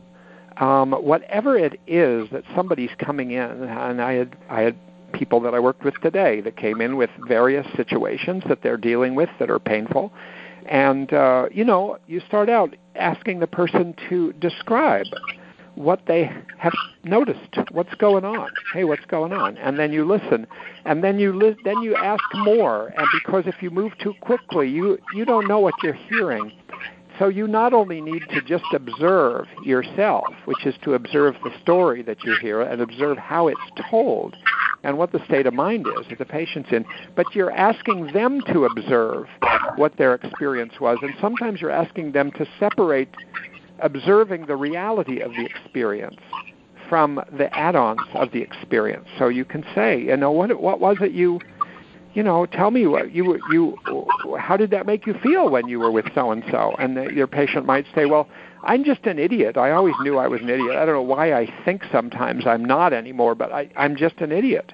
Um, 0.61 0.93
whatever 0.93 1.57
it 1.57 1.81
is 1.87 2.29
that 2.31 2.43
somebody's 2.57 2.91
coming 2.99 3.31
in, 3.31 3.41
and 3.41 4.03
I 4.03 4.15
had 4.15 4.37
I 4.49 4.63
had 4.63 4.77
people 5.13 5.41
that 5.41 5.55
I 5.55 5.61
worked 5.61 5.85
with 5.85 5.95
today 6.03 6.41
that 6.41 6.57
came 6.57 6.81
in 6.81 6.97
with 6.97 7.11
various 7.27 7.67
situations 7.77 8.43
that 8.49 8.63
they're 8.63 8.77
dealing 8.77 9.15
with 9.15 9.31
that 9.39 9.51
are 9.51 9.61
painful, 9.61 10.13
and 10.67 11.13
uh, 11.13 11.49
you 11.53 11.65
know 11.65 11.99
you 12.09 12.21
start 12.27 12.49
out 12.49 12.75
asking 12.97 13.39
the 13.39 13.47
person 13.47 13.95
to 14.09 14.33
describe 14.35 15.07
what 15.77 16.01
they 16.07 16.29
have 16.59 16.73
noticed, 17.05 17.57
what's 17.71 17.95
going 17.95 18.25
on. 18.25 18.51
Hey, 18.75 18.83
what's 18.83 19.05
going 19.05 19.33
on? 19.33 19.57
And 19.59 19.79
then 19.79 19.93
you 19.93 20.05
listen, 20.05 20.45
and 20.85 21.05
then 21.05 21.21
you 21.21 21.33
li- 21.33 21.57
then 21.65 21.81
you 21.83 21.95
ask 21.95 22.23
more. 22.35 22.93
And 22.97 23.07
because 23.13 23.45
if 23.47 23.63
you 23.63 23.71
move 23.71 23.93
too 23.99 24.15
quickly, 24.21 24.69
you 24.69 24.99
you 25.15 25.25
don't 25.25 25.47
know 25.47 25.61
what 25.61 25.75
you're 25.85 25.93
hearing. 25.93 26.53
So 27.19 27.29
you 27.29 27.49
not 27.49 27.73
only 27.73 28.01
need 28.01 28.23
to 28.31 28.41
just 28.43 28.65
observe 28.73 29.47
yourself, 29.65 30.27
which 30.45 30.65
is 30.67 30.75
to 30.83 30.95
observe 30.95 31.35
the 31.43 31.51
story 31.61 32.03
that 32.03 32.23
you 32.25 32.37
hear 32.41 32.63
and 32.63 32.81
observe 32.81 33.19
how 33.19 33.49
it's 33.49 33.61
told 33.91 34.37
and 34.85 34.97
what 34.97 35.11
the 35.11 35.25
state 35.25 35.47
of 35.47 35.55
mind 35.55 35.87
is 35.99 36.07
that 36.09 36.19
the 36.19 36.25
patient's 36.25 36.71
in, 36.71 36.85
but 37.17 37.27
you're 37.35 37.51
asking 37.51 38.13
them 38.13 38.41
to 38.53 38.65
observe 38.67 39.27
what 39.77 39.97
their 39.97 40.15
experience 40.15 40.75
was. 40.81 40.99
And 41.03 41.13
sometimes 41.21 41.61
you're 41.61 41.71
asking 41.71 42.13
them 42.13 42.31
to 42.33 42.47
separate 42.61 43.09
observing 43.81 44.47
the 44.47 44.57
reality 44.57 45.21
of 45.21 45.33
the 45.33 45.45
experience 45.45 46.21
from 46.89 47.21
the 47.37 47.53
add-ons 47.57 48.01
of 48.15 48.31
the 48.33 48.41
experience. 48.41 49.07
So 49.19 49.29
you 49.29 49.45
can 49.45 49.65
say, 49.75 50.01
you 50.01 50.17
know, 50.17 50.31
what 50.31 50.61
what 50.61 50.81
was 50.81 50.97
it 51.01 51.13
you, 51.13 51.41
you 52.19 52.25
know, 52.25 52.47
tell 52.47 52.73
me 52.73 52.85
what 52.89 53.13
you 53.15 53.41
you 53.53 53.79
how 54.41 54.57
did 54.57 54.73
that 54.73 54.87
make 54.87 55.07
you 55.07 55.15
feel 55.23 55.49
when 55.49 55.69
you 55.69 55.79
were 55.79 55.93
with 55.93 56.07
so 56.17 56.33
and 56.33 56.43
so? 56.51 56.75
And 56.77 56.97
your 57.17 57.29
patient 57.29 57.65
might 57.65 57.87
say, 57.95 58.07
well, 58.07 58.29
I'm 58.65 58.83
just 58.83 59.07
an 59.07 59.21
idiot. 59.21 59.57
I 59.57 59.71
always 59.71 59.95
knew 60.01 60.19
I 60.19 60.27
was 60.27 60.41
an 60.41 60.51
idiot. 60.51 60.75
I 60.75 60.85
don't 60.85 60.97
know 60.97 61.03
why 61.03 61.33
I 61.33 61.47
think 61.65 61.85
sometimes 61.93 62.45
I'm 62.45 62.65
not 62.65 62.93
anymore, 62.93 63.37
but 63.37 63.53
I, 63.53 63.71
I'm 63.77 63.95
just 63.95 64.17
an 64.17 64.33
idiot. 64.33 64.73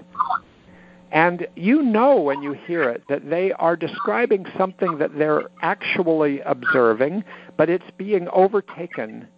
And 1.12 1.46
you 1.54 1.83
know 1.83 2.18
when 2.18 2.42
you 2.42 2.54
hear 2.54 2.88
it 2.88 3.02
that 3.11 3.28
they 3.28 3.52
are 3.52 3.76
describing 3.76 4.46
something 4.57 4.96
that 4.96 5.18
they're 5.18 5.42
actually 5.61 6.40
observing, 6.40 7.24
but 7.59 7.68
it's 7.68 7.90
being 7.98 8.26
overtaken 8.28 9.28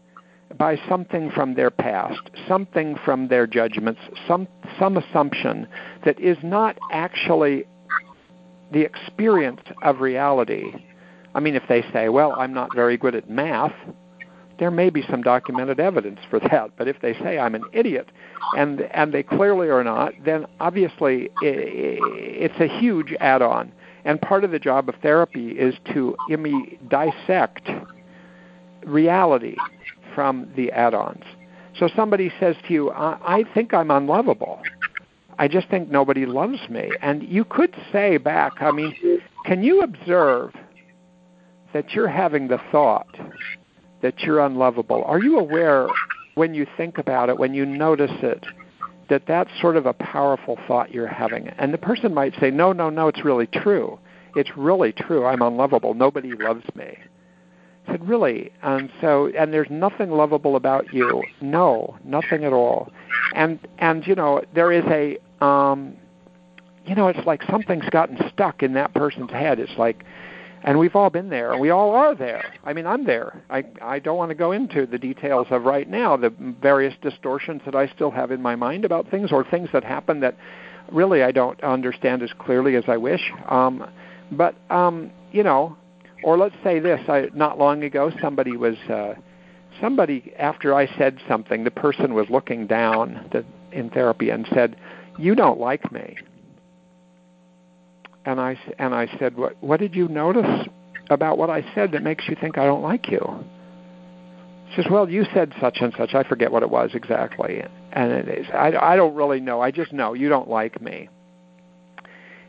by 0.56 0.78
something 0.88 1.32
from 1.32 1.56
their 1.56 1.72
past, 1.72 2.20
something 2.46 2.94
from 3.04 3.26
their 3.26 3.48
judgments, 3.48 4.00
some 4.28 4.46
some 4.78 4.96
assumption 4.96 5.66
that 6.04 6.20
is 6.20 6.38
not 6.44 6.78
actually 6.92 7.66
the 8.72 8.80
experience 8.80 9.60
of 9.82 10.00
reality. 10.00 10.72
I 11.34 11.40
mean, 11.40 11.54
if 11.54 11.64
they 11.68 11.82
say, 11.92 12.08
"Well, 12.08 12.34
I'm 12.36 12.52
not 12.52 12.74
very 12.74 12.96
good 12.96 13.14
at 13.14 13.28
math," 13.28 13.74
there 14.58 14.70
may 14.70 14.90
be 14.90 15.02
some 15.10 15.22
documented 15.22 15.80
evidence 15.80 16.20
for 16.30 16.40
that. 16.40 16.70
But 16.76 16.88
if 16.88 17.00
they 17.00 17.14
say 17.14 17.38
I'm 17.38 17.54
an 17.54 17.64
idiot, 17.72 18.10
and 18.56 18.82
and 18.92 19.12
they 19.12 19.22
clearly 19.22 19.68
are 19.68 19.84
not, 19.84 20.14
then 20.24 20.46
obviously 20.60 21.30
it's 21.42 22.58
a 22.60 22.78
huge 22.78 23.14
add-on. 23.20 23.72
And 24.04 24.20
part 24.20 24.44
of 24.44 24.50
the 24.52 24.58
job 24.58 24.88
of 24.88 24.94
therapy 24.96 25.50
is 25.50 25.74
to 25.92 26.16
I 26.30 26.36
mean, 26.36 26.78
dissect 26.88 27.68
reality 28.84 29.56
from 30.14 30.48
the 30.56 30.70
add-ons. 30.72 31.24
So 31.78 31.88
somebody 31.94 32.32
says 32.40 32.56
to 32.66 32.72
you, 32.72 32.90
I, 32.90 33.18
I 33.26 33.44
think 33.52 33.74
I'm 33.74 33.90
unlovable. 33.90 34.60
I 35.38 35.48
just 35.48 35.68
think 35.68 35.90
nobody 35.90 36.26
loves 36.26 36.68
me. 36.68 36.90
And 37.02 37.22
you 37.22 37.44
could 37.44 37.74
say 37.92 38.16
back, 38.16 38.52
I 38.60 38.70
mean, 38.70 39.20
can 39.44 39.62
you 39.62 39.82
observe 39.82 40.52
that 41.72 41.92
you're 41.92 42.08
having 42.08 42.48
the 42.48 42.58
thought 42.72 43.14
that 44.02 44.20
you're 44.20 44.40
unlovable. 44.40 45.04
Are 45.04 45.22
you 45.22 45.38
aware 45.38 45.88
when 46.34 46.54
you 46.54 46.66
think 46.76 46.98
about 46.98 47.28
it, 47.28 47.38
when 47.38 47.54
you 47.54 47.66
notice 47.66 48.12
it, 48.22 48.44
that 49.08 49.24
that's 49.26 49.50
sort 49.60 49.76
of 49.76 49.86
a 49.86 49.92
powerful 49.92 50.58
thought 50.66 50.92
you're 50.92 51.06
having? 51.06 51.48
And 51.48 51.74
the 51.74 51.78
person 51.78 52.14
might 52.14 52.34
say, 52.40 52.50
no, 52.50 52.72
no, 52.72 52.90
no, 52.90 53.08
it's 53.08 53.24
really 53.24 53.46
true. 53.46 53.98
It's 54.34 54.50
really 54.56 54.92
true. 54.92 55.24
I'm 55.24 55.42
unlovable. 55.42 55.94
Nobody 55.94 56.32
loves 56.32 56.64
me. 56.74 56.98
Said, 57.86 58.08
really? 58.08 58.52
And 58.62 58.90
so, 59.00 59.28
and 59.38 59.52
there's 59.52 59.70
nothing 59.70 60.10
lovable 60.10 60.56
about 60.56 60.92
you. 60.92 61.22
No, 61.40 61.96
nothing 62.04 62.44
at 62.44 62.52
all. 62.52 62.90
And 63.34 63.58
and 63.78 64.06
you 64.06 64.14
know, 64.14 64.42
there 64.54 64.72
is 64.72 64.84
a, 64.86 65.44
um, 65.44 65.96
you 66.84 66.94
know, 66.94 67.08
it's 67.08 67.26
like 67.26 67.42
something's 67.50 67.88
gotten 67.90 68.18
stuck 68.32 68.62
in 68.62 68.74
that 68.74 68.94
person's 68.94 69.30
head. 69.30 69.58
It's 69.60 69.76
like 69.78 70.04
and 70.66 70.80
we've 70.80 70.96
all 70.96 71.10
been 71.10 71.28
there. 71.28 71.56
We 71.56 71.70
all 71.70 71.92
are 71.92 72.14
there. 72.14 72.52
I 72.64 72.72
mean, 72.72 72.86
I'm 72.86 73.04
there. 73.04 73.40
I 73.48 73.64
I 73.80 74.00
don't 74.00 74.16
want 74.16 74.30
to 74.30 74.34
go 74.34 74.50
into 74.50 74.84
the 74.84 74.98
details 74.98 75.46
of 75.50 75.62
right 75.62 75.88
now 75.88 76.16
the 76.16 76.30
various 76.30 76.94
distortions 77.00 77.62
that 77.64 77.76
I 77.76 77.86
still 77.86 78.10
have 78.10 78.32
in 78.32 78.42
my 78.42 78.56
mind 78.56 78.84
about 78.84 79.08
things 79.08 79.30
or 79.30 79.44
things 79.44 79.68
that 79.72 79.84
happen 79.84 80.20
that 80.20 80.36
really 80.90 81.22
I 81.22 81.30
don't 81.30 81.62
understand 81.62 82.22
as 82.22 82.30
clearly 82.38 82.74
as 82.74 82.84
I 82.88 82.96
wish. 82.96 83.32
Um, 83.48 83.88
but 84.32 84.56
um, 84.70 85.12
you 85.30 85.44
know, 85.44 85.76
or 86.22 86.36
let's 86.36 86.56
say 86.64 86.78
this: 86.78 87.00
I, 87.08 87.28
not 87.34 87.58
long 87.58 87.82
ago, 87.82 88.10
somebody 88.20 88.56
was 88.56 88.76
uh, 88.88 89.14
somebody 89.80 90.32
after 90.38 90.74
I 90.74 90.86
said 90.96 91.18
something, 91.28 91.64
the 91.64 91.70
person 91.70 92.14
was 92.14 92.26
looking 92.30 92.66
down 92.66 93.28
the, 93.32 93.44
in 93.72 93.90
therapy 93.90 94.30
and 94.30 94.46
said, 94.52 94.76
"You 95.18 95.34
don't 95.34 95.60
like 95.60 95.90
me." 95.92 96.16
and 98.26 98.40
I 98.40 98.58
and 98.78 98.94
I 98.94 99.06
said, 99.18 99.36
"What 99.36 99.56
what 99.62 99.80
did 99.80 99.94
you 99.94 100.08
notice 100.08 100.68
about 101.08 101.38
what 101.38 101.48
I 101.48 101.64
said 101.74 101.92
that 101.92 102.02
makes 102.02 102.28
you 102.28 102.36
think 102.38 102.58
I 102.58 102.66
don't 102.66 102.82
like 102.82 103.08
you?" 103.08 103.44
She 104.70 104.82
says, 104.82 104.90
"Well, 104.90 105.08
you 105.08 105.24
said 105.32 105.54
such 105.60 105.78
and 105.80 105.94
such. 105.96 106.14
I 106.14 106.24
forget 106.24 106.50
what 106.50 106.62
it 106.62 106.70
was 106.70 106.90
exactly, 106.92 107.62
and 107.92 108.12
it 108.12 108.28
is, 108.28 108.46
I 108.52 108.76
I 108.76 108.96
don't 108.96 109.14
really 109.14 109.40
know. 109.40 109.62
I 109.62 109.70
just 109.70 109.92
know 109.92 110.12
you 110.12 110.28
don't 110.28 110.50
like 110.50 110.82
me." 110.82 111.08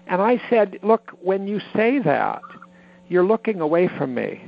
And 0.08 0.22
I 0.22 0.42
said, 0.50 0.80
"Look, 0.82 1.12
when 1.22 1.48
you 1.48 1.60
say 1.76 2.00
that, 2.00 2.42
you're 3.10 3.26
looking 3.26 3.62
away 3.62 3.88
from 3.88 4.14
me." 4.14 4.42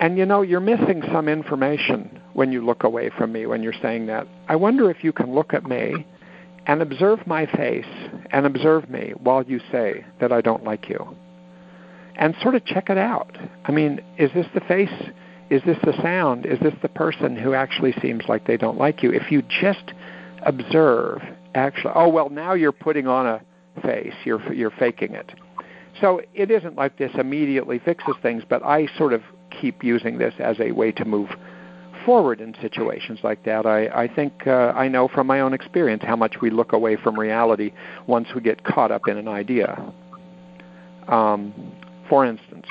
And 0.00 0.16
you 0.16 0.26
know, 0.26 0.42
you're 0.42 0.60
missing 0.60 1.02
some 1.12 1.28
information 1.28 2.20
when 2.34 2.52
you 2.52 2.64
look 2.64 2.84
away 2.84 3.10
from 3.10 3.32
me 3.32 3.46
when 3.46 3.62
you're 3.62 3.72
saying 3.82 4.06
that. 4.06 4.28
I 4.48 4.54
wonder 4.54 4.90
if 4.90 5.02
you 5.02 5.12
can 5.12 5.34
look 5.34 5.52
at 5.52 5.66
me 5.66 6.06
and 6.66 6.82
observe 6.82 7.26
my 7.26 7.46
face 7.46 7.86
and 8.30 8.46
observe 8.46 8.88
me 8.88 9.12
while 9.22 9.42
you 9.42 9.58
say 9.72 10.04
that 10.20 10.32
I 10.32 10.40
don't 10.40 10.62
like 10.62 10.88
you. 10.88 11.16
And 12.14 12.36
sort 12.42 12.54
of 12.54 12.64
check 12.64 12.90
it 12.90 12.98
out. 12.98 13.36
I 13.64 13.72
mean, 13.72 14.00
is 14.18 14.30
this 14.34 14.46
the 14.54 14.60
face? 14.60 15.10
Is 15.50 15.62
this 15.64 15.78
the 15.82 16.00
sound? 16.02 16.46
Is 16.46 16.60
this 16.60 16.74
the 16.82 16.88
person 16.88 17.36
who 17.36 17.54
actually 17.54 17.94
seems 18.02 18.24
like 18.28 18.46
they 18.46 18.56
don't 18.56 18.78
like 18.78 19.02
you? 19.02 19.12
If 19.12 19.32
you 19.32 19.42
just 19.42 19.92
observe, 20.42 21.22
actually, 21.54 21.92
oh 21.96 22.08
well, 22.08 22.28
now 22.28 22.52
you're 22.52 22.70
putting 22.70 23.06
on 23.06 23.26
a 23.26 23.40
face. 23.82 24.14
You're 24.24 24.52
you're 24.52 24.70
faking 24.70 25.14
it. 25.14 25.32
So 26.00 26.20
it 26.34 26.50
isn't 26.50 26.76
like 26.76 26.96
this 26.98 27.10
immediately 27.14 27.78
fixes 27.78 28.14
things, 28.22 28.42
but 28.48 28.64
I 28.64 28.86
sort 28.96 29.12
of 29.12 29.22
keep 29.60 29.82
using 29.82 30.18
this 30.18 30.34
as 30.38 30.56
a 30.60 30.72
way 30.72 30.92
to 30.92 31.04
move 31.04 31.28
forward 32.04 32.40
in 32.40 32.54
situations 32.60 33.18
like 33.22 33.44
that. 33.44 33.66
I, 33.66 33.86
I 33.88 34.08
think 34.08 34.46
uh, 34.46 34.72
I 34.74 34.88
know 34.88 35.08
from 35.08 35.26
my 35.26 35.40
own 35.40 35.52
experience 35.52 36.02
how 36.06 36.16
much 36.16 36.36
we 36.40 36.50
look 36.50 36.72
away 36.72 36.96
from 36.96 37.18
reality 37.18 37.72
once 38.06 38.28
we 38.34 38.40
get 38.40 38.64
caught 38.64 38.90
up 38.90 39.08
in 39.08 39.16
an 39.16 39.28
idea. 39.28 39.92
Um, 41.08 41.72
for 42.08 42.24
instance, 42.24 42.66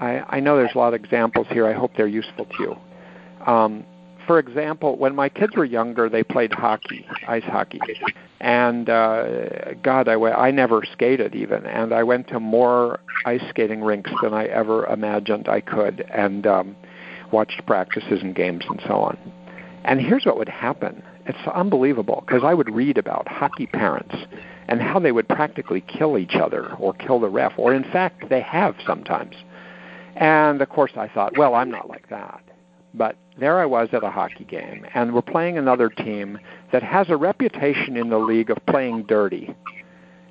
I, 0.00 0.22
I 0.28 0.40
know 0.40 0.56
there's 0.56 0.74
a 0.74 0.78
lot 0.78 0.94
of 0.94 1.00
examples 1.02 1.46
here. 1.50 1.66
I 1.66 1.72
hope 1.72 1.92
they're 1.96 2.06
useful 2.06 2.46
to 2.46 2.54
you. 2.60 2.76
Um, 3.52 3.84
for 4.30 4.38
example, 4.38 4.96
when 4.96 5.16
my 5.16 5.28
kids 5.28 5.56
were 5.56 5.64
younger, 5.64 6.08
they 6.08 6.22
played 6.22 6.52
hockey, 6.52 7.04
ice 7.26 7.42
hockey, 7.42 7.80
and 8.40 8.88
uh, 8.88 9.74
God, 9.82 10.06
I, 10.06 10.14
I 10.14 10.52
never 10.52 10.84
skated 10.92 11.34
even, 11.34 11.66
and 11.66 11.92
I 11.92 12.04
went 12.04 12.28
to 12.28 12.38
more 12.38 13.00
ice 13.26 13.42
skating 13.48 13.82
rinks 13.82 14.12
than 14.22 14.32
I 14.32 14.44
ever 14.44 14.86
imagined 14.86 15.48
I 15.48 15.60
could, 15.60 16.06
and 16.12 16.46
um, 16.46 16.76
watched 17.32 17.66
practices 17.66 18.20
and 18.22 18.32
games 18.32 18.62
and 18.68 18.80
so 18.86 19.00
on. 19.00 19.18
And 19.82 20.00
here's 20.00 20.24
what 20.24 20.38
would 20.38 20.48
happen. 20.48 21.02
It's 21.26 21.48
unbelievable 21.52 22.22
because 22.24 22.44
I 22.44 22.54
would 22.54 22.72
read 22.72 22.98
about 22.98 23.26
hockey 23.26 23.66
parents 23.66 24.14
and 24.68 24.80
how 24.80 25.00
they 25.00 25.10
would 25.10 25.26
practically 25.26 25.80
kill 25.80 26.16
each 26.16 26.36
other 26.36 26.72
or 26.74 26.94
kill 26.94 27.18
the 27.18 27.28
ref, 27.28 27.54
or 27.56 27.74
in 27.74 27.82
fact, 27.82 28.28
they 28.28 28.42
have 28.42 28.76
sometimes. 28.86 29.34
And 30.14 30.62
of 30.62 30.68
course, 30.68 30.92
I 30.94 31.08
thought, 31.08 31.36
well, 31.36 31.56
I'm 31.56 31.72
not 31.72 31.88
like 31.88 32.10
that. 32.10 32.44
But 32.94 33.16
there 33.40 33.58
I 33.58 33.66
was 33.66 33.88
at 33.92 34.04
a 34.04 34.10
hockey 34.10 34.44
game, 34.44 34.86
and 34.94 35.12
we're 35.14 35.22
playing 35.22 35.58
another 35.58 35.88
team 35.88 36.38
that 36.72 36.82
has 36.82 37.08
a 37.10 37.16
reputation 37.16 37.96
in 37.96 38.10
the 38.10 38.18
league 38.18 38.50
of 38.50 38.58
playing 38.66 39.04
dirty, 39.04 39.54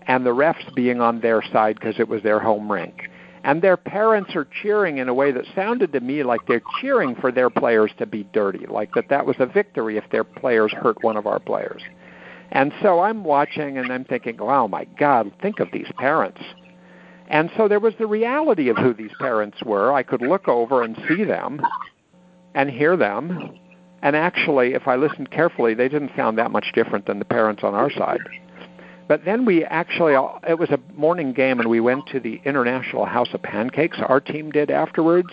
and 0.04 0.26
the 0.26 0.34
refs 0.34 0.74
being 0.76 1.02
on 1.02 1.20
their 1.20 1.42
side 1.52 1.76
because 1.76 2.00
it 2.00 2.08
was 2.08 2.24
their 2.24 2.40
home 2.40 2.72
rink 2.72 3.10
and 3.44 3.62
their 3.62 3.78
parents 3.78 4.36
are 4.36 4.48
cheering 4.62 4.98
in 4.98 5.08
a 5.08 5.14
way 5.14 5.32
that 5.32 5.46
sounded 5.56 5.94
to 5.94 6.00
me 6.00 6.24
like 6.24 6.46
they're 6.48 6.62
cheering 6.82 7.16
for 7.16 7.32
their 7.32 7.50
players 7.50 7.92
to 7.98 8.06
be 8.06 8.24
dirty, 8.34 8.66
like 8.68 8.94
that 8.94 9.10
that 9.10 9.26
was 9.26 9.38
a 9.40 9.46
victory 9.46 9.98
if 9.98 10.04
their 10.12 10.24
players 10.24 10.72
hurt 10.74 11.02
one 11.04 11.18
of 11.18 11.26
our 11.26 11.40
players. 11.40 11.82
And 12.52 12.74
so 12.82 13.00
I'm 13.02 13.24
watching 13.24 13.78
and 13.78 13.92
I'm 13.92 14.06
thinking, 14.06 14.38
wow, 14.38 14.68
my 14.68 14.86
God, 14.98 15.32
think 15.42 15.60
of 15.60 15.70
these 15.72 15.90
parents. 15.98 16.42
And 17.28 17.52
so 17.56 17.68
there 17.68 17.80
was 17.80 17.94
the 18.00 18.08
reality 18.08 18.70
of 18.70 18.78
who 18.78 18.94
these 18.94 19.12
parents 19.20 19.62
were. 19.64 19.94
I 19.94 20.02
could 20.02 20.22
look 20.22 20.48
over 20.48 20.82
and 20.82 20.98
see 21.08 21.24
them 21.24 21.62
and 22.56 22.70
hear 22.70 22.98
them. 22.98 23.58
And 24.02 24.16
actually, 24.16 24.74
if 24.74 24.88
I 24.88 24.96
listened 24.96 25.30
carefully, 25.32 25.74
they 25.74 25.90
didn't 25.90 26.12
sound 26.16 26.38
that 26.38 26.52
much 26.52 26.72
different 26.74 27.06
than 27.06 27.20
the 27.20 27.26
parents 27.26 27.64
on 27.64 27.74
our 27.74 27.92
side. 27.92 28.22
But 29.10 29.26
then 29.26 29.44
we 29.44 29.66
actually, 29.66 30.14
it 30.48 30.58
was 30.58 30.70
a 30.70 30.80
morning 30.96 31.34
game, 31.34 31.60
and 31.60 31.70
we 31.70 31.80
went 31.80 32.06
to 32.08 32.20
the 32.20 32.40
International 32.46 33.06
House 33.06 33.30
of 33.34 33.42
Pancakes. 33.42 33.98
Our 34.08 34.22
team 34.22 34.52
did 34.52 34.70
afterwards, 34.70 35.30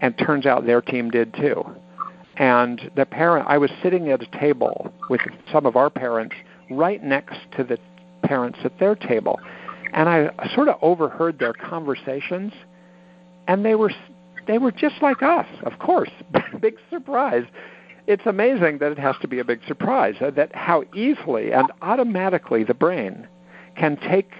and 0.00 0.16
turns 0.16 0.46
out 0.46 0.64
their 0.64 0.80
team 0.80 1.10
did 1.10 1.34
too. 1.34 1.64
And 2.36 2.90
the 2.96 3.04
parent, 3.04 3.46
I 3.48 3.58
was 3.58 3.70
sitting 3.82 4.10
at 4.10 4.22
a 4.22 4.38
table 4.38 4.92
with 5.10 5.20
some 5.52 5.66
of 5.66 5.76
our 5.76 5.90
parents 5.90 6.34
right 6.70 7.02
next 7.02 7.38
to 7.56 7.64
the 7.64 7.78
parents 8.22 8.58
at 8.64 8.78
their 8.78 8.94
table, 8.94 9.38
and 9.92 10.08
I 10.08 10.30
sort 10.54 10.68
of 10.68 10.76
overheard 10.80 11.38
their 11.38 11.52
conversations, 11.52 12.52
and 13.48 13.64
they 13.64 13.74
were 13.74 13.92
they 14.46 14.58
were 14.58 14.72
just 14.72 15.02
like 15.02 15.22
us, 15.22 15.46
of 15.64 15.78
course. 15.78 16.10
big 16.60 16.76
surprise. 16.90 17.44
It's 18.06 18.26
amazing 18.26 18.78
that 18.78 18.92
it 18.92 18.98
has 18.98 19.16
to 19.22 19.28
be 19.28 19.38
a 19.38 19.44
big 19.44 19.60
surprise 19.66 20.16
uh, 20.20 20.30
that 20.32 20.54
how 20.54 20.84
easily 20.94 21.52
and 21.52 21.70
automatically 21.82 22.64
the 22.64 22.74
brain 22.74 23.28
can 23.76 23.96
take 23.96 24.30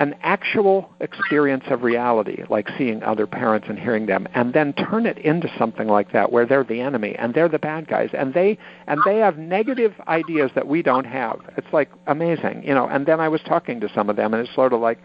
an 0.00 0.14
actual 0.22 0.90
experience 1.00 1.64
of 1.68 1.82
reality, 1.82 2.42
like 2.50 2.68
seeing 2.76 3.02
other 3.04 3.26
parents 3.26 3.68
and 3.70 3.78
hearing 3.78 4.06
them, 4.06 4.26
and 4.34 4.52
then 4.52 4.72
turn 4.72 5.06
it 5.06 5.18
into 5.18 5.48
something 5.56 5.86
like 5.86 6.12
that, 6.12 6.32
where 6.32 6.44
they're 6.44 6.64
the 6.64 6.80
enemy 6.80 7.14
and 7.16 7.32
they're 7.32 7.48
the 7.48 7.60
bad 7.60 7.86
guys, 7.86 8.10
and 8.12 8.34
they 8.34 8.58
and 8.88 8.98
they 9.06 9.18
have 9.18 9.38
negative 9.38 9.94
ideas 10.08 10.50
that 10.56 10.66
we 10.66 10.82
don't 10.82 11.06
have. 11.06 11.38
It's 11.56 11.72
like 11.72 11.90
amazing, 12.08 12.64
you 12.64 12.74
know. 12.74 12.88
And 12.88 13.06
then 13.06 13.20
I 13.20 13.28
was 13.28 13.40
talking 13.42 13.78
to 13.80 13.88
some 13.94 14.10
of 14.10 14.16
them, 14.16 14.34
and 14.34 14.44
it's 14.44 14.54
sort 14.54 14.72
of 14.72 14.80
like, 14.80 14.98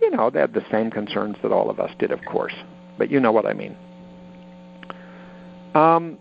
you 0.00 0.10
know, 0.10 0.30
they 0.30 0.40
had 0.40 0.54
the 0.54 0.64
same 0.70 0.90
concerns 0.90 1.36
that 1.42 1.52
all 1.52 1.68
of 1.68 1.78
us 1.78 1.90
did, 1.98 2.10
of 2.10 2.24
course, 2.24 2.54
but 3.00 3.10
you 3.10 3.18
know 3.18 3.32
what 3.32 3.46
I 3.46 3.54
mean. 3.54 3.74
Um, 5.74 6.18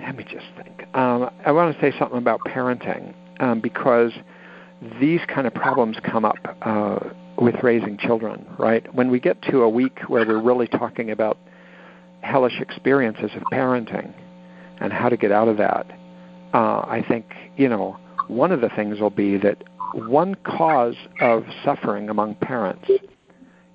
let 0.00 0.16
me 0.16 0.24
just 0.24 0.46
think. 0.56 0.84
Um, 0.94 1.28
I 1.44 1.52
want 1.52 1.74
to 1.74 1.80
say 1.82 1.96
something 1.98 2.16
about 2.16 2.40
parenting 2.46 3.12
um, 3.40 3.60
because 3.60 4.12
these 4.98 5.20
kind 5.28 5.46
of 5.46 5.52
problems 5.52 5.98
come 6.02 6.24
up 6.24 6.38
uh, 6.62 6.98
with 7.36 7.56
raising 7.62 7.98
children, 7.98 8.46
right? 8.58 8.92
When 8.94 9.10
we 9.10 9.20
get 9.20 9.42
to 9.50 9.60
a 9.60 9.68
week 9.68 9.98
where 10.08 10.26
we're 10.26 10.40
really 10.40 10.66
talking 10.66 11.10
about 11.10 11.36
hellish 12.22 12.58
experiences 12.58 13.32
of 13.36 13.42
parenting 13.52 14.14
and 14.80 14.94
how 14.94 15.10
to 15.10 15.18
get 15.18 15.30
out 15.30 15.48
of 15.48 15.58
that, 15.58 15.86
uh, 16.54 16.78
I 16.88 17.04
think, 17.06 17.26
you 17.58 17.68
know, 17.68 17.98
one 18.28 18.50
of 18.50 18.62
the 18.62 18.70
things 18.70 18.98
will 18.98 19.10
be 19.10 19.36
that 19.36 19.62
one 19.92 20.36
cause 20.36 20.96
of 21.20 21.44
suffering 21.62 22.08
among 22.08 22.36
parents 22.36 22.88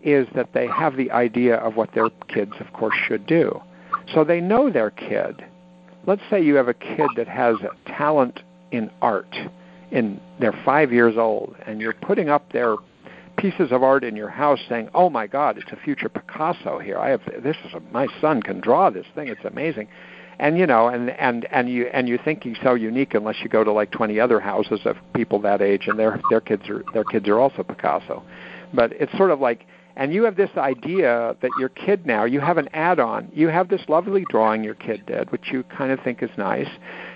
is 0.04 0.28
that 0.36 0.54
they 0.54 0.68
have 0.68 0.98
the 0.98 1.12
idea 1.12 1.56
of 1.56 1.76
what 1.76 1.94
their 1.94 2.10
kids, 2.28 2.54
of 2.60 2.72
course, 2.74 2.96
should 3.08 3.26
do. 3.26 3.62
So 4.14 4.24
they 4.24 4.42
know 4.42 4.70
their 4.70 4.92
kid. 4.92 5.44
Let's 6.06 6.22
say 6.30 6.44
you 6.44 6.56
have 6.56 6.68
a 6.68 6.74
kid 6.74 7.08
that 7.16 7.28
has 7.28 7.58
a 7.62 7.90
talent 7.90 8.42
in 8.72 8.90
art 9.02 9.36
and 9.92 10.20
they're 10.40 10.58
five 10.66 10.92
years 10.92 11.16
old 11.18 11.56
and 11.66 11.82
you're 11.82 11.94
putting 11.94 12.30
up 12.30 12.52
their 12.52 12.76
pieces 13.38 13.72
of 13.72 13.84
art 13.84 14.04
in 14.04 14.16
your 14.16 14.30
house 14.30 14.60
saying 14.70 14.90
oh 14.94 15.10
my 15.10 15.28
god 15.28 15.58
it's 15.58 15.72
a 15.72 15.76
future 15.76 16.10
picasso 16.10 16.80
here 16.80 16.98
i 16.98 17.10
have 17.10 17.22
this 17.44 17.58
is 17.66 17.74
a, 17.74 17.80
my 17.92 18.08
son 18.20 18.42
can 18.42 18.60
draw 18.60 18.90
this 18.90 19.06
thing 19.16 19.28
it's 19.28 19.44
amazing 19.46 19.88
and 20.40 20.58
you 20.58 20.66
know 20.66 20.88
and 20.88 21.10
and 21.12 21.46
and 21.52 21.70
you 21.70 21.88
and 21.94 22.08
you 22.08 22.18
think 22.24 22.44
he's 22.44 22.58
so 22.64 22.74
unique 22.74 23.14
unless 23.14 23.36
you 23.42 23.50
go 23.50 23.64
to 23.64 23.72
like 23.72 23.92
20 23.92 24.20
other 24.20 24.40
houses 24.40 24.80
of 24.86 24.96
people 25.14 25.40
that 25.40 25.62
age 25.62 25.88
and 25.88 25.98
their 25.98 26.20
their 26.30 26.42
kids 26.42 26.70
are 26.70 26.84
their 26.94 27.04
kids 27.04 27.28
are 27.28 27.40
also 27.40 27.64
picasso 27.64 28.24
but 28.74 28.92
it's 28.94 29.16
sort 29.18 29.32
of 29.32 29.40
like 29.40 29.66
and 29.96 30.14
you 30.14 30.24
have 30.24 30.36
this 30.36 30.52
idea 30.58 31.36
that 31.42 31.52
your 31.60 31.70
kid 31.70 32.06
now 32.06 32.24
you 32.24 32.40
have 32.40 32.58
an 32.58 32.68
add-on 32.74 33.30
you 33.34 33.48
have 33.48 33.70
this 33.70 33.82
lovely 33.88 34.26
drawing 34.30 34.64
your 34.64 34.76
kid 34.76 35.06
did 35.06 35.32
which 35.32 35.52
you 35.52 35.64
kind 35.64 35.92
of 35.92 36.00
think 36.04 36.22
is 36.24 36.30
nice 36.38 36.70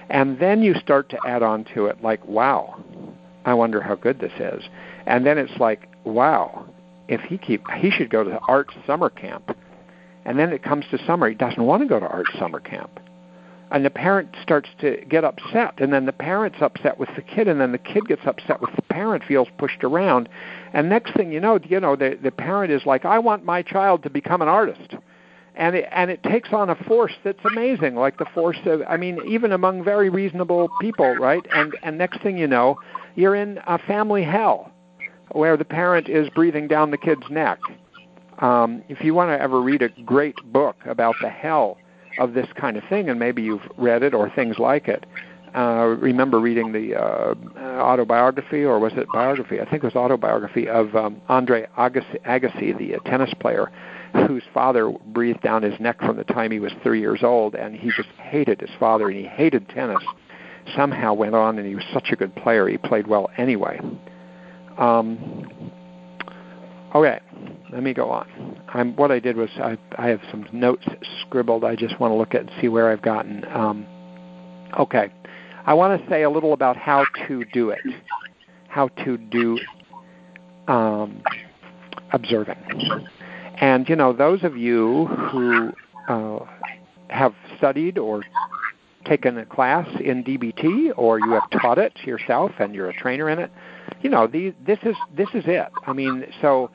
and 0.09 0.39
then 0.39 0.61
you 0.61 0.73
start 0.75 1.09
to 1.09 1.19
add 1.25 1.43
on 1.43 1.65
to 1.73 1.87
it 1.87 2.01
like, 2.03 2.25
wow, 2.25 2.83
I 3.45 3.53
wonder 3.53 3.81
how 3.81 3.95
good 3.95 4.19
this 4.19 4.33
is. 4.39 4.63
And 5.05 5.25
then 5.25 5.37
it's 5.37 5.59
like, 5.59 5.89
wow, 6.03 6.65
if 7.07 7.21
he 7.21 7.37
keep 7.37 7.63
he 7.77 7.91
should 7.91 8.09
go 8.09 8.23
to 8.23 8.29
the 8.29 8.39
art 8.47 8.69
summer 8.85 9.09
camp. 9.09 9.55
And 10.25 10.39
then 10.39 10.51
it 10.51 10.63
comes 10.63 10.85
to 10.89 11.03
summer, 11.05 11.29
he 11.29 11.35
doesn't 11.35 11.63
want 11.63 11.83
to 11.83 11.87
go 11.87 11.99
to 11.99 12.07
art 12.07 12.25
summer 12.39 12.59
camp. 12.59 12.99
And 13.71 13.85
the 13.85 13.89
parent 13.89 14.29
starts 14.41 14.69
to 14.81 15.03
get 15.09 15.23
upset, 15.23 15.79
and 15.79 15.91
then 15.91 16.05
the 16.05 16.13
parent's 16.13 16.61
upset 16.61 16.99
with 16.99 17.09
the 17.15 17.21
kid, 17.21 17.47
and 17.47 17.59
then 17.59 17.71
the 17.71 17.77
kid 17.77 18.07
gets 18.07 18.21
upset 18.25 18.61
with 18.61 18.71
the 18.75 18.81
parent, 18.95 19.23
feels 19.27 19.49
pushed 19.57 19.83
around, 19.83 20.29
and 20.73 20.89
next 20.89 21.13
thing 21.15 21.29
you 21.33 21.41
know, 21.41 21.59
you 21.67 21.81
know, 21.81 21.97
the 21.97 22.17
the 22.23 22.31
parent 22.31 22.71
is 22.71 22.85
like, 22.85 23.03
I 23.03 23.19
want 23.19 23.43
my 23.43 23.61
child 23.61 24.03
to 24.03 24.09
become 24.09 24.41
an 24.41 24.47
artist. 24.47 24.95
And 25.57 25.75
it 25.75 25.89
and 25.91 26.09
it 26.09 26.23
takes 26.23 26.49
on 26.53 26.69
a 26.69 26.75
force 26.75 27.13
that's 27.23 27.43
amazing 27.45 27.95
like 27.95 28.17
the 28.17 28.25
force 28.33 28.57
of 28.65 28.81
i 28.89 28.97
mean 28.97 29.17
even 29.25 29.53
among 29.53 29.85
very 29.85 30.09
reasonable 30.09 30.69
people 30.81 31.15
right? 31.15 31.45
And 31.53 31.73
and 31.83 31.97
next 31.97 32.21
thing 32.21 32.37
you 32.37 32.47
know 32.47 32.77
you're 33.15 33.35
in 33.35 33.59
a 33.65 33.77
family 33.77 34.23
hell 34.23 34.71
where 35.31 35.55
the 35.55 35.63
parent 35.63 36.09
is 36.09 36.27
breathing 36.35 36.67
down 36.67 36.91
the 36.91 36.97
kid's 36.97 37.29
neck. 37.29 37.59
Um, 38.39 38.83
if 38.89 39.01
you 39.05 39.13
want 39.13 39.29
to 39.29 39.41
ever 39.41 39.61
read 39.61 39.81
a 39.81 39.89
great 40.13 40.35
book 40.51 40.75
about 40.85 41.15
the 41.21 41.29
hell 41.29 41.77
of 42.19 42.33
this 42.33 42.47
kind 42.55 42.75
of 42.77 42.83
thing 42.89 43.09
and 43.09 43.17
maybe 43.17 43.41
you've 43.41 43.67
read 43.77 44.03
it 44.03 44.13
or 44.13 44.29
things 44.29 44.57
like 44.59 44.87
it 44.89 45.05
uh, 45.55 45.95
remember 45.99 46.39
reading 46.39 46.71
the 46.71 46.95
uh, 46.95 47.33
autobiography, 47.81 48.63
or 48.63 48.77
was 48.79 48.91
it 48.97 49.07
biography? 49.13 49.61
I 49.61 49.69
think 49.69 49.83
it 49.83 49.87
was 49.87 49.95
autobiography 49.95 50.67
of 50.67 50.95
um, 50.95 51.21
Andre 51.29 51.65
Agassi, 51.77 52.21
Agassi 52.25 52.77
the 52.77 52.95
uh, 52.95 52.99
tennis 53.09 53.33
player, 53.39 53.71
whose 54.27 54.43
father 54.53 54.91
breathed 55.07 55.41
down 55.41 55.63
his 55.63 55.79
neck 55.79 55.99
from 55.99 56.17
the 56.17 56.25
time 56.25 56.51
he 56.51 56.59
was 56.59 56.73
three 56.83 56.99
years 56.99 57.23
old, 57.23 57.55
and 57.55 57.75
he 57.75 57.89
just 57.95 58.09
hated 58.17 58.59
his 58.59 58.69
father 58.79 59.07
and 59.09 59.17
he 59.17 59.25
hated 59.25 59.69
tennis. 59.69 60.03
Somehow 60.75 61.13
went 61.13 61.35
on, 61.35 61.57
and 61.57 61.67
he 61.67 61.75
was 61.75 61.85
such 61.93 62.09
a 62.11 62.15
good 62.15 62.35
player. 62.35 62.67
He 62.67 62.77
played 62.77 63.07
well 63.07 63.29
anyway. 63.37 63.79
Um, 64.77 65.71
okay, 66.93 67.19
let 67.71 67.83
me 67.83 67.93
go 67.93 68.09
on. 68.09 68.59
I'm, 68.73 68.95
what 68.95 69.11
I 69.11 69.19
did 69.19 69.37
was 69.37 69.49
I, 69.57 69.77
I 69.97 70.07
have 70.07 70.21
some 70.31 70.47
notes 70.51 70.85
scribbled. 71.21 71.63
I 71.63 71.75
just 71.75 71.99
want 71.99 72.11
to 72.11 72.15
look 72.15 72.33
at 72.33 72.41
and 72.41 72.51
see 72.59 72.67
where 72.67 72.89
I've 72.89 73.01
gotten. 73.01 73.45
Um, 73.53 73.85
okay, 74.79 75.11
I 75.65 75.73
want 75.73 75.99
to 75.99 76.09
say 76.09 76.23
a 76.23 76.29
little 76.29 76.53
about 76.53 76.77
how 76.77 77.05
to 77.27 77.43
do 77.45 77.71
it, 77.71 77.79
how 78.67 78.89
to 79.03 79.17
do 79.17 79.59
um, 80.67 81.23
observing. 82.11 82.57
And 83.59 83.89
you 83.89 83.95
know, 83.95 84.13
those 84.13 84.43
of 84.43 84.55
you 84.55 85.07
who 85.07 85.71
uh, 86.07 86.39
have 87.09 87.33
studied 87.57 87.97
or 87.97 88.23
taken 89.05 89.37
a 89.37 89.45
class 89.45 89.87
in 89.99 90.23
DBT, 90.23 90.91
or 90.97 91.19
you 91.19 91.31
have 91.31 91.49
taught 91.61 91.77
it 91.77 91.93
yourself 92.05 92.51
and 92.59 92.75
you're 92.75 92.89
a 92.89 92.93
trainer 92.93 93.29
in 93.29 93.39
it, 93.39 93.51
you 94.01 94.09
know, 94.09 94.27
the, 94.27 94.53
this 94.65 94.79
is 94.83 94.95
this 95.15 95.29
is 95.33 95.45
it. 95.47 95.67
I 95.87 95.93
mean, 95.93 96.25
so 96.41 96.69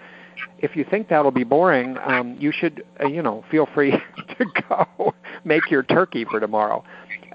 if 0.59 0.75
you 0.75 0.85
think 0.89 1.09
that'll 1.09 1.31
be 1.31 1.45
boring, 1.45 1.97
um, 2.05 2.37
you 2.39 2.53
should, 2.53 2.85
uh, 3.01 3.07
you 3.07 3.23
know, 3.23 3.45
feel 3.51 3.67
free 3.73 3.91
to 4.39 4.47
go 4.69 5.15
make 5.45 5.71
your 5.71 5.85
turkey 5.85 6.25
for 6.25 6.41
tomorrow 6.41 6.85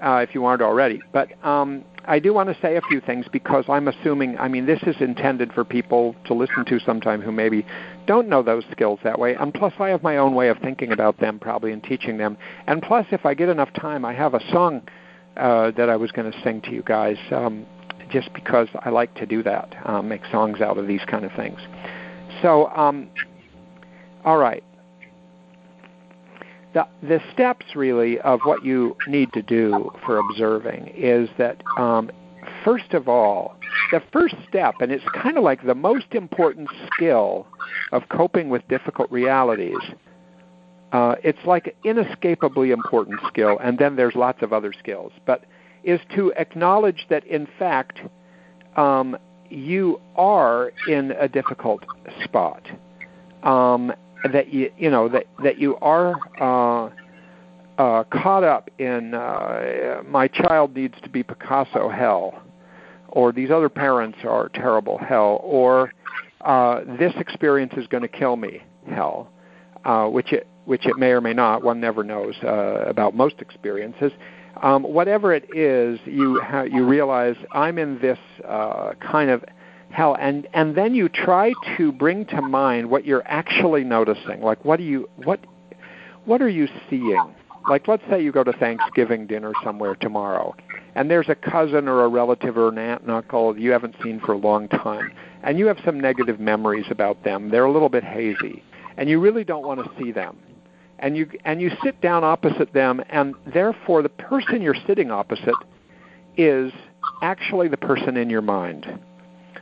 uh, 0.00 0.24
if 0.28 0.34
you 0.34 0.44
aren't 0.44 0.62
already. 0.62 1.02
But 1.12 1.32
um, 1.44 1.84
I 2.04 2.18
do 2.18 2.32
want 2.32 2.48
to 2.48 2.56
say 2.60 2.76
a 2.76 2.80
few 2.82 3.00
things 3.00 3.26
because 3.32 3.64
I'm 3.68 3.88
assuming, 3.88 4.38
I 4.38 4.48
mean, 4.48 4.66
this 4.66 4.82
is 4.86 4.96
intended 5.00 5.52
for 5.52 5.64
people 5.64 6.14
to 6.26 6.34
listen 6.34 6.64
to 6.66 6.78
sometime 6.80 7.20
who 7.20 7.32
maybe 7.32 7.66
don't 8.06 8.28
know 8.28 8.42
those 8.42 8.64
skills 8.70 9.00
that 9.02 9.18
way. 9.18 9.34
And 9.34 9.52
plus, 9.52 9.72
I 9.78 9.88
have 9.88 10.02
my 10.02 10.16
own 10.16 10.34
way 10.34 10.48
of 10.48 10.58
thinking 10.58 10.92
about 10.92 11.18
them 11.18 11.38
probably 11.38 11.72
and 11.72 11.82
teaching 11.82 12.16
them. 12.16 12.36
And 12.66 12.82
plus, 12.82 13.06
if 13.10 13.26
I 13.26 13.34
get 13.34 13.48
enough 13.48 13.72
time, 13.74 14.04
I 14.04 14.14
have 14.14 14.34
a 14.34 14.40
song 14.52 14.82
uh, 15.36 15.72
that 15.72 15.90
I 15.90 15.96
was 15.96 16.12
going 16.12 16.30
to 16.30 16.42
sing 16.42 16.60
to 16.62 16.70
you 16.70 16.82
guys 16.82 17.16
um, 17.32 17.66
just 18.10 18.32
because 18.32 18.68
I 18.80 18.90
like 18.90 19.14
to 19.16 19.26
do 19.26 19.42
that, 19.42 19.74
uh, 19.84 20.00
make 20.00 20.22
songs 20.30 20.60
out 20.60 20.78
of 20.78 20.86
these 20.86 21.02
kind 21.08 21.24
of 21.24 21.32
things. 21.32 21.58
So, 22.42 22.68
um, 22.68 23.10
all 24.24 24.38
right 24.38 24.62
the, 26.76 26.86
the 27.00 27.20
steps 27.32 27.64
really 27.74 28.20
of 28.20 28.40
what 28.44 28.62
you 28.62 28.94
need 29.08 29.32
to 29.32 29.40
do 29.40 29.90
for 30.04 30.18
observing 30.18 30.92
is 30.94 31.26
that 31.38 31.62
um, 31.78 32.10
first 32.66 32.92
of 32.92 33.08
all, 33.08 33.56
the 33.92 34.02
first 34.12 34.34
step, 34.46 34.74
and 34.82 34.92
it's 34.92 35.04
kind 35.14 35.38
of 35.38 35.42
like 35.42 35.64
the 35.64 35.74
most 35.74 36.12
important 36.12 36.68
skill 36.92 37.46
of 37.92 38.02
coping 38.10 38.50
with 38.50 38.60
difficult 38.68 39.10
realities. 39.10 39.78
Uh, 40.92 41.14
it's 41.24 41.38
like 41.46 41.68
an 41.68 41.72
inescapably 41.96 42.72
important 42.72 43.20
skill, 43.26 43.58
and 43.62 43.78
then 43.78 43.96
there's 43.96 44.14
lots 44.14 44.42
of 44.42 44.52
other 44.52 44.74
skills, 44.78 45.12
but 45.24 45.44
is 45.82 46.00
to 46.14 46.30
acknowledge 46.36 47.06
that 47.08 47.26
in 47.26 47.48
fact 47.58 48.00
um, 48.76 49.16
you 49.48 49.98
are 50.14 50.72
in 50.88 51.12
a 51.12 51.26
difficult 51.26 51.82
spot. 52.22 52.68
Um, 53.44 53.94
that 54.32 54.52
you 54.52 54.70
you 54.78 54.90
know 54.90 55.08
that 55.08 55.26
that 55.42 55.58
you 55.58 55.76
are 55.76 56.14
uh, 56.40 56.90
uh, 57.78 58.04
caught 58.04 58.44
up 58.44 58.70
in 58.78 59.14
uh, 59.14 60.02
my 60.06 60.28
child 60.28 60.74
needs 60.74 60.94
to 61.02 61.08
be 61.08 61.22
Picasso 61.22 61.88
hell, 61.88 62.42
or 63.08 63.32
these 63.32 63.50
other 63.50 63.68
parents 63.68 64.18
are 64.24 64.48
terrible 64.50 64.98
hell, 64.98 65.40
or 65.42 65.92
uh, 66.42 66.80
this 66.98 67.12
experience 67.18 67.74
is 67.76 67.86
going 67.86 68.02
to 68.02 68.08
kill 68.08 68.36
me 68.36 68.62
hell, 68.88 69.30
uh, 69.84 70.06
which 70.06 70.32
it 70.32 70.46
which 70.64 70.86
it 70.86 70.96
may 70.98 71.10
or 71.10 71.20
may 71.20 71.32
not. 71.32 71.62
One 71.62 71.80
never 71.80 72.02
knows 72.02 72.34
uh, 72.42 72.84
about 72.86 73.14
most 73.14 73.36
experiences. 73.40 74.12
Um, 74.62 74.84
whatever 74.84 75.34
it 75.34 75.54
is, 75.54 76.00
you 76.06 76.40
ha- 76.42 76.62
you 76.62 76.84
realize 76.86 77.36
I'm 77.52 77.78
in 77.78 77.98
this 78.00 78.18
uh, 78.48 78.92
kind 79.00 79.30
of 79.30 79.44
hell, 79.90 80.16
and 80.18 80.46
and 80.52 80.74
then 80.76 80.94
you 80.94 81.08
try 81.08 81.52
to 81.76 81.92
bring 81.92 82.26
to 82.26 82.42
mind 82.42 82.90
what 82.90 83.04
you're 83.04 83.26
actually 83.26 83.84
noticing. 83.84 84.40
Like 84.42 84.64
what 84.64 84.76
do 84.78 84.84
you 84.84 85.08
what 85.16 85.40
what 86.24 86.42
are 86.42 86.48
you 86.48 86.68
seeing? 86.90 87.34
Like 87.68 87.88
let's 87.88 88.02
say 88.08 88.22
you 88.22 88.32
go 88.32 88.44
to 88.44 88.52
Thanksgiving 88.52 89.26
dinner 89.26 89.52
somewhere 89.64 89.94
tomorrow, 89.96 90.54
and 90.94 91.10
there's 91.10 91.28
a 91.28 91.34
cousin 91.34 91.88
or 91.88 92.04
a 92.04 92.08
relative 92.08 92.56
or 92.56 92.68
an 92.68 92.78
aunt 92.78 93.02
and 93.02 93.10
uncle 93.10 93.58
you 93.58 93.70
haven't 93.70 93.96
seen 94.02 94.20
for 94.20 94.32
a 94.32 94.38
long 94.38 94.68
time, 94.68 95.12
and 95.42 95.58
you 95.58 95.66
have 95.66 95.78
some 95.84 95.98
negative 95.98 96.38
memories 96.38 96.86
about 96.90 97.24
them. 97.24 97.50
They're 97.50 97.64
a 97.64 97.72
little 97.72 97.88
bit 97.88 98.04
hazy, 98.04 98.62
and 98.96 99.08
you 99.08 99.20
really 99.20 99.44
don't 99.44 99.66
want 99.66 99.84
to 99.84 99.90
see 100.02 100.12
them 100.12 100.38
and 100.98 101.16
you 101.16 101.28
and 101.44 101.60
you 101.60 101.70
sit 101.84 102.00
down 102.00 102.24
opposite 102.24 102.72
them 102.72 103.02
and 103.10 103.34
therefore 103.52 104.02
the 104.02 104.08
person 104.08 104.62
you're 104.62 104.76
sitting 104.86 105.10
opposite 105.10 105.54
is 106.36 106.72
actually 107.22 107.68
the 107.68 107.76
person 107.76 108.16
in 108.16 108.30
your 108.30 108.42
mind 108.42 108.86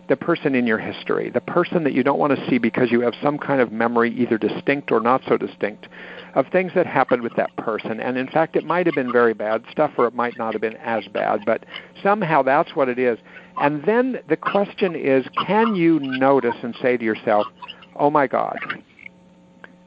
the 0.08 0.16
person 0.16 0.54
in 0.54 0.66
your 0.66 0.78
history 0.78 1.30
the 1.30 1.40
person 1.40 1.84
that 1.84 1.92
you 1.92 2.02
don't 2.02 2.18
want 2.18 2.36
to 2.36 2.50
see 2.50 2.58
because 2.58 2.90
you 2.90 3.00
have 3.00 3.14
some 3.22 3.38
kind 3.38 3.60
of 3.60 3.72
memory 3.72 4.14
either 4.14 4.38
distinct 4.38 4.90
or 4.92 5.00
not 5.00 5.22
so 5.28 5.36
distinct 5.36 5.88
of 6.34 6.46
things 6.48 6.72
that 6.74 6.86
happened 6.86 7.22
with 7.22 7.34
that 7.36 7.54
person 7.56 8.00
and 8.00 8.16
in 8.16 8.28
fact 8.28 8.56
it 8.56 8.64
might 8.64 8.86
have 8.86 8.94
been 8.94 9.12
very 9.12 9.34
bad 9.34 9.62
stuff 9.70 9.92
or 9.96 10.06
it 10.06 10.14
might 10.14 10.36
not 10.38 10.52
have 10.52 10.60
been 10.60 10.76
as 10.76 11.04
bad 11.08 11.40
but 11.46 11.64
somehow 12.02 12.42
that's 12.42 12.74
what 12.74 12.88
it 12.88 12.98
is 12.98 13.18
and 13.60 13.84
then 13.84 14.18
the 14.28 14.36
question 14.36 14.94
is 14.96 15.24
can 15.46 15.74
you 15.74 15.98
notice 16.00 16.56
and 16.62 16.74
say 16.82 16.96
to 16.96 17.04
yourself 17.04 17.46
oh 17.96 18.10
my 18.10 18.26
god 18.26 18.58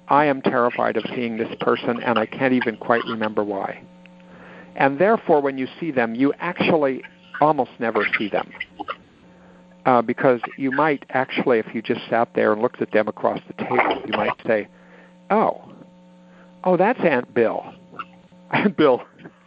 I 0.09 0.25
am 0.25 0.41
terrified 0.41 0.95
of 0.95 1.03
seeing 1.13 1.37
this 1.37 1.53
person 1.59 2.01
and 2.01 2.17
I 2.17 2.25
can't 2.25 2.53
even 2.53 2.77
quite 2.77 3.03
remember 3.05 3.43
why. 3.43 3.83
And 4.75 4.99
therefore, 4.99 5.41
when 5.41 5.57
you 5.57 5.67
see 5.79 5.91
them, 5.91 6.15
you 6.15 6.33
actually 6.39 7.03
almost 7.41 7.71
never 7.79 8.05
see 8.17 8.29
them. 8.29 8.49
Uh, 9.87 10.01
because 10.01 10.41
you 10.57 10.69
might 10.69 11.05
actually, 11.11 11.59
if 11.59 11.65
you 11.73 11.81
just 11.81 12.01
sat 12.09 12.27
there 12.35 12.51
and 12.51 12.61
looked 12.61 12.81
at 12.81 12.91
them 12.91 13.07
across 13.07 13.39
the 13.47 13.53
table, 13.53 14.01
you 14.05 14.11
might 14.11 14.35
say, 14.45 14.67
oh, 15.29 15.63
oh, 16.65 16.75
that's 16.75 16.99
Aunt 16.99 17.33
Bill. 17.33 17.73
Aunt 18.51 18.75
Bill. 18.75 19.01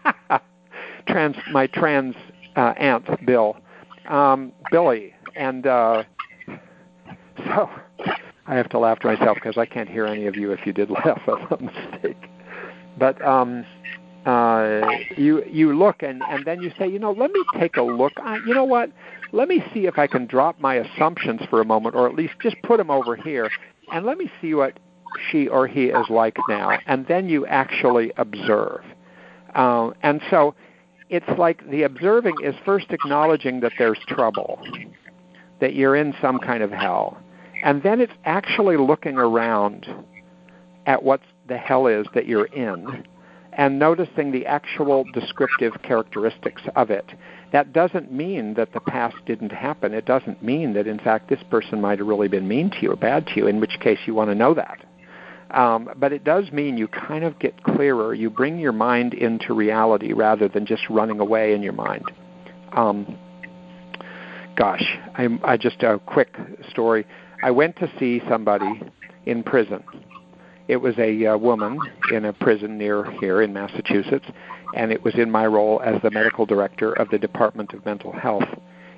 trans, 1.06 1.36
my 1.52 1.66
trans 1.66 2.14
uh, 2.56 2.72
Aunt 2.78 3.04
Bill. 3.26 3.54
Um, 4.08 4.50
Billy. 4.70 5.12
And 5.36 5.66
uh, 5.66 6.04
so 7.36 7.68
I 8.46 8.54
have 8.54 8.70
to 8.70 8.78
laugh 8.78 8.98
to 9.00 9.08
myself 9.08 9.34
because 9.34 9.58
I 9.58 9.66
can't 9.66 9.90
hear 9.90 10.06
any 10.06 10.26
of 10.26 10.36
you 10.36 10.52
if 10.52 10.64
you 10.64 10.72
did 10.72 10.88
laugh 10.88 11.20
at 11.28 11.52
a 11.52 11.62
mistake. 11.62 12.30
But 12.98 13.20
um, 13.22 13.66
uh, 14.24 14.88
you 15.18 15.44
you 15.44 15.76
look 15.76 16.02
and 16.02 16.22
and 16.30 16.46
then 16.46 16.62
you 16.62 16.72
say, 16.78 16.88
you 16.88 16.98
know, 16.98 17.12
let 17.12 17.30
me 17.30 17.42
take 17.58 17.76
a 17.76 17.82
look. 17.82 18.12
I, 18.16 18.38
you 18.46 18.54
know 18.54 18.64
what? 18.64 18.90
Let 19.32 19.48
me 19.48 19.62
see 19.72 19.86
if 19.86 19.98
I 19.98 20.06
can 20.06 20.26
drop 20.26 20.60
my 20.60 20.76
assumptions 20.76 21.40
for 21.48 21.60
a 21.60 21.64
moment, 21.64 21.94
or 21.94 22.08
at 22.08 22.14
least 22.14 22.34
just 22.42 22.56
put 22.62 22.78
them 22.78 22.90
over 22.90 23.16
here, 23.16 23.48
and 23.92 24.04
let 24.04 24.18
me 24.18 24.30
see 24.40 24.54
what 24.54 24.78
she 25.30 25.48
or 25.48 25.66
he 25.66 25.86
is 25.86 26.08
like 26.08 26.36
now. 26.48 26.78
And 26.86 27.06
then 27.06 27.28
you 27.28 27.46
actually 27.46 28.12
observe. 28.16 28.82
Uh, 29.54 29.90
and 30.02 30.20
so 30.30 30.54
it's 31.08 31.38
like 31.38 31.68
the 31.70 31.82
observing 31.82 32.36
is 32.42 32.54
first 32.64 32.86
acknowledging 32.90 33.60
that 33.60 33.72
there's 33.78 33.98
trouble, 34.08 34.60
that 35.60 35.74
you're 35.74 35.96
in 35.96 36.14
some 36.20 36.38
kind 36.38 36.62
of 36.62 36.70
hell 36.70 37.20
and 37.62 37.82
then 37.82 38.00
it's 38.00 38.12
actually 38.24 38.76
looking 38.76 39.16
around 39.16 39.86
at 40.86 41.02
what 41.02 41.20
the 41.48 41.56
hell 41.56 41.86
is 41.86 42.06
that 42.14 42.26
you're 42.26 42.46
in 42.46 43.04
and 43.52 43.78
noticing 43.78 44.30
the 44.32 44.46
actual 44.46 45.04
descriptive 45.12 45.74
characteristics 45.82 46.62
of 46.76 46.90
it. 46.90 47.04
That 47.52 47.72
doesn't 47.72 48.12
mean 48.12 48.54
that 48.54 48.72
the 48.72 48.80
past 48.80 49.16
didn't 49.26 49.52
happen. 49.52 49.92
It 49.92 50.04
doesn't 50.04 50.42
mean 50.42 50.72
that, 50.74 50.86
in 50.86 50.98
fact, 50.98 51.28
this 51.28 51.42
person 51.50 51.80
might 51.80 51.98
have 51.98 52.06
really 52.06 52.28
been 52.28 52.46
mean 52.46 52.70
to 52.70 52.76
you 52.80 52.92
or 52.92 52.96
bad 52.96 53.26
to 53.28 53.36
you, 53.36 53.46
in 53.48 53.60
which 53.60 53.78
case 53.80 53.98
you 54.06 54.14
want 54.14 54.30
to 54.30 54.34
know 54.34 54.54
that. 54.54 54.84
Um, 55.50 55.90
but 55.96 56.12
it 56.12 56.22
does 56.22 56.52
mean 56.52 56.76
you 56.76 56.86
kind 56.86 57.24
of 57.24 57.38
get 57.40 57.62
clearer. 57.64 58.14
You 58.14 58.30
bring 58.30 58.58
your 58.60 58.72
mind 58.72 59.14
into 59.14 59.52
reality 59.52 60.12
rather 60.12 60.48
than 60.48 60.64
just 60.64 60.88
running 60.88 61.18
away 61.18 61.54
in 61.54 61.62
your 61.62 61.72
mind. 61.72 62.04
Um, 62.72 63.18
gosh, 64.54 64.84
I, 65.16 65.26
I 65.42 65.56
just 65.56 65.82
a 65.82 65.98
quick 66.06 66.36
story. 66.70 67.04
I 67.42 67.50
went 67.50 67.76
to 67.76 67.90
see 67.98 68.22
somebody 68.28 68.80
in 69.26 69.42
prison. 69.42 69.82
It 70.68 70.76
was 70.76 70.94
a 70.98 71.26
uh, 71.26 71.36
woman 71.36 71.80
in 72.12 72.26
a 72.26 72.32
prison 72.32 72.78
near 72.78 73.10
here 73.18 73.42
in 73.42 73.52
Massachusetts, 73.52 74.26
and 74.74 74.92
it 74.92 75.04
was 75.04 75.14
in 75.16 75.30
my 75.30 75.46
role 75.46 75.80
as 75.84 76.00
the 76.02 76.10
medical 76.10 76.46
director 76.46 76.92
of 76.92 77.08
the 77.10 77.18
Department 77.18 77.72
of 77.72 77.84
Mental 77.84 78.12
Health 78.12 78.48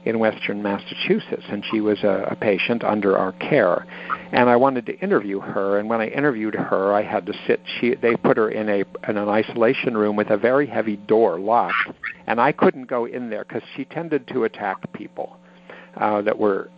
in 0.05 0.19
Western 0.19 0.63
Massachusetts, 0.63 1.45
and 1.49 1.65
she 1.71 1.81
was 1.81 2.03
a, 2.03 2.27
a 2.31 2.37
patient 2.37 2.83
under 2.83 3.17
our 3.17 3.33
care. 3.33 3.87
And 4.33 4.51
I 4.51 4.57
wanted 4.57 4.87
to 4.87 4.99
interview 4.99 5.39
her, 5.41 5.79
and 5.79 5.89
when 5.89 6.01
I 6.01 6.09
interviewed 6.09 6.55
her, 6.55 6.93
I 6.93 7.03
had 7.03 7.27
to 7.27 7.33
sit. 7.47 7.61
She 7.81 7.95
they 7.95 8.17
put 8.17 8.37
her 8.37 8.51
in 8.51 8.69
a 8.69 8.85
in 9.09 9.17
an 9.17 9.29
isolation 9.29 9.97
room 9.97 10.17
with 10.17 10.31
a 10.31 10.37
very 10.37 10.67
heavy 10.67 10.97
door 10.97 11.39
locked, 11.39 11.91
and 12.27 12.41
I 12.41 12.53
couldn't 12.53 12.87
go 12.87 13.05
in 13.05 13.31
there 13.31 13.45
because 13.45 13.63
she 13.77 13.85
tended 13.85 14.27
to 14.29 14.45
attack 14.45 14.93
people 14.93 15.37
uh, 15.97 16.23
that 16.23 16.39
were 16.39 16.69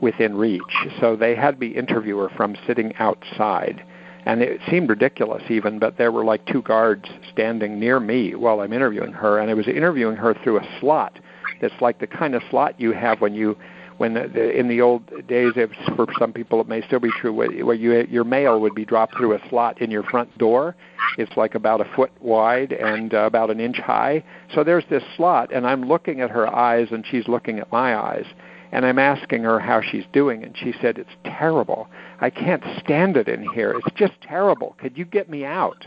within 0.00 0.36
reach. 0.36 0.62
So 1.00 1.14
they 1.14 1.34
had 1.34 1.60
me 1.60 1.68
interview 1.68 2.18
her 2.18 2.28
from 2.30 2.56
sitting 2.66 2.94
outside. 2.96 3.84
And 4.24 4.40
it 4.40 4.60
seemed 4.70 4.88
ridiculous 4.88 5.42
even, 5.50 5.78
but 5.78 5.98
there 5.98 6.12
were 6.12 6.24
like 6.24 6.46
two 6.46 6.62
guards 6.62 7.04
standing 7.32 7.80
near 7.80 7.98
me 7.98 8.34
while 8.34 8.60
I'm 8.60 8.72
interviewing 8.72 9.12
her, 9.12 9.38
and 9.38 9.50
I 9.50 9.54
was 9.54 9.66
interviewing 9.66 10.16
her 10.16 10.34
through 10.42 10.58
a 10.60 10.78
slot 10.80 11.18
that's 11.60 11.74
like 11.80 11.98
the 11.98 12.06
kind 12.06 12.34
of 12.34 12.42
slot 12.50 12.80
you 12.80 12.92
have 12.92 13.20
when 13.20 13.34
you 13.34 13.56
when 13.98 14.14
the, 14.14 14.26
the, 14.26 14.58
in 14.58 14.68
the 14.68 14.80
old 14.80 15.06
days, 15.28 15.52
if 15.54 15.70
for 15.94 16.06
some 16.18 16.32
people 16.32 16.60
it 16.60 16.66
may 16.66 16.82
still 16.86 16.98
be 16.98 17.10
true, 17.20 17.32
where 17.32 17.74
you 17.74 18.04
your 18.10 18.24
mail 18.24 18.60
would 18.60 18.74
be 18.74 18.84
dropped 18.84 19.16
through 19.16 19.34
a 19.34 19.48
slot 19.48 19.80
in 19.80 19.90
your 19.90 20.02
front 20.02 20.36
door. 20.38 20.74
It's 21.18 21.36
like 21.36 21.54
about 21.54 21.80
a 21.80 21.84
foot 21.94 22.10
wide 22.20 22.72
and 22.72 23.12
uh, 23.12 23.18
about 23.18 23.50
an 23.50 23.60
inch 23.60 23.78
high. 23.78 24.24
So 24.54 24.64
there's 24.64 24.84
this 24.88 25.02
slot, 25.16 25.52
and 25.52 25.66
I'm 25.66 25.82
looking 25.82 26.20
at 26.20 26.30
her 26.30 26.52
eyes, 26.52 26.88
and 26.90 27.04
she's 27.10 27.28
looking 27.28 27.58
at 27.58 27.70
my 27.70 27.96
eyes, 27.96 28.24
and 28.72 28.86
I'm 28.86 28.98
asking 28.98 29.44
her 29.44 29.60
how 29.60 29.82
she's 29.82 30.04
doing, 30.12 30.42
and 30.42 30.56
she 30.56 30.72
said, 30.80 30.96
It's 30.98 31.10
terrible. 31.24 31.88
I 32.20 32.30
can't 32.30 32.64
stand 32.82 33.18
it 33.18 33.28
in 33.28 33.48
here. 33.50 33.72
It's 33.72 33.96
just 33.96 34.14
terrible. 34.22 34.74
Could 34.78 34.96
you 34.96 35.04
get 35.04 35.28
me 35.28 35.44
out? 35.44 35.86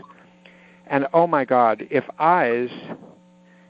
And 0.86 1.08
oh 1.12 1.26
my 1.26 1.44
God, 1.44 1.86
if 1.90 2.04
eyes, 2.20 2.70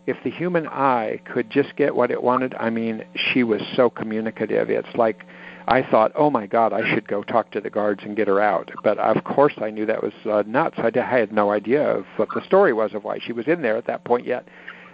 if 0.07 0.19
the 0.23 0.31
human 0.31 0.67
eye 0.69 1.21
could 1.33 1.51
just 1.51 1.75
get 1.77 1.97
what 1.97 2.11
it 2.11 2.23
wanted, 2.23 2.55
I 2.61 2.69
mean, 2.69 3.05
she 3.15 3.43
was 3.43 3.63
so 3.75 3.89
communicative. 3.89 4.69
It's 4.69 4.95
like, 4.95 5.25
I 5.67 5.83
thought, 5.83 6.13
oh 6.15 6.31
my 6.31 6.47
God, 6.47 6.75
I 6.75 6.95
should 6.95 7.09
go 7.09 7.23
talk 7.23 7.51
to 7.53 7.61
the 7.61 7.71
guards 7.71 8.03
and 8.05 8.17
get 8.17 8.29
her 8.29 8.41
out. 8.41 8.71
But 8.85 8.99
of 8.99 9.25
course, 9.25 9.55
I 9.57 9.71
knew 9.71 9.87
that 9.87 10.03
was 10.03 10.13
uh, 10.27 10.45
nuts. 10.47 10.77
I, 10.79 10.93
I 10.95 11.19
had 11.19 11.33
no 11.33 11.51
idea 11.51 11.83
of 11.83 12.05
what 12.17 12.29
the 12.35 12.45
story 12.45 12.75
was 12.75 12.93
of 12.93 13.03
why 13.03 13.19
she 13.19 13.33
was 13.33 13.49
in 13.49 13.63
there 13.63 13.79
at 13.79 13.87
that 13.87 14.05
point 14.05 14.27
yet. 14.27 14.47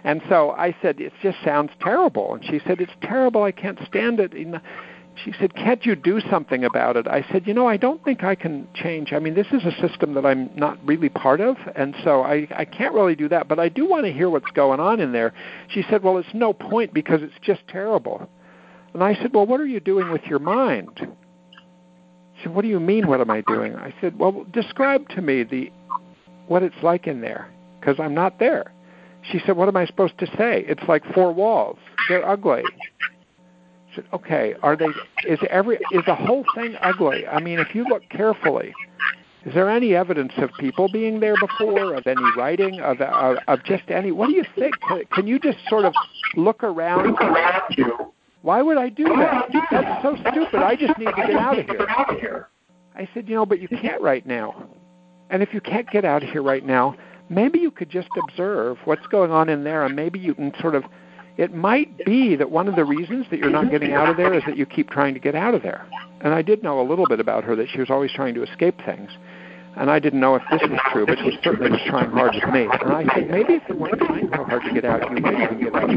And 0.03 0.21
so 0.27 0.51
I 0.51 0.75
said, 0.81 0.99
it 0.99 1.13
just 1.21 1.37
sounds 1.43 1.71
terrible. 1.81 2.35
And 2.35 2.43
she 2.45 2.59
said, 2.65 2.81
it's 2.81 2.91
terrible. 3.01 3.43
I 3.43 3.51
can't 3.51 3.79
stand 3.87 4.19
it. 4.19 4.33
And 4.33 4.59
she 5.23 5.31
said, 5.39 5.55
can't 5.55 5.85
you 5.85 5.95
do 5.95 6.19
something 6.29 6.63
about 6.63 6.97
it? 6.97 7.07
I 7.07 7.25
said, 7.31 7.47
you 7.47 7.53
know, 7.53 7.67
I 7.67 7.77
don't 7.77 8.03
think 8.03 8.23
I 8.23 8.35
can 8.35 8.67
change. 8.73 9.13
I 9.13 9.19
mean, 9.19 9.35
this 9.35 9.47
is 9.51 9.63
a 9.63 9.87
system 9.87 10.13
that 10.15 10.25
I'm 10.25 10.49
not 10.55 10.83
really 10.85 11.09
part 11.09 11.39
of, 11.39 11.55
and 11.75 11.95
so 12.03 12.21
I, 12.21 12.47
I 12.55 12.65
can't 12.65 12.93
really 12.93 13.15
do 13.15 13.29
that. 13.29 13.47
But 13.47 13.59
I 13.59 13.69
do 13.69 13.87
want 13.87 14.05
to 14.05 14.11
hear 14.11 14.29
what's 14.29 14.49
going 14.51 14.79
on 14.79 14.99
in 14.99 15.11
there. 15.11 15.33
She 15.69 15.83
said, 15.89 16.03
well, 16.03 16.17
it's 16.17 16.33
no 16.33 16.51
point 16.51 16.93
because 16.93 17.21
it's 17.21 17.33
just 17.41 17.61
terrible. 17.67 18.27
And 18.93 19.03
I 19.03 19.13
said, 19.15 19.33
well, 19.33 19.45
what 19.45 19.59
are 19.59 19.67
you 19.67 19.79
doing 19.79 20.11
with 20.11 20.23
your 20.23 20.39
mind? 20.39 20.99
She 20.99 22.43
said, 22.43 22.55
what 22.55 22.63
do 22.63 22.67
you 22.67 22.79
mean, 22.79 23.07
what 23.07 23.21
am 23.21 23.29
I 23.29 23.41
doing? 23.41 23.75
I 23.75 23.93
said, 24.01 24.17
well, 24.17 24.45
describe 24.51 25.07
to 25.09 25.21
me 25.21 25.43
the 25.43 25.71
what 26.47 26.61
it's 26.61 26.75
like 26.83 27.07
in 27.07 27.21
there 27.21 27.49
because 27.79 27.99
I'm 27.99 28.13
not 28.13 28.39
there. 28.39 28.73
She 29.31 29.39
said, 29.45 29.55
What 29.55 29.67
am 29.67 29.77
I 29.77 29.85
supposed 29.85 30.17
to 30.19 30.27
say? 30.37 30.65
It's 30.67 30.83
like 30.87 31.03
four 31.13 31.31
walls. 31.31 31.77
They're 32.09 32.27
ugly. 32.27 32.63
I 32.65 33.95
said, 33.95 34.05
Okay, 34.13 34.55
are 34.61 34.75
they 34.75 34.89
is 35.27 35.39
every 35.49 35.77
is 35.91 36.03
the 36.05 36.15
whole 36.15 36.45
thing 36.55 36.75
ugly? 36.81 37.25
I 37.27 37.39
mean 37.39 37.59
if 37.59 37.73
you 37.73 37.85
look 37.85 38.03
carefully, 38.09 38.73
is 39.45 39.53
there 39.53 39.69
any 39.69 39.95
evidence 39.95 40.33
of 40.37 40.49
people 40.59 40.89
being 40.91 41.19
there 41.19 41.35
before, 41.39 41.95
of 41.95 42.07
any 42.07 42.23
writing, 42.37 42.79
of 42.81 42.99
of, 43.01 43.37
of 43.47 43.63
just 43.63 43.83
any 43.89 44.11
what 44.11 44.29
do 44.29 44.35
you 44.35 44.45
think? 44.55 44.75
Can 44.87 45.03
can 45.11 45.27
you 45.27 45.39
just 45.39 45.57
sort 45.69 45.85
of 45.85 45.93
look 46.35 46.63
around? 46.63 47.17
Why 48.41 48.61
would 48.61 48.77
I 48.77 48.89
do 48.89 49.05
that? 49.05 49.49
That's 49.71 50.03
so 50.03 50.17
stupid. 50.29 50.61
I 50.61 50.75
just 50.75 50.97
need 50.99 51.05
to 51.05 51.13
get 51.13 51.31
out 51.31 51.57
of 51.57 52.19
here. 52.19 52.49
I 52.95 53.07
said, 53.13 53.27
you 53.27 53.35
know, 53.35 53.45
but 53.45 53.59
you 53.59 53.69
can't 53.69 54.01
right 54.01 54.25
now. 54.25 54.69
And 55.29 55.41
if 55.41 55.53
you 55.53 55.61
can't 55.61 55.89
get 55.89 56.05
out 56.05 56.23
of 56.23 56.29
here 56.29 56.43
right 56.43 56.65
now, 56.65 56.95
maybe 57.29 57.59
you 57.59 57.71
could 57.71 57.89
just 57.89 58.09
observe 58.17 58.77
what's 58.85 59.05
going 59.07 59.31
on 59.31 59.49
in 59.49 59.63
there, 59.63 59.85
and 59.85 59.95
maybe 59.95 60.19
you 60.19 60.33
can 60.33 60.53
sort 60.59 60.75
of. 60.75 60.83
It 61.35 61.53
might 61.53 62.05
be 62.05 62.35
that 62.35 62.51
one 62.51 62.67
of 62.67 62.75
the 62.75 62.85
reasons 62.85 63.25
that 63.31 63.39
you're 63.39 63.49
not 63.49 63.71
getting 63.71 63.93
out 63.93 64.07
of 64.07 64.17
there 64.17 64.35
is 64.35 64.43
that 64.45 64.55
you 64.55 64.67
keep 64.67 64.91
trying 64.91 65.15
to 65.15 65.19
get 65.19 65.33
out 65.33 65.55
of 65.55 65.63
there. 65.63 65.83
And 66.21 66.31
I 66.31 66.43
did 66.43 66.61
know 66.61 66.79
a 66.79 66.85
little 66.87 67.07
bit 67.07 67.19
about 67.19 67.43
her 67.43 67.55
that 67.55 67.69
she 67.69 67.79
was 67.79 67.89
always 67.89 68.11
trying 68.13 68.35
to 68.35 68.43
escape 68.43 68.79
things. 68.85 69.09
And 69.75 69.89
I 69.89 69.99
didn't 69.99 70.19
know 70.19 70.35
if 70.35 70.43
this 70.51 70.61
was 70.69 70.79
true, 70.91 71.05
but 71.05 71.17
she 71.17 71.37
certainly 71.43 71.71
was 71.71 71.81
trying 71.87 72.11
hard 72.11 72.35
with 72.35 72.53
me. 72.53 72.67
And 72.81 72.91
I 72.91 73.05
said, 73.13 73.29
maybe 73.29 73.53
if 73.53 73.63
you 73.67 73.75
weren't 73.75 73.99
trying 73.99 74.29
so 74.29 74.43
hard 74.43 74.63
to 74.63 74.73
get 74.73 74.85
out, 74.85 75.01
you 75.09 75.19
might 75.19 75.41
even 75.41 75.59
get 75.63 75.75
out 75.75 75.89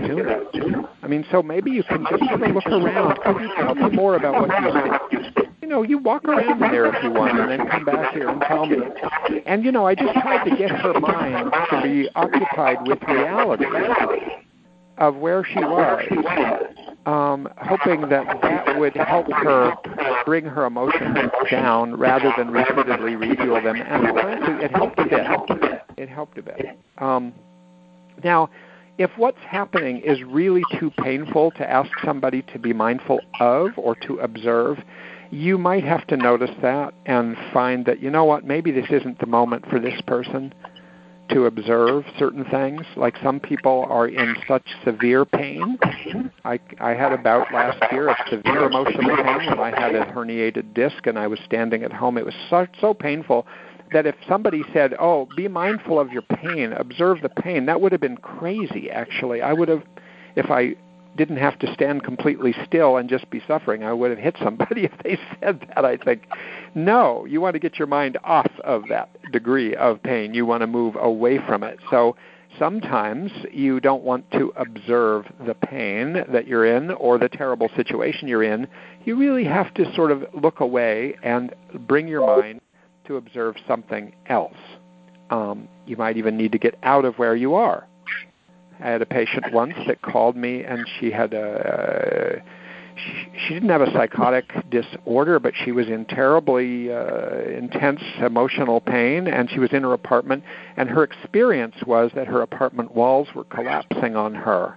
sooner. 0.52 0.88
I 1.02 1.06
mean, 1.08 1.26
so 1.30 1.42
maybe 1.42 1.70
you 1.70 1.82
can 1.84 2.06
just 2.10 2.24
sort 2.24 2.42
of 2.42 2.54
look 2.54 2.66
around. 2.66 3.18
Could 3.22 3.40
you 3.42 3.54
tell 3.54 3.74
me 3.74 3.90
more 3.90 4.16
about 4.16 4.48
what 4.48 5.12
you 5.12 5.22
see? 5.22 5.42
You 5.60 5.68
know, 5.68 5.82
you 5.82 5.98
walk 5.98 6.24
around 6.24 6.60
there 6.60 6.86
if 6.86 7.02
you 7.02 7.10
want, 7.10 7.38
and 7.38 7.50
then 7.50 7.68
come 7.68 7.84
back 7.84 8.14
here 8.14 8.28
and 8.28 8.40
tell 8.42 8.66
me. 8.66 8.78
And 9.46 9.64
you 9.64 9.72
know, 9.72 9.86
I 9.86 9.94
just 9.94 10.12
tried 10.14 10.44
to 10.48 10.56
get 10.56 10.70
her 10.70 10.98
mind 11.00 11.52
to 11.70 11.82
be 11.82 12.08
occupied 12.14 12.86
with 12.86 13.02
reality 13.02 13.66
of 14.98 15.16
where 15.16 15.44
she 15.44 15.58
was 15.58 16.95
um, 17.06 17.48
hoping 17.56 18.02
that 18.08 18.26
that 18.42 18.78
would 18.78 18.94
help 18.96 19.30
her 19.32 19.74
bring 20.24 20.44
her 20.44 20.66
emotions 20.66 21.16
down 21.50 21.94
rather 21.94 22.32
than 22.36 22.50
repeatedly 22.50 23.14
refuel 23.14 23.62
them. 23.62 23.76
And 23.76 24.08
frankly, 24.18 24.64
it 24.64 24.70
helped 24.72 24.98
a 24.98 25.04
bit. 25.54 25.82
It 25.96 26.08
helped 26.08 26.36
a 26.36 26.42
bit. 26.42 26.78
Um, 26.98 27.32
now, 28.24 28.50
if 28.98 29.10
what's 29.16 29.38
happening 29.38 30.00
is 30.00 30.22
really 30.24 30.62
too 30.80 30.90
painful 31.02 31.52
to 31.52 31.70
ask 31.70 31.90
somebody 32.04 32.42
to 32.52 32.58
be 32.58 32.72
mindful 32.72 33.20
of 33.40 33.70
or 33.76 33.94
to 34.06 34.18
observe, 34.18 34.78
you 35.30 35.58
might 35.58 35.84
have 35.84 36.06
to 36.08 36.16
notice 36.16 36.50
that 36.62 36.94
and 37.04 37.36
find 37.52 37.86
that, 37.86 38.00
you 38.00 38.10
know 38.10 38.24
what, 38.24 38.44
maybe 38.44 38.70
this 38.70 38.86
isn't 38.90 39.18
the 39.20 39.26
moment 39.26 39.68
for 39.68 39.78
this 39.78 40.00
person 40.06 40.52
to 41.30 41.46
observe 41.46 42.04
certain 42.18 42.44
things. 42.44 42.82
Like 42.96 43.16
some 43.22 43.40
people 43.40 43.86
are 43.88 44.08
in 44.08 44.36
such 44.46 44.64
severe 44.84 45.24
pain. 45.24 45.78
I, 46.44 46.60
I 46.80 46.90
had 46.90 47.12
a 47.12 47.18
bout 47.18 47.52
last 47.52 47.78
year 47.92 48.08
of 48.08 48.16
severe 48.28 48.64
emotional 48.64 49.16
pain 49.16 49.48
when 49.48 49.60
I 49.60 49.78
had 49.78 49.94
a 49.94 50.04
herniated 50.06 50.74
disc 50.74 51.06
and 51.06 51.18
I 51.18 51.26
was 51.26 51.38
standing 51.44 51.82
at 51.82 51.92
home. 51.92 52.18
It 52.18 52.24
was 52.24 52.34
so, 52.50 52.66
so 52.80 52.94
painful 52.94 53.46
that 53.92 54.06
if 54.06 54.14
somebody 54.28 54.62
said, 54.72 54.94
"Oh, 54.98 55.28
be 55.36 55.48
mindful 55.48 56.00
of 56.00 56.12
your 56.12 56.22
pain, 56.22 56.72
observe 56.72 57.22
the 57.22 57.28
pain," 57.28 57.66
that 57.66 57.80
would 57.80 57.92
have 57.92 58.00
been 58.00 58.16
crazy. 58.16 58.90
Actually, 58.90 59.42
I 59.42 59.52
would 59.52 59.68
have, 59.68 59.82
if 60.34 60.50
I 60.50 60.74
didn't 61.16 61.38
have 61.38 61.58
to 61.60 61.72
stand 61.72 62.04
completely 62.04 62.54
still 62.64 62.96
and 62.96 63.08
just 63.08 63.28
be 63.30 63.42
suffering, 63.46 63.82
I 63.82 63.92
would 63.92 64.10
have 64.10 64.18
hit 64.18 64.36
somebody 64.42 64.84
if 64.84 64.92
they 65.02 65.18
said 65.40 65.66
that. 65.74 65.84
I 65.84 65.96
think, 65.96 66.26
no, 66.74 67.24
you 67.24 67.40
want 67.40 67.54
to 67.54 67.60
get 67.60 67.78
your 67.78 67.88
mind 67.88 68.18
off 68.24 68.50
of 68.64 68.84
that 68.88 69.10
degree 69.32 69.74
of 69.74 70.02
pain. 70.02 70.34
You 70.34 70.46
want 70.46 70.62
to 70.62 70.66
move 70.66 70.96
away 70.96 71.38
from 71.46 71.62
it. 71.62 71.78
So 71.90 72.16
sometimes 72.58 73.30
you 73.52 73.80
don't 73.80 74.02
want 74.02 74.30
to 74.32 74.52
observe 74.56 75.26
the 75.46 75.54
pain 75.54 76.24
that 76.32 76.46
you're 76.46 76.66
in 76.66 76.90
or 76.92 77.18
the 77.18 77.28
terrible 77.28 77.68
situation 77.76 78.28
you're 78.28 78.42
in. 78.42 78.66
You 79.04 79.16
really 79.16 79.44
have 79.44 79.72
to 79.74 79.92
sort 79.94 80.10
of 80.10 80.24
look 80.34 80.60
away 80.60 81.16
and 81.22 81.54
bring 81.86 82.08
your 82.08 82.26
mind 82.26 82.60
to 83.06 83.16
observe 83.16 83.56
something 83.68 84.14
else. 84.26 84.56
Um, 85.30 85.68
you 85.86 85.96
might 85.96 86.16
even 86.16 86.36
need 86.36 86.52
to 86.52 86.58
get 86.58 86.76
out 86.82 87.04
of 87.04 87.16
where 87.16 87.34
you 87.34 87.54
are 87.54 87.86
I 88.80 88.88
had 88.88 89.02
a 89.02 89.06
patient 89.06 89.52
once 89.52 89.74
that 89.86 90.02
called 90.02 90.36
me, 90.36 90.62
and 90.64 90.86
she 90.98 91.10
had 91.10 91.32
a. 91.32 92.42
She, 92.96 93.28
she 93.46 93.54
didn't 93.54 93.68
have 93.68 93.82
a 93.82 93.92
psychotic 93.92 94.50
disorder, 94.70 95.38
but 95.38 95.52
she 95.64 95.70
was 95.70 95.86
in 95.86 96.06
terribly 96.06 96.90
uh, 96.90 97.40
intense 97.42 98.00
emotional 98.20 98.80
pain, 98.80 99.26
and 99.26 99.50
she 99.50 99.58
was 99.58 99.72
in 99.72 99.82
her 99.82 99.92
apartment. 99.92 100.44
And 100.76 100.88
her 100.88 101.02
experience 101.02 101.76
was 101.86 102.10
that 102.14 102.26
her 102.26 102.40
apartment 102.40 102.94
walls 102.94 103.28
were 103.34 103.44
collapsing 103.44 104.16
on 104.16 104.34
her, 104.34 104.76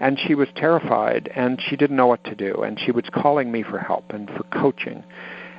and 0.00 0.18
she 0.18 0.34
was 0.34 0.48
terrified, 0.56 1.30
and 1.34 1.60
she 1.60 1.76
didn't 1.76 1.96
know 1.96 2.06
what 2.06 2.24
to 2.24 2.34
do. 2.34 2.62
And 2.62 2.78
she 2.80 2.90
was 2.90 3.04
calling 3.12 3.52
me 3.52 3.62
for 3.62 3.78
help 3.78 4.12
and 4.12 4.30
for 4.30 4.44
coaching. 4.44 5.04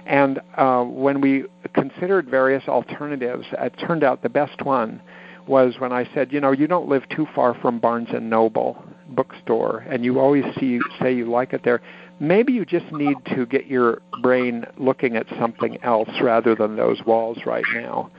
And 0.08 0.40
uh, 0.58 0.84
when 0.84 1.22
we 1.22 1.46
considered 1.74 2.28
various 2.28 2.68
alternatives, 2.68 3.46
it 3.52 3.74
turned 3.86 4.04
out 4.04 4.24
the 4.24 4.30
best 4.30 4.64
one 4.64 5.02
was 5.50 5.76
when 5.80 5.92
I 5.92 6.08
said, 6.14 6.32
you 6.32 6.40
know, 6.40 6.52
you 6.52 6.68
don't 6.68 6.88
live 6.88 7.04
too 7.10 7.28
far 7.34 7.56
from 7.56 7.80
Barnes 7.80 8.10
and 8.14 8.30
Noble 8.30 8.82
bookstore, 9.10 9.80
and 9.90 10.06
you 10.06 10.20
always 10.20 10.46
see 10.60 10.80
say 11.02 11.14
you 11.14 11.30
like 11.30 11.54
it 11.54 11.64
there. 11.64 11.82
Maybe 12.20 12.54
you 12.54 12.66
just 12.66 12.92
need 12.92 13.18
to 13.34 13.46
get 13.46 13.66
your 13.66 14.02
brain 14.22 14.66
looking 14.78 15.16
at 15.16 15.26
something 15.40 15.82
else 15.84 16.10
rather 16.22 16.54
than 16.54 16.76
those 16.76 17.04
walls 17.06 17.40
right 17.46 17.66
now. 17.74 18.12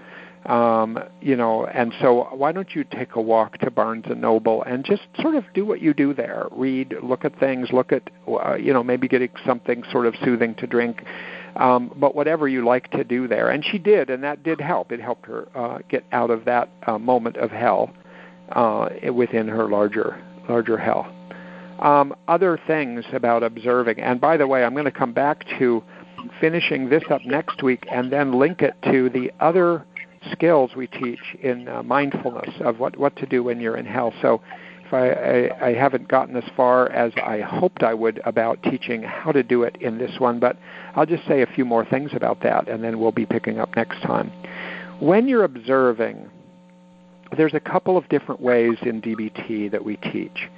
Um, 0.47 0.99
you 1.21 1.37
know, 1.37 1.67
and 1.67 1.93
so 2.01 2.29
why 2.33 2.51
don't 2.51 2.75
you 2.75 2.83
take 2.83 3.15
a 3.15 3.21
walk 3.21 3.59
to 3.59 3.71
Barnes 3.71 4.07
and 4.09 4.23
Noble 4.23 4.63
and 4.63 4.85
just 4.85 5.03
sort 5.21 5.35
of 5.35 5.45
do 5.53 5.67
what 5.67 5.83
you 5.83 5.93
do 5.93 6.15
there? 6.15 6.47
Read, 6.51 6.95
look 7.03 7.27
at 7.27 7.39
things, 7.39 7.69
look 7.73 7.93
at, 7.93 8.09
uh, 8.27 8.55
you 8.55 8.73
know, 8.73 8.83
maybe 8.83 9.07
getting 9.07 9.29
something 9.47 9.85
sort 9.93 10.07
of 10.07 10.15
soothing 10.25 10.55
to 10.55 10.67
drink 10.67 11.05
um, 11.57 11.93
but 11.97 12.15
whatever 12.15 12.49
you 12.49 12.65
like 12.65 12.91
to 12.93 13.05
do 13.05 13.29
there. 13.29 13.51
And 13.51 13.65
she 13.65 13.79
did, 13.79 14.11
and 14.11 14.23
that 14.23 14.43
did 14.43 14.61
help. 14.61 14.93
It 14.93 15.01
helped 15.01 15.27
her 15.27 15.49
uh, 15.55 15.79
get 15.89 16.05
out 16.13 16.31
of 16.31 16.45
that 16.45 16.71
uh, 16.87 16.99
moment 16.99 17.37
of 17.37 17.51
hell 17.51 17.91
uh, 18.51 18.89
within 19.13 19.49
her 19.49 19.69
larger 19.69 20.23
larger 20.49 20.79
hell. 20.79 21.13
Um, 21.79 22.15
other 22.29 22.59
things 22.67 23.05
about 23.13 23.43
observing, 23.43 24.01
and 24.01 24.21
by 24.21 24.37
the 24.37 24.47
way, 24.47 24.65
I'm 24.65 24.73
going 24.73 24.85
to 24.85 24.91
come 24.91 25.13
back 25.13 25.45
to 25.59 25.83
finishing 26.41 26.89
this 26.89 27.03
up 27.11 27.23
next 27.25 27.63
week 27.63 27.87
and 27.91 28.13
then 28.13 28.33
link 28.33 28.61
it 28.61 28.75
to 28.85 29.09
the 29.09 29.33
other 29.41 29.87
skills 30.33 30.73
we 30.77 30.87
teach 30.87 31.21
in 31.43 31.69
uh, 31.69 31.83
mindfulness 31.83 32.51
of 32.61 32.79
what, 32.79 32.97
what 32.99 33.17
to 33.17 33.27
do 33.27 33.43
when 33.43 33.61
you're 33.61 33.77
in 33.77 33.87
hell. 33.87 34.13
So 34.21 34.43
I, 34.93 35.09
I, 35.09 35.69
I 35.69 35.75
haven't 35.75 36.09
gotten 36.09 36.37
as 36.37 36.45
far 36.57 36.91
as 36.91 37.13
I 37.17 37.41
hoped 37.41 37.83
I 37.83 37.95
would 37.95 38.21
about 38.25 38.63
teaching 38.63 39.03
how 39.03 39.33
to 39.33 39.43
do 39.43 39.63
it 39.63 39.77
in 39.81 39.99
this 39.99 40.19
one, 40.19 40.39
but 40.41 40.57
I'll 40.95 41.07
just 41.07 41.27
say 41.27 41.43
a 41.43 41.47
few 41.47 41.65
more 41.65 41.85
things 41.85 42.11
about 42.15 42.43
that, 42.43 42.69
and 42.69 42.83
then 42.83 42.99
we'll 42.99 43.13
be 43.13 43.27
picking 43.27 43.59
up 43.59 43.75
next 43.77 44.01
time. 44.03 44.33
When 45.01 45.29
you're 45.29 45.45
observing, 45.45 46.29
there's 47.37 47.55
a 47.55 47.61
couple 47.61 47.97
of 47.97 48.09
different 48.09 48.41
ways 48.41 48.77
in 48.83 49.01
DBT 49.01 49.71
that 49.71 49.85
we 49.85 49.97
teach. 49.97 50.49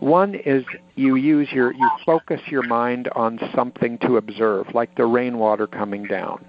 One 0.00 0.34
is 0.34 0.64
you 0.94 1.16
use 1.16 1.48
your 1.50 1.72
you 1.72 1.90
focus 2.06 2.40
your 2.46 2.62
mind 2.62 3.08
on 3.16 3.40
something 3.54 3.98
to 3.98 4.16
observe, 4.16 4.66
like 4.72 4.94
the 4.96 5.06
rainwater 5.06 5.66
coming 5.66 6.04
down, 6.04 6.44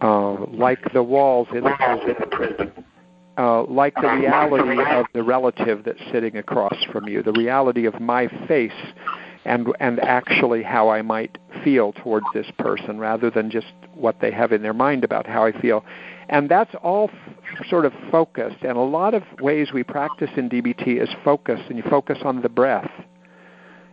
uh, 0.00 0.46
like 0.46 0.92
the 0.94 1.02
walls 1.02 1.48
in 1.52 1.64
the 1.64 2.26
prison 2.30 2.84
uh, 3.38 3.64
like 3.64 3.94
the 3.96 4.08
reality 4.08 4.82
of 4.90 5.06
the 5.12 5.22
relative 5.22 5.84
that's 5.84 6.00
sitting 6.12 6.36
across 6.36 6.76
from 6.90 7.08
you, 7.08 7.22
the 7.22 7.32
reality 7.32 7.86
of 7.86 8.00
my 8.00 8.28
face, 8.48 8.72
and 9.44 9.68
and 9.78 10.00
actually 10.00 10.62
how 10.62 10.88
I 10.88 11.02
might 11.02 11.38
feel 11.62 11.92
towards 11.92 12.26
this 12.32 12.46
person, 12.58 12.98
rather 12.98 13.30
than 13.30 13.50
just 13.50 13.72
what 13.94 14.20
they 14.20 14.30
have 14.30 14.52
in 14.52 14.62
their 14.62 14.74
mind 14.74 15.04
about 15.04 15.26
how 15.26 15.44
I 15.44 15.52
feel, 15.60 15.84
and 16.28 16.48
that's 16.48 16.74
all 16.82 17.10
f- 17.12 17.66
sort 17.68 17.84
of 17.84 17.92
focused. 18.10 18.62
And 18.62 18.76
a 18.76 18.80
lot 18.80 19.14
of 19.14 19.22
ways 19.40 19.68
we 19.72 19.82
practice 19.82 20.30
in 20.36 20.48
DBT 20.48 21.00
is 21.00 21.10
focus, 21.24 21.60
and 21.68 21.76
you 21.76 21.84
focus 21.90 22.18
on 22.24 22.42
the 22.42 22.48
breath. 22.48 22.90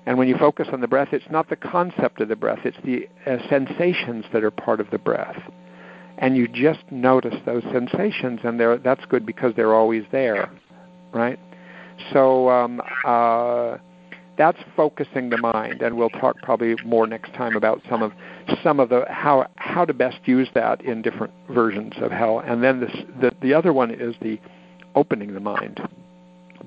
And 0.05 0.17
when 0.17 0.27
you 0.27 0.37
focus 0.37 0.67
on 0.73 0.81
the 0.81 0.87
breath, 0.87 1.09
it's 1.11 1.29
not 1.31 1.49
the 1.49 1.55
concept 1.55 2.21
of 2.21 2.29
the 2.29 2.35
breath; 2.35 2.59
it's 2.65 2.77
the 2.83 3.09
uh, 3.25 3.37
sensations 3.49 4.25
that 4.31 4.43
are 4.43 4.51
part 4.51 4.79
of 4.79 4.89
the 4.89 4.97
breath 4.97 5.41
and 6.17 6.37
you 6.37 6.47
just 6.47 6.83
notice 6.91 7.35
those 7.45 7.63
sensations, 7.71 8.39
and 8.43 8.59
that's 8.83 9.05
good 9.05 9.25
because 9.25 9.53
they're 9.55 9.73
always 9.73 10.03
there, 10.11 10.49
right? 11.13 11.39
So 12.11 12.49
um, 12.49 12.81
uh, 13.05 13.77
that's 14.37 14.59
focusing 14.75 15.29
the 15.29 15.37
mind, 15.37 15.81
and 15.81 15.97
we'll 15.97 16.09
talk 16.09 16.37
probably 16.41 16.75
more 16.85 17.07
next 17.07 17.33
time 17.33 17.55
about 17.55 17.81
some 17.89 18.01
of 18.01 18.11
some 18.63 18.79
of 18.79 18.89
the 18.89 19.05
how 19.09 19.47
how 19.55 19.85
to 19.85 19.93
best 19.93 20.17
use 20.25 20.49
that 20.53 20.81
in 20.81 21.01
different 21.01 21.33
versions 21.49 21.93
of 21.97 22.11
hell. 22.11 22.39
And 22.39 22.63
then 22.63 22.79
this, 22.81 22.95
the 23.19 23.31
the 23.41 23.53
other 23.53 23.73
one 23.73 23.91
is 23.91 24.15
the 24.21 24.39
opening 24.95 25.33
the 25.33 25.39
mind 25.39 25.81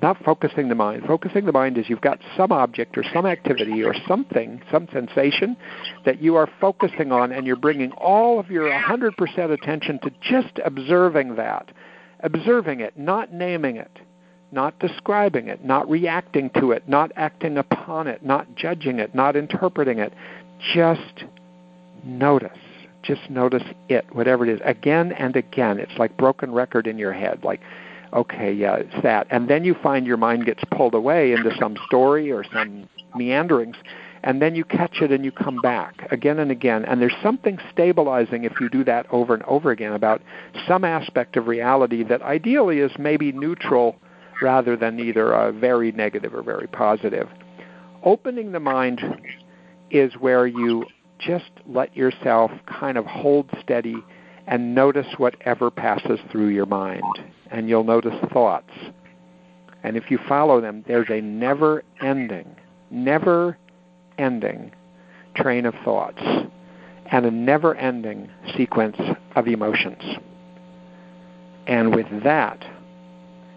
not 0.01 0.23
focusing 0.23 0.69
the 0.69 0.75
mind. 0.75 1.03
Focusing 1.07 1.45
the 1.45 1.51
mind 1.51 1.77
is 1.77 1.89
you've 1.89 2.01
got 2.01 2.19
some 2.35 2.51
object 2.51 2.97
or 2.97 3.03
some 3.13 3.25
activity 3.25 3.83
or 3.83 3.95
something, 4.07 4.61
some 4.71 4.87
sensation 4.93 5.57
that 6.05 6.21
you 6.21 6.35
are 6.35 6.47
focusing 6.61 7.11
on, 7.11 7.31
and 7.31 7.47
you're 7.47 7.55
bringing 7.55 7.91
all 7.93 8.39
of 8.39 8.51
your 8.51 8.69
100% 8.69 9.51
attention 9.51 9.99
to 9.99 10.11
just 10.21 10.59
observing 10.63 11.35
that. 11.35 11.71
Observing 12.21 12.79
it, 12.79 12.97
not 12.97 13.33
naming 13.33 13.77
it, 13.77 13.99
not 14.51 14.77
describing 14.79 15.47
it, 15.47 15.63
not 15.65 15.89
reacting 15.89 16.49
to 16.59 16.71
it, 16.71 16.87
not 16.87 17.11
acting 17.15 17.57
upon 17.57 18.07
it, 18.07 18.23
not 18.23 18.55
judging 18.55 18.99
it, 18.99 19.13
not 19.13 19.35
interpreting 19.35 19.99
it. 19.99 20.13
Just 20.73 21.25
notice. 22.03 22.57
Just 23.03 23.29
notice 23.29 23.63
it, 23.89 24.05
whatever 24.13 24.45
it 24.45 24.49
is, 24.49 24.59
again 24.65 25.11
and 25.13 25.35
again. 25.35 25.79
It's 25.79 25.97
like 25.97 26.17
broken 26.17 26.51
record 26.51 26.87
in 26.87 26.97
your 26.97 27.13
head. 27.13 27.43
Like, 27.43 27.61
okay, 28.13 28.51
yeah, 28.51 28.75
it's 28.75 29.03
that. 29.03 29.27
And 29.29 29.49
then 29.49 29.63
you 29.63 29.75
find 29.81 30.05
your 30.05 30.17
mind 30.17 30.45
gets 30.45 30.63
pulled 30.71 30.93
away 30.93 31.33
into 31.33 31.55
some 31.59 31.75
story 31.85 32.31
or 32.31 32.43
some 32.53 32.87
meanderings, 33.15 33.75
and 34.23 34.41
then 34.41 34.55
you 34.55 34.63
catch 34.63 35.01
it 35.01 35.11
and 35.11 35.23
you 35.23 35.31
come 35.31 35.61
back 35.61 36.07
again 36.11 36.39
and 36.39 36.51
again. 36.51 36.85
And 36.85 37.01
there's 37.01 37.15
something 37.21 37.59
stabilizing 37.71 38.43
if 38.43 38.59
you 38.59 38.69
do 38.69 38.83
that 38.85 39.05
over 39.11 39.33
and 39.33 39.43
over 39.43 39.71
again 39.71 39.93
about 39.93 40.21
some 40.67 40.83
aspect 40.83 41.37
of 41.37 41.47
reality 41.47 42.03
that 42.03 42.21
ideally 42.21 42.79
is 42.79 42.91
maybe 42.97 43.31
neutral 43.31 43.95
rather 44.41 44.75
than 44.75 44.99
either 44.99 45.33
uh, 45.33 45.51
very 45.51 45.91
negative 45.91 46.33
or 46.33 46.43
very 46.43 46.67
positive. 46.67 47.27
Opening 48.03 48.51
the 48.51 48.59
mind 48.59 49.01
is 49.89 50.13
where 50.19 50.45
you 50.45 50.85
just 51.19 51.49
let 51.65 51.95
yourself 51.95 52.51
kind 52.67 52.97
of 52.97 53.05
hold 53.05 53.49
steady 53.61 53.95
and 54.47 54.75
notice 54.75 55.07
whatever 55.17 55.71
passes 55.71 56.19
through 56.31 56.49
your 56.49 56.65
mind. 56.65 57.03
And 57.51 57.69
you'll 57.69 57.83
notice 57.83 58.13
thoughts. 58.33 58.71
And 59.83 59.95
if 59.95 60.11
you 60.11 60.19
follow 60.27 60.59
them, 60.59 60.83
there's 60.87 61.09
a 61.09 61.21
never 61.21 61.83
ending, 62.01 62.55
never 62.89 63.57
ending 64.17 64.71
train 65.35 65.65
of 65.65 65.75
thoughts 65.85 66.21
and 67.11 67.25
a 67.25 67.31
never 67.31 67.75
ending 67.75 68.29
sequence 68.57 68.97
of 69.35 69.47
emotions. 69.47 70.03
And 71.67 71.95
with 71.95 72.07
that, 72.23 72.63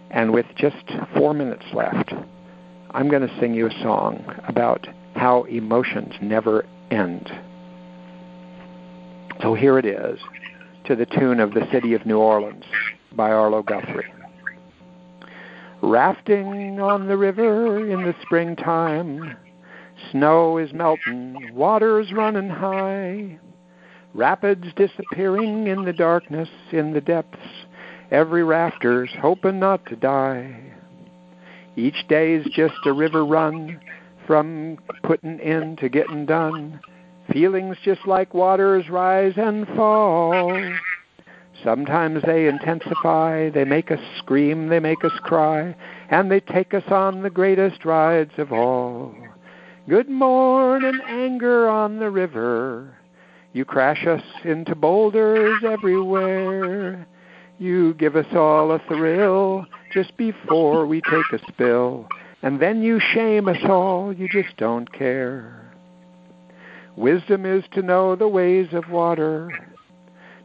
and 0.09 0.31
with 0.33 0.45
just 0.55 0.83
four 1.15 1.33
minutes 1.33 1.65
left, 1.73 2.13
I'm 2.91 3.09
going 3.09 3.27
to 3.27 3.39
sing 3.39 3.53
you 3.53 3.67
a 3.67 3.81
song 3.81 4.25
about 4.47 4.87
how 5.15 5.43
emotions 5.43 6.13
never 6.21 6.65
end. 6.89 7.29
So 9.41 9.53
here 9.53 9.79
it 9.79 9.85
is, 9.85 10.19
to 10.85 10.95
the 10.95 11.05
tune 11.05 11.39
of 11.39 11.53
The 11.53 11.67
City 11.71 11.93
of 11.93 12.05
New 12.05 12.17
Orleans 12.17 12.65
by 13.15 13.31
Arlo 13.31 13.63
Guthrie. 13.63 14.11
Rafting 15.81 16.79
on 16.79 17.07
the 17.07 17.17
river 17.17 17.89
in 17.89 18.03
the 18.03 18.15
springtime, 18.21 19.35
snow 20.11 20.57
is 20.57 20.71
melting, 20.73 21.53
water's 21.53 22.11
running 22.13 22.49
high, 22.49 23.39
rapids 24.13 24.65
disappearing 24.75 25.67
in 25.67 25.85
the 25.85 25.93
darkness, 25.93 26.49
in 26.71 26.93
the 26.93 27.01
depths, 27.01 27.39
every 28.11 28.43
rafter's 28.43 29.09
hoping 29.19 29.59
not 29.59 29.85
to 29.87 29.95
die. 29.95 30.73
Each 31.75 32.07
day's 32.07 32.45
just 32.53 32.75
a 32.85 32.93
river 32.93 33.25
run, 33.25 33.79
from 34.27 34.77
putting 35.03 35.39
in 35.39 35.75
to 35.77 35.89
getting 35.89 36.25
done. 36.25 36.79
Feelings 37.31 37.77
just 37.83 38.05
like 38.05 38.33
waters 38.33 38.89
rise 38.89 39.33
and 39.37 39.67
fall. 39.75 40.51
Sometimes 41.63 42.23
they 42.23 42.47
intensify, 42.47 43.49
they 43.49 43.65
make 43.65 43.91
us 43.91 43.99
scream, 44.17 44.69
they 44.69 44.79
make 44.79 45.03
us 45.05 45.11
cry, 45.23 45.75
and 46.09 46.31
they 46.31 46.39
take 46.39 46.73
us 46.73 46.83
on 46.87 47.21
the 47.21 47.29
greatest 47.29 47.85
rides 47.85 48.31
of 48.37 48.51
all. 48.51 49.13
Good 49.87 50.09
morning, 50.09 50.99
anger 51.07 51.69
on 51.69 51.99
the 51.99 52.09
river. 52.09 52.95
You 53.53 53.65
crash 53.65 54.07
us 54.07 54.23
into 54.43 54.75
boulders 54.75 55.63
everywhere. 55.63 57.05
You 57.59 57.93
give 57.93 58.15
us 58.15 58.33
all 58.33 58.71
a 58.71 58.79
thrill 58.87 59.65
just 59.93 60.17
before 60.17 60.87
we 60.87 61.01
take 61.01 61.31
a 61.31 61.51
spill, 61.51 62.07
and 62.41 62.59
then 62.59 62.81
you 62.81 62.99
shame 62.99 63.47
us 63.47 63.63
all, 63.65 64.11
you 64.11 64.27
just 64.27 64.57
don't 64.57 64.91
care. 64.91 65.71
Wisdom 66.95 67.45
is 67.45 67.63
to 67.73 67.83
know 67.83 68.15
the 68.15 68.27
ways 68.27 68.69
of 68.73 68.89
water, 68.89 69.49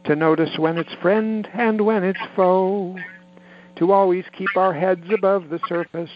to 0.07 0.15
notice 0.15 0.57
when 0.57 0.77
it's 0.77 0.93
friend 1.01 1.49
and 1.53 1.81
when 1.81 2.01
it's 2.01 2.19
foe, 2.33 2.95
to 3.75 3.91
always 3.91 4.23
keep 4.31 4.55
our 4.55 4.73
heads 4.73 5.03
above 5.13 5.49
the 5.49 5.59
surface, 5.67 6.09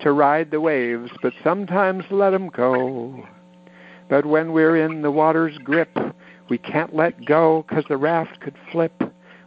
to 0.00 0.12
ride 0.12 0.50
the 0.50 0.60
waves, 0.60 1.10
but 1.22 1.32
sometimes 1.42 2.04
let 2.10 2.34
'em 2.34 2.48
go. 2.48 3.26
But 4.10 4.26
when 4.26 4.52
we're 4.52 4.76
in 4.76 5.00
the 5.00 5.10
water's 5.10 5.56
grip, 5.58 5.98
we 6.50 6.58
can't 6.58 6.94
let 6.94 7.24
go 7.24 7.64
'cause 7.66 7.84
the 7.88 7.96
raft 7.96 8.38
could 8.40 8.56
flip. 8.70 9.02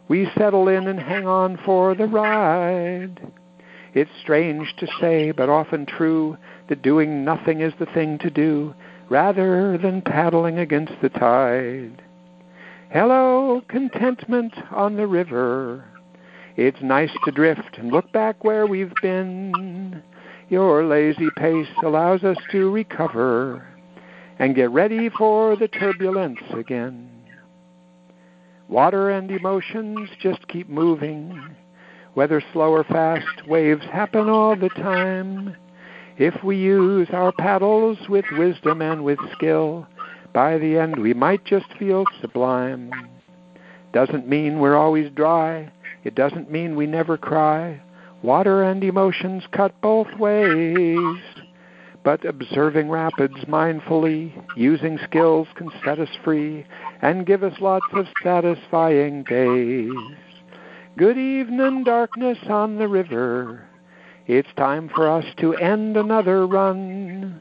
We 0.08 0.26
settle 0.36 0.68
in 0.68 0.88
and 0.88 0.98
hang 0.98 1.28
on 1.28 1.56
for 1.58 1.94
the 1.94 2.08
ride. 2.08 3.20
It's 3.94 4.10
strange 4.20 4.74
to 4.76 4.88
say, 5.00 5.30
but 5.30 5.48
often 5.48 5.86
true, 5.86 6.36
that 6.66 6.82
doing 6.82 7.24
nothing 7.24 7.60
is 7.60 7.74
the 7.76 7.86
thing 7.86 8.18
to 8.18 8.30
do 8.30 8.74
rather 9.08 9.78
than 9.78 10.02
paddling 10.02 10.58
against 10.58 11.00
the 11.00 11.08
tide. 11.08 12.02
Hello, 12.94 13.60
contentment 13.66 14.54
on 14.70 14.94
the 14.94 15.08
river. 15.08 15.84
It's 16.56 16.80
nice 16.80 17.10
to 17.24 17.32
drift 17.32 17.76
and 17.76 17.90
look 17.90 18.12
back 18.12 18.44
where 18.44 18.68
we've 18.68 18.94
been. 19.02 20.00
Your 20.48 20.84
lazy 20.84 21.26
pace 21.36 21.66
allows 21.82 22.22
us 22.22 22.36
to 22.52 22.70
recover 22.70 23.66
and 24.38 24.54
get 24.54 24.70
ready 24.70 25.08
for 25.08 25.56
the 25.56 25.66
turbulence 25.66 26.38
again. 26.56 27.10
Water 28.68 29.10
and 29.10 29.28
emotions 29.28 30.08
just 30.20 30.46
keep 30.46 30.68
moving. 30.68 31.56
Whether 32.12 32.40
slow 32.52 32.70
or 32.70 32.84
fast, 32.84 33.48
waves 33.48 33.84
happen 33.92 34.28
all 34.28 34.54
the 34.54 34.68
time. 34.68 35.56
If 36.16 36.44
we 36.44 36.58
use 36.58 37.08
our 37.12 37.32
paddles 37.32 37.98
with 38.08 38.26
wisdom 38.38 38.80
and 38.82 39.02
with 39.02 39.18
skill, 39.32 39.88
by 40.34 40.58
the 40.58 40.76
end 40.76 40.98
we 40.98 41.14
might 41.14 41.44
just 41.44 41.72
feel 41.78 42.04
sublime. 42.20 42.90
Doesn't 43.92 44.28
mean 44.28 44.58
we're 44.58 44.76
always 44.76 45.10
dry. 45.12 45.72
It 46.02 46.16
doesn't 46.16 46.50
mean 46.50 46.76
we 46.76 46.86
never 46.86 47.16
cry. 47.16 47.80
Water 48.22 48.64
and 48.64 48.82
emotions 48.82 49.44
cut 49.52 49.80
both 49.80 50.08
ways. 50.18 51.16
But 52.02 52.24
observing 52.24 52.90
rapids 52.90 53.36
mindfully, 53.48 54.32
using 54.56 54.98
skills 55.04 55.46
can 55.54 55.70
set 55.84 55.98
us 55.98 56.10
free 56.24 56.66
and 57.00 57.24
give 57.24 57.42
us 57.42 57.54
lots 57.60 57.86
of 57.94 58.06
satisfying 58.22 59.22
days. 59.22 60.16
Good 60.98 61.16
evening, 61.16 61.84
darkness 61.84 62.38
on 62.48 62.76
the 62.76 62.88
river. 62.88 63.66
It's 64.26 64.52
time 64.56 64.90
for 64.94 65.08
us 65.08 65.24
to 65.38 65.54
end 65.54 65.96
another 65.96 66.46
run. 66.46 67.40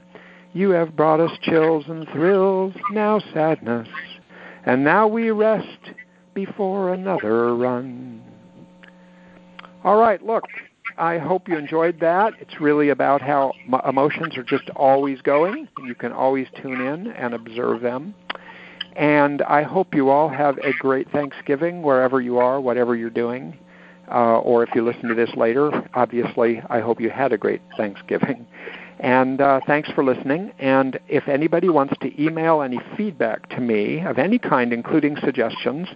You 0.53 0.69
have 0.71 0.95
brought 0.95 1.19
us 1.19 1.31
chills 1.41 1.85
and 1.87 2.07
thrills, 2.09 2.73
now 2.91 3.19
sadness, 3.33 3.87
and 4.65 4.83
now 4.83 5.07
we 5.07 5.31
rest 5.31 5.93
before 6.33 6.93
another 6.93 7.55
run. 7.55 8.21
All 9.83 9.97
right, 9.97 10.23
look, 10.23 10.43
I 10.97 11.17
hope 11.17 11.47
you 11.49 11.57
enjoyed 11.57 11.99
that. 11.99 12.33
It's 12.39 12.61
really 12.61 12.89
about 12.89 13.21
how 13.21 13.53
emotions 13.87 14.37
are 14.37 14.43
just 14.43 14.69
always 14.75 15.21
going. 15.21 15.67
You 15.83 15.95
can 15.95 16.11
always 16.11 16.47
tune 16.61 16.81
in 16.81 17.07
and 17.07 17.33
observe 17.33 17.81
them. 17.81 18.13
And 18.95 19.41
I 19.41 19.63
hope 19.63 19.95
you 19.95 20.09
all 20.09 20.29
have 20.29 20.59
a 20.59 20.71
great 20.79 21.11
Thanksgiving 21.11 21.81
wherever 21.81 22.21
you 22.21 22.37
are, 22.37 22.61
whatever 22.61 22.95
you're 22.95 23.09
doing 23.09 23.57
uh, 24.11 24.39
or 24.39 24.63
if 24.63 24.69
you 24.75 24.83
listen 24.83 25.09
to 25.09 25.15
this 25.15 25.33
later, 25.35 25.71
obviously, 25.93 26.61
I 26.69 26.79
hope 26.79 26.99
you 26.99 27.09
had 27.09 27.31
a 27.33 27.37
great 27.37 27.61
Thanksgiving. 27.77 28.45
And 28.99 29.41
uh, 29.41 29.59
thanks 29.65 29.89
for 29.91 30.03
listening. 30.03 30.53
And 30.59 30.99
if 31.07 31.27
anybody 31.27 31.69
wants 31.69 31.93
to 32.01 32.21
email 32.21 32.61
any 32.61 32.79
feedback 32.95 33.49
to 33.49 33.59
me 33.59 33.99
of 34.01 34.17
any 34.17 34.39
kind, 34.39 34.71
including 34.71 35.17
suggestions, 35.17 35.87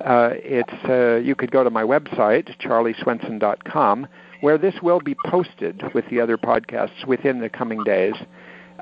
uh, 0.00 0.30
it's 0.34 0.72
uh, 0.88 1.16
you 1.16 1.34
could 1.34 1.50
go 1.50 1.62
to 1.62 1.70
my 1.70 1.82
website, 1.82 2.56
charlieswenson.com, 2.60 4.06
where 4.40 4.58
this 4.58 4.74
will 4.82 5.00
be 5.00 5.14
posted 5.26 5.82
with 5.94 6.04
the 6.10 6.20
other 6.20 6.38
podcasts 6.38 7.06
within 7.06 7.40
the 7.40 7.48
coming 7.48 7.84
days. 7.84 8.14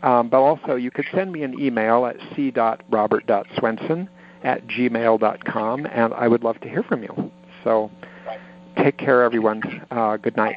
Um, 0.03 0.29
but 0.29 0.39
also, 0.39 0.77
you 0.77 0.93
could 0.93 1.07
send 1.13 1.33
me 1.33 1.43
an 1.43 1.59
email 1.61 2.07
at 2.07 2.17
c.robert.swenson 2.37 4.09
at 4.45 4.67
gmail.com, 4.69 5.87
and 5.87 6.15
I 6.15 6.29
would 6.29 6.45
love 6.45 6.61
to 6.61 6.69
hear 6.69 6.85
from 6.85 7.03
you. 7.03 7.33
So 7.65 7.91
Take 8.83 8.97
care, 8.97 9.23
everyone. 9.23 9.63
Uh, 9.91 10.17
good 10.17 10.37
night. 10.37 10.57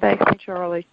Thank 0.00 0.20
you, 0.20 0.36
Charlie. 0.38 0.86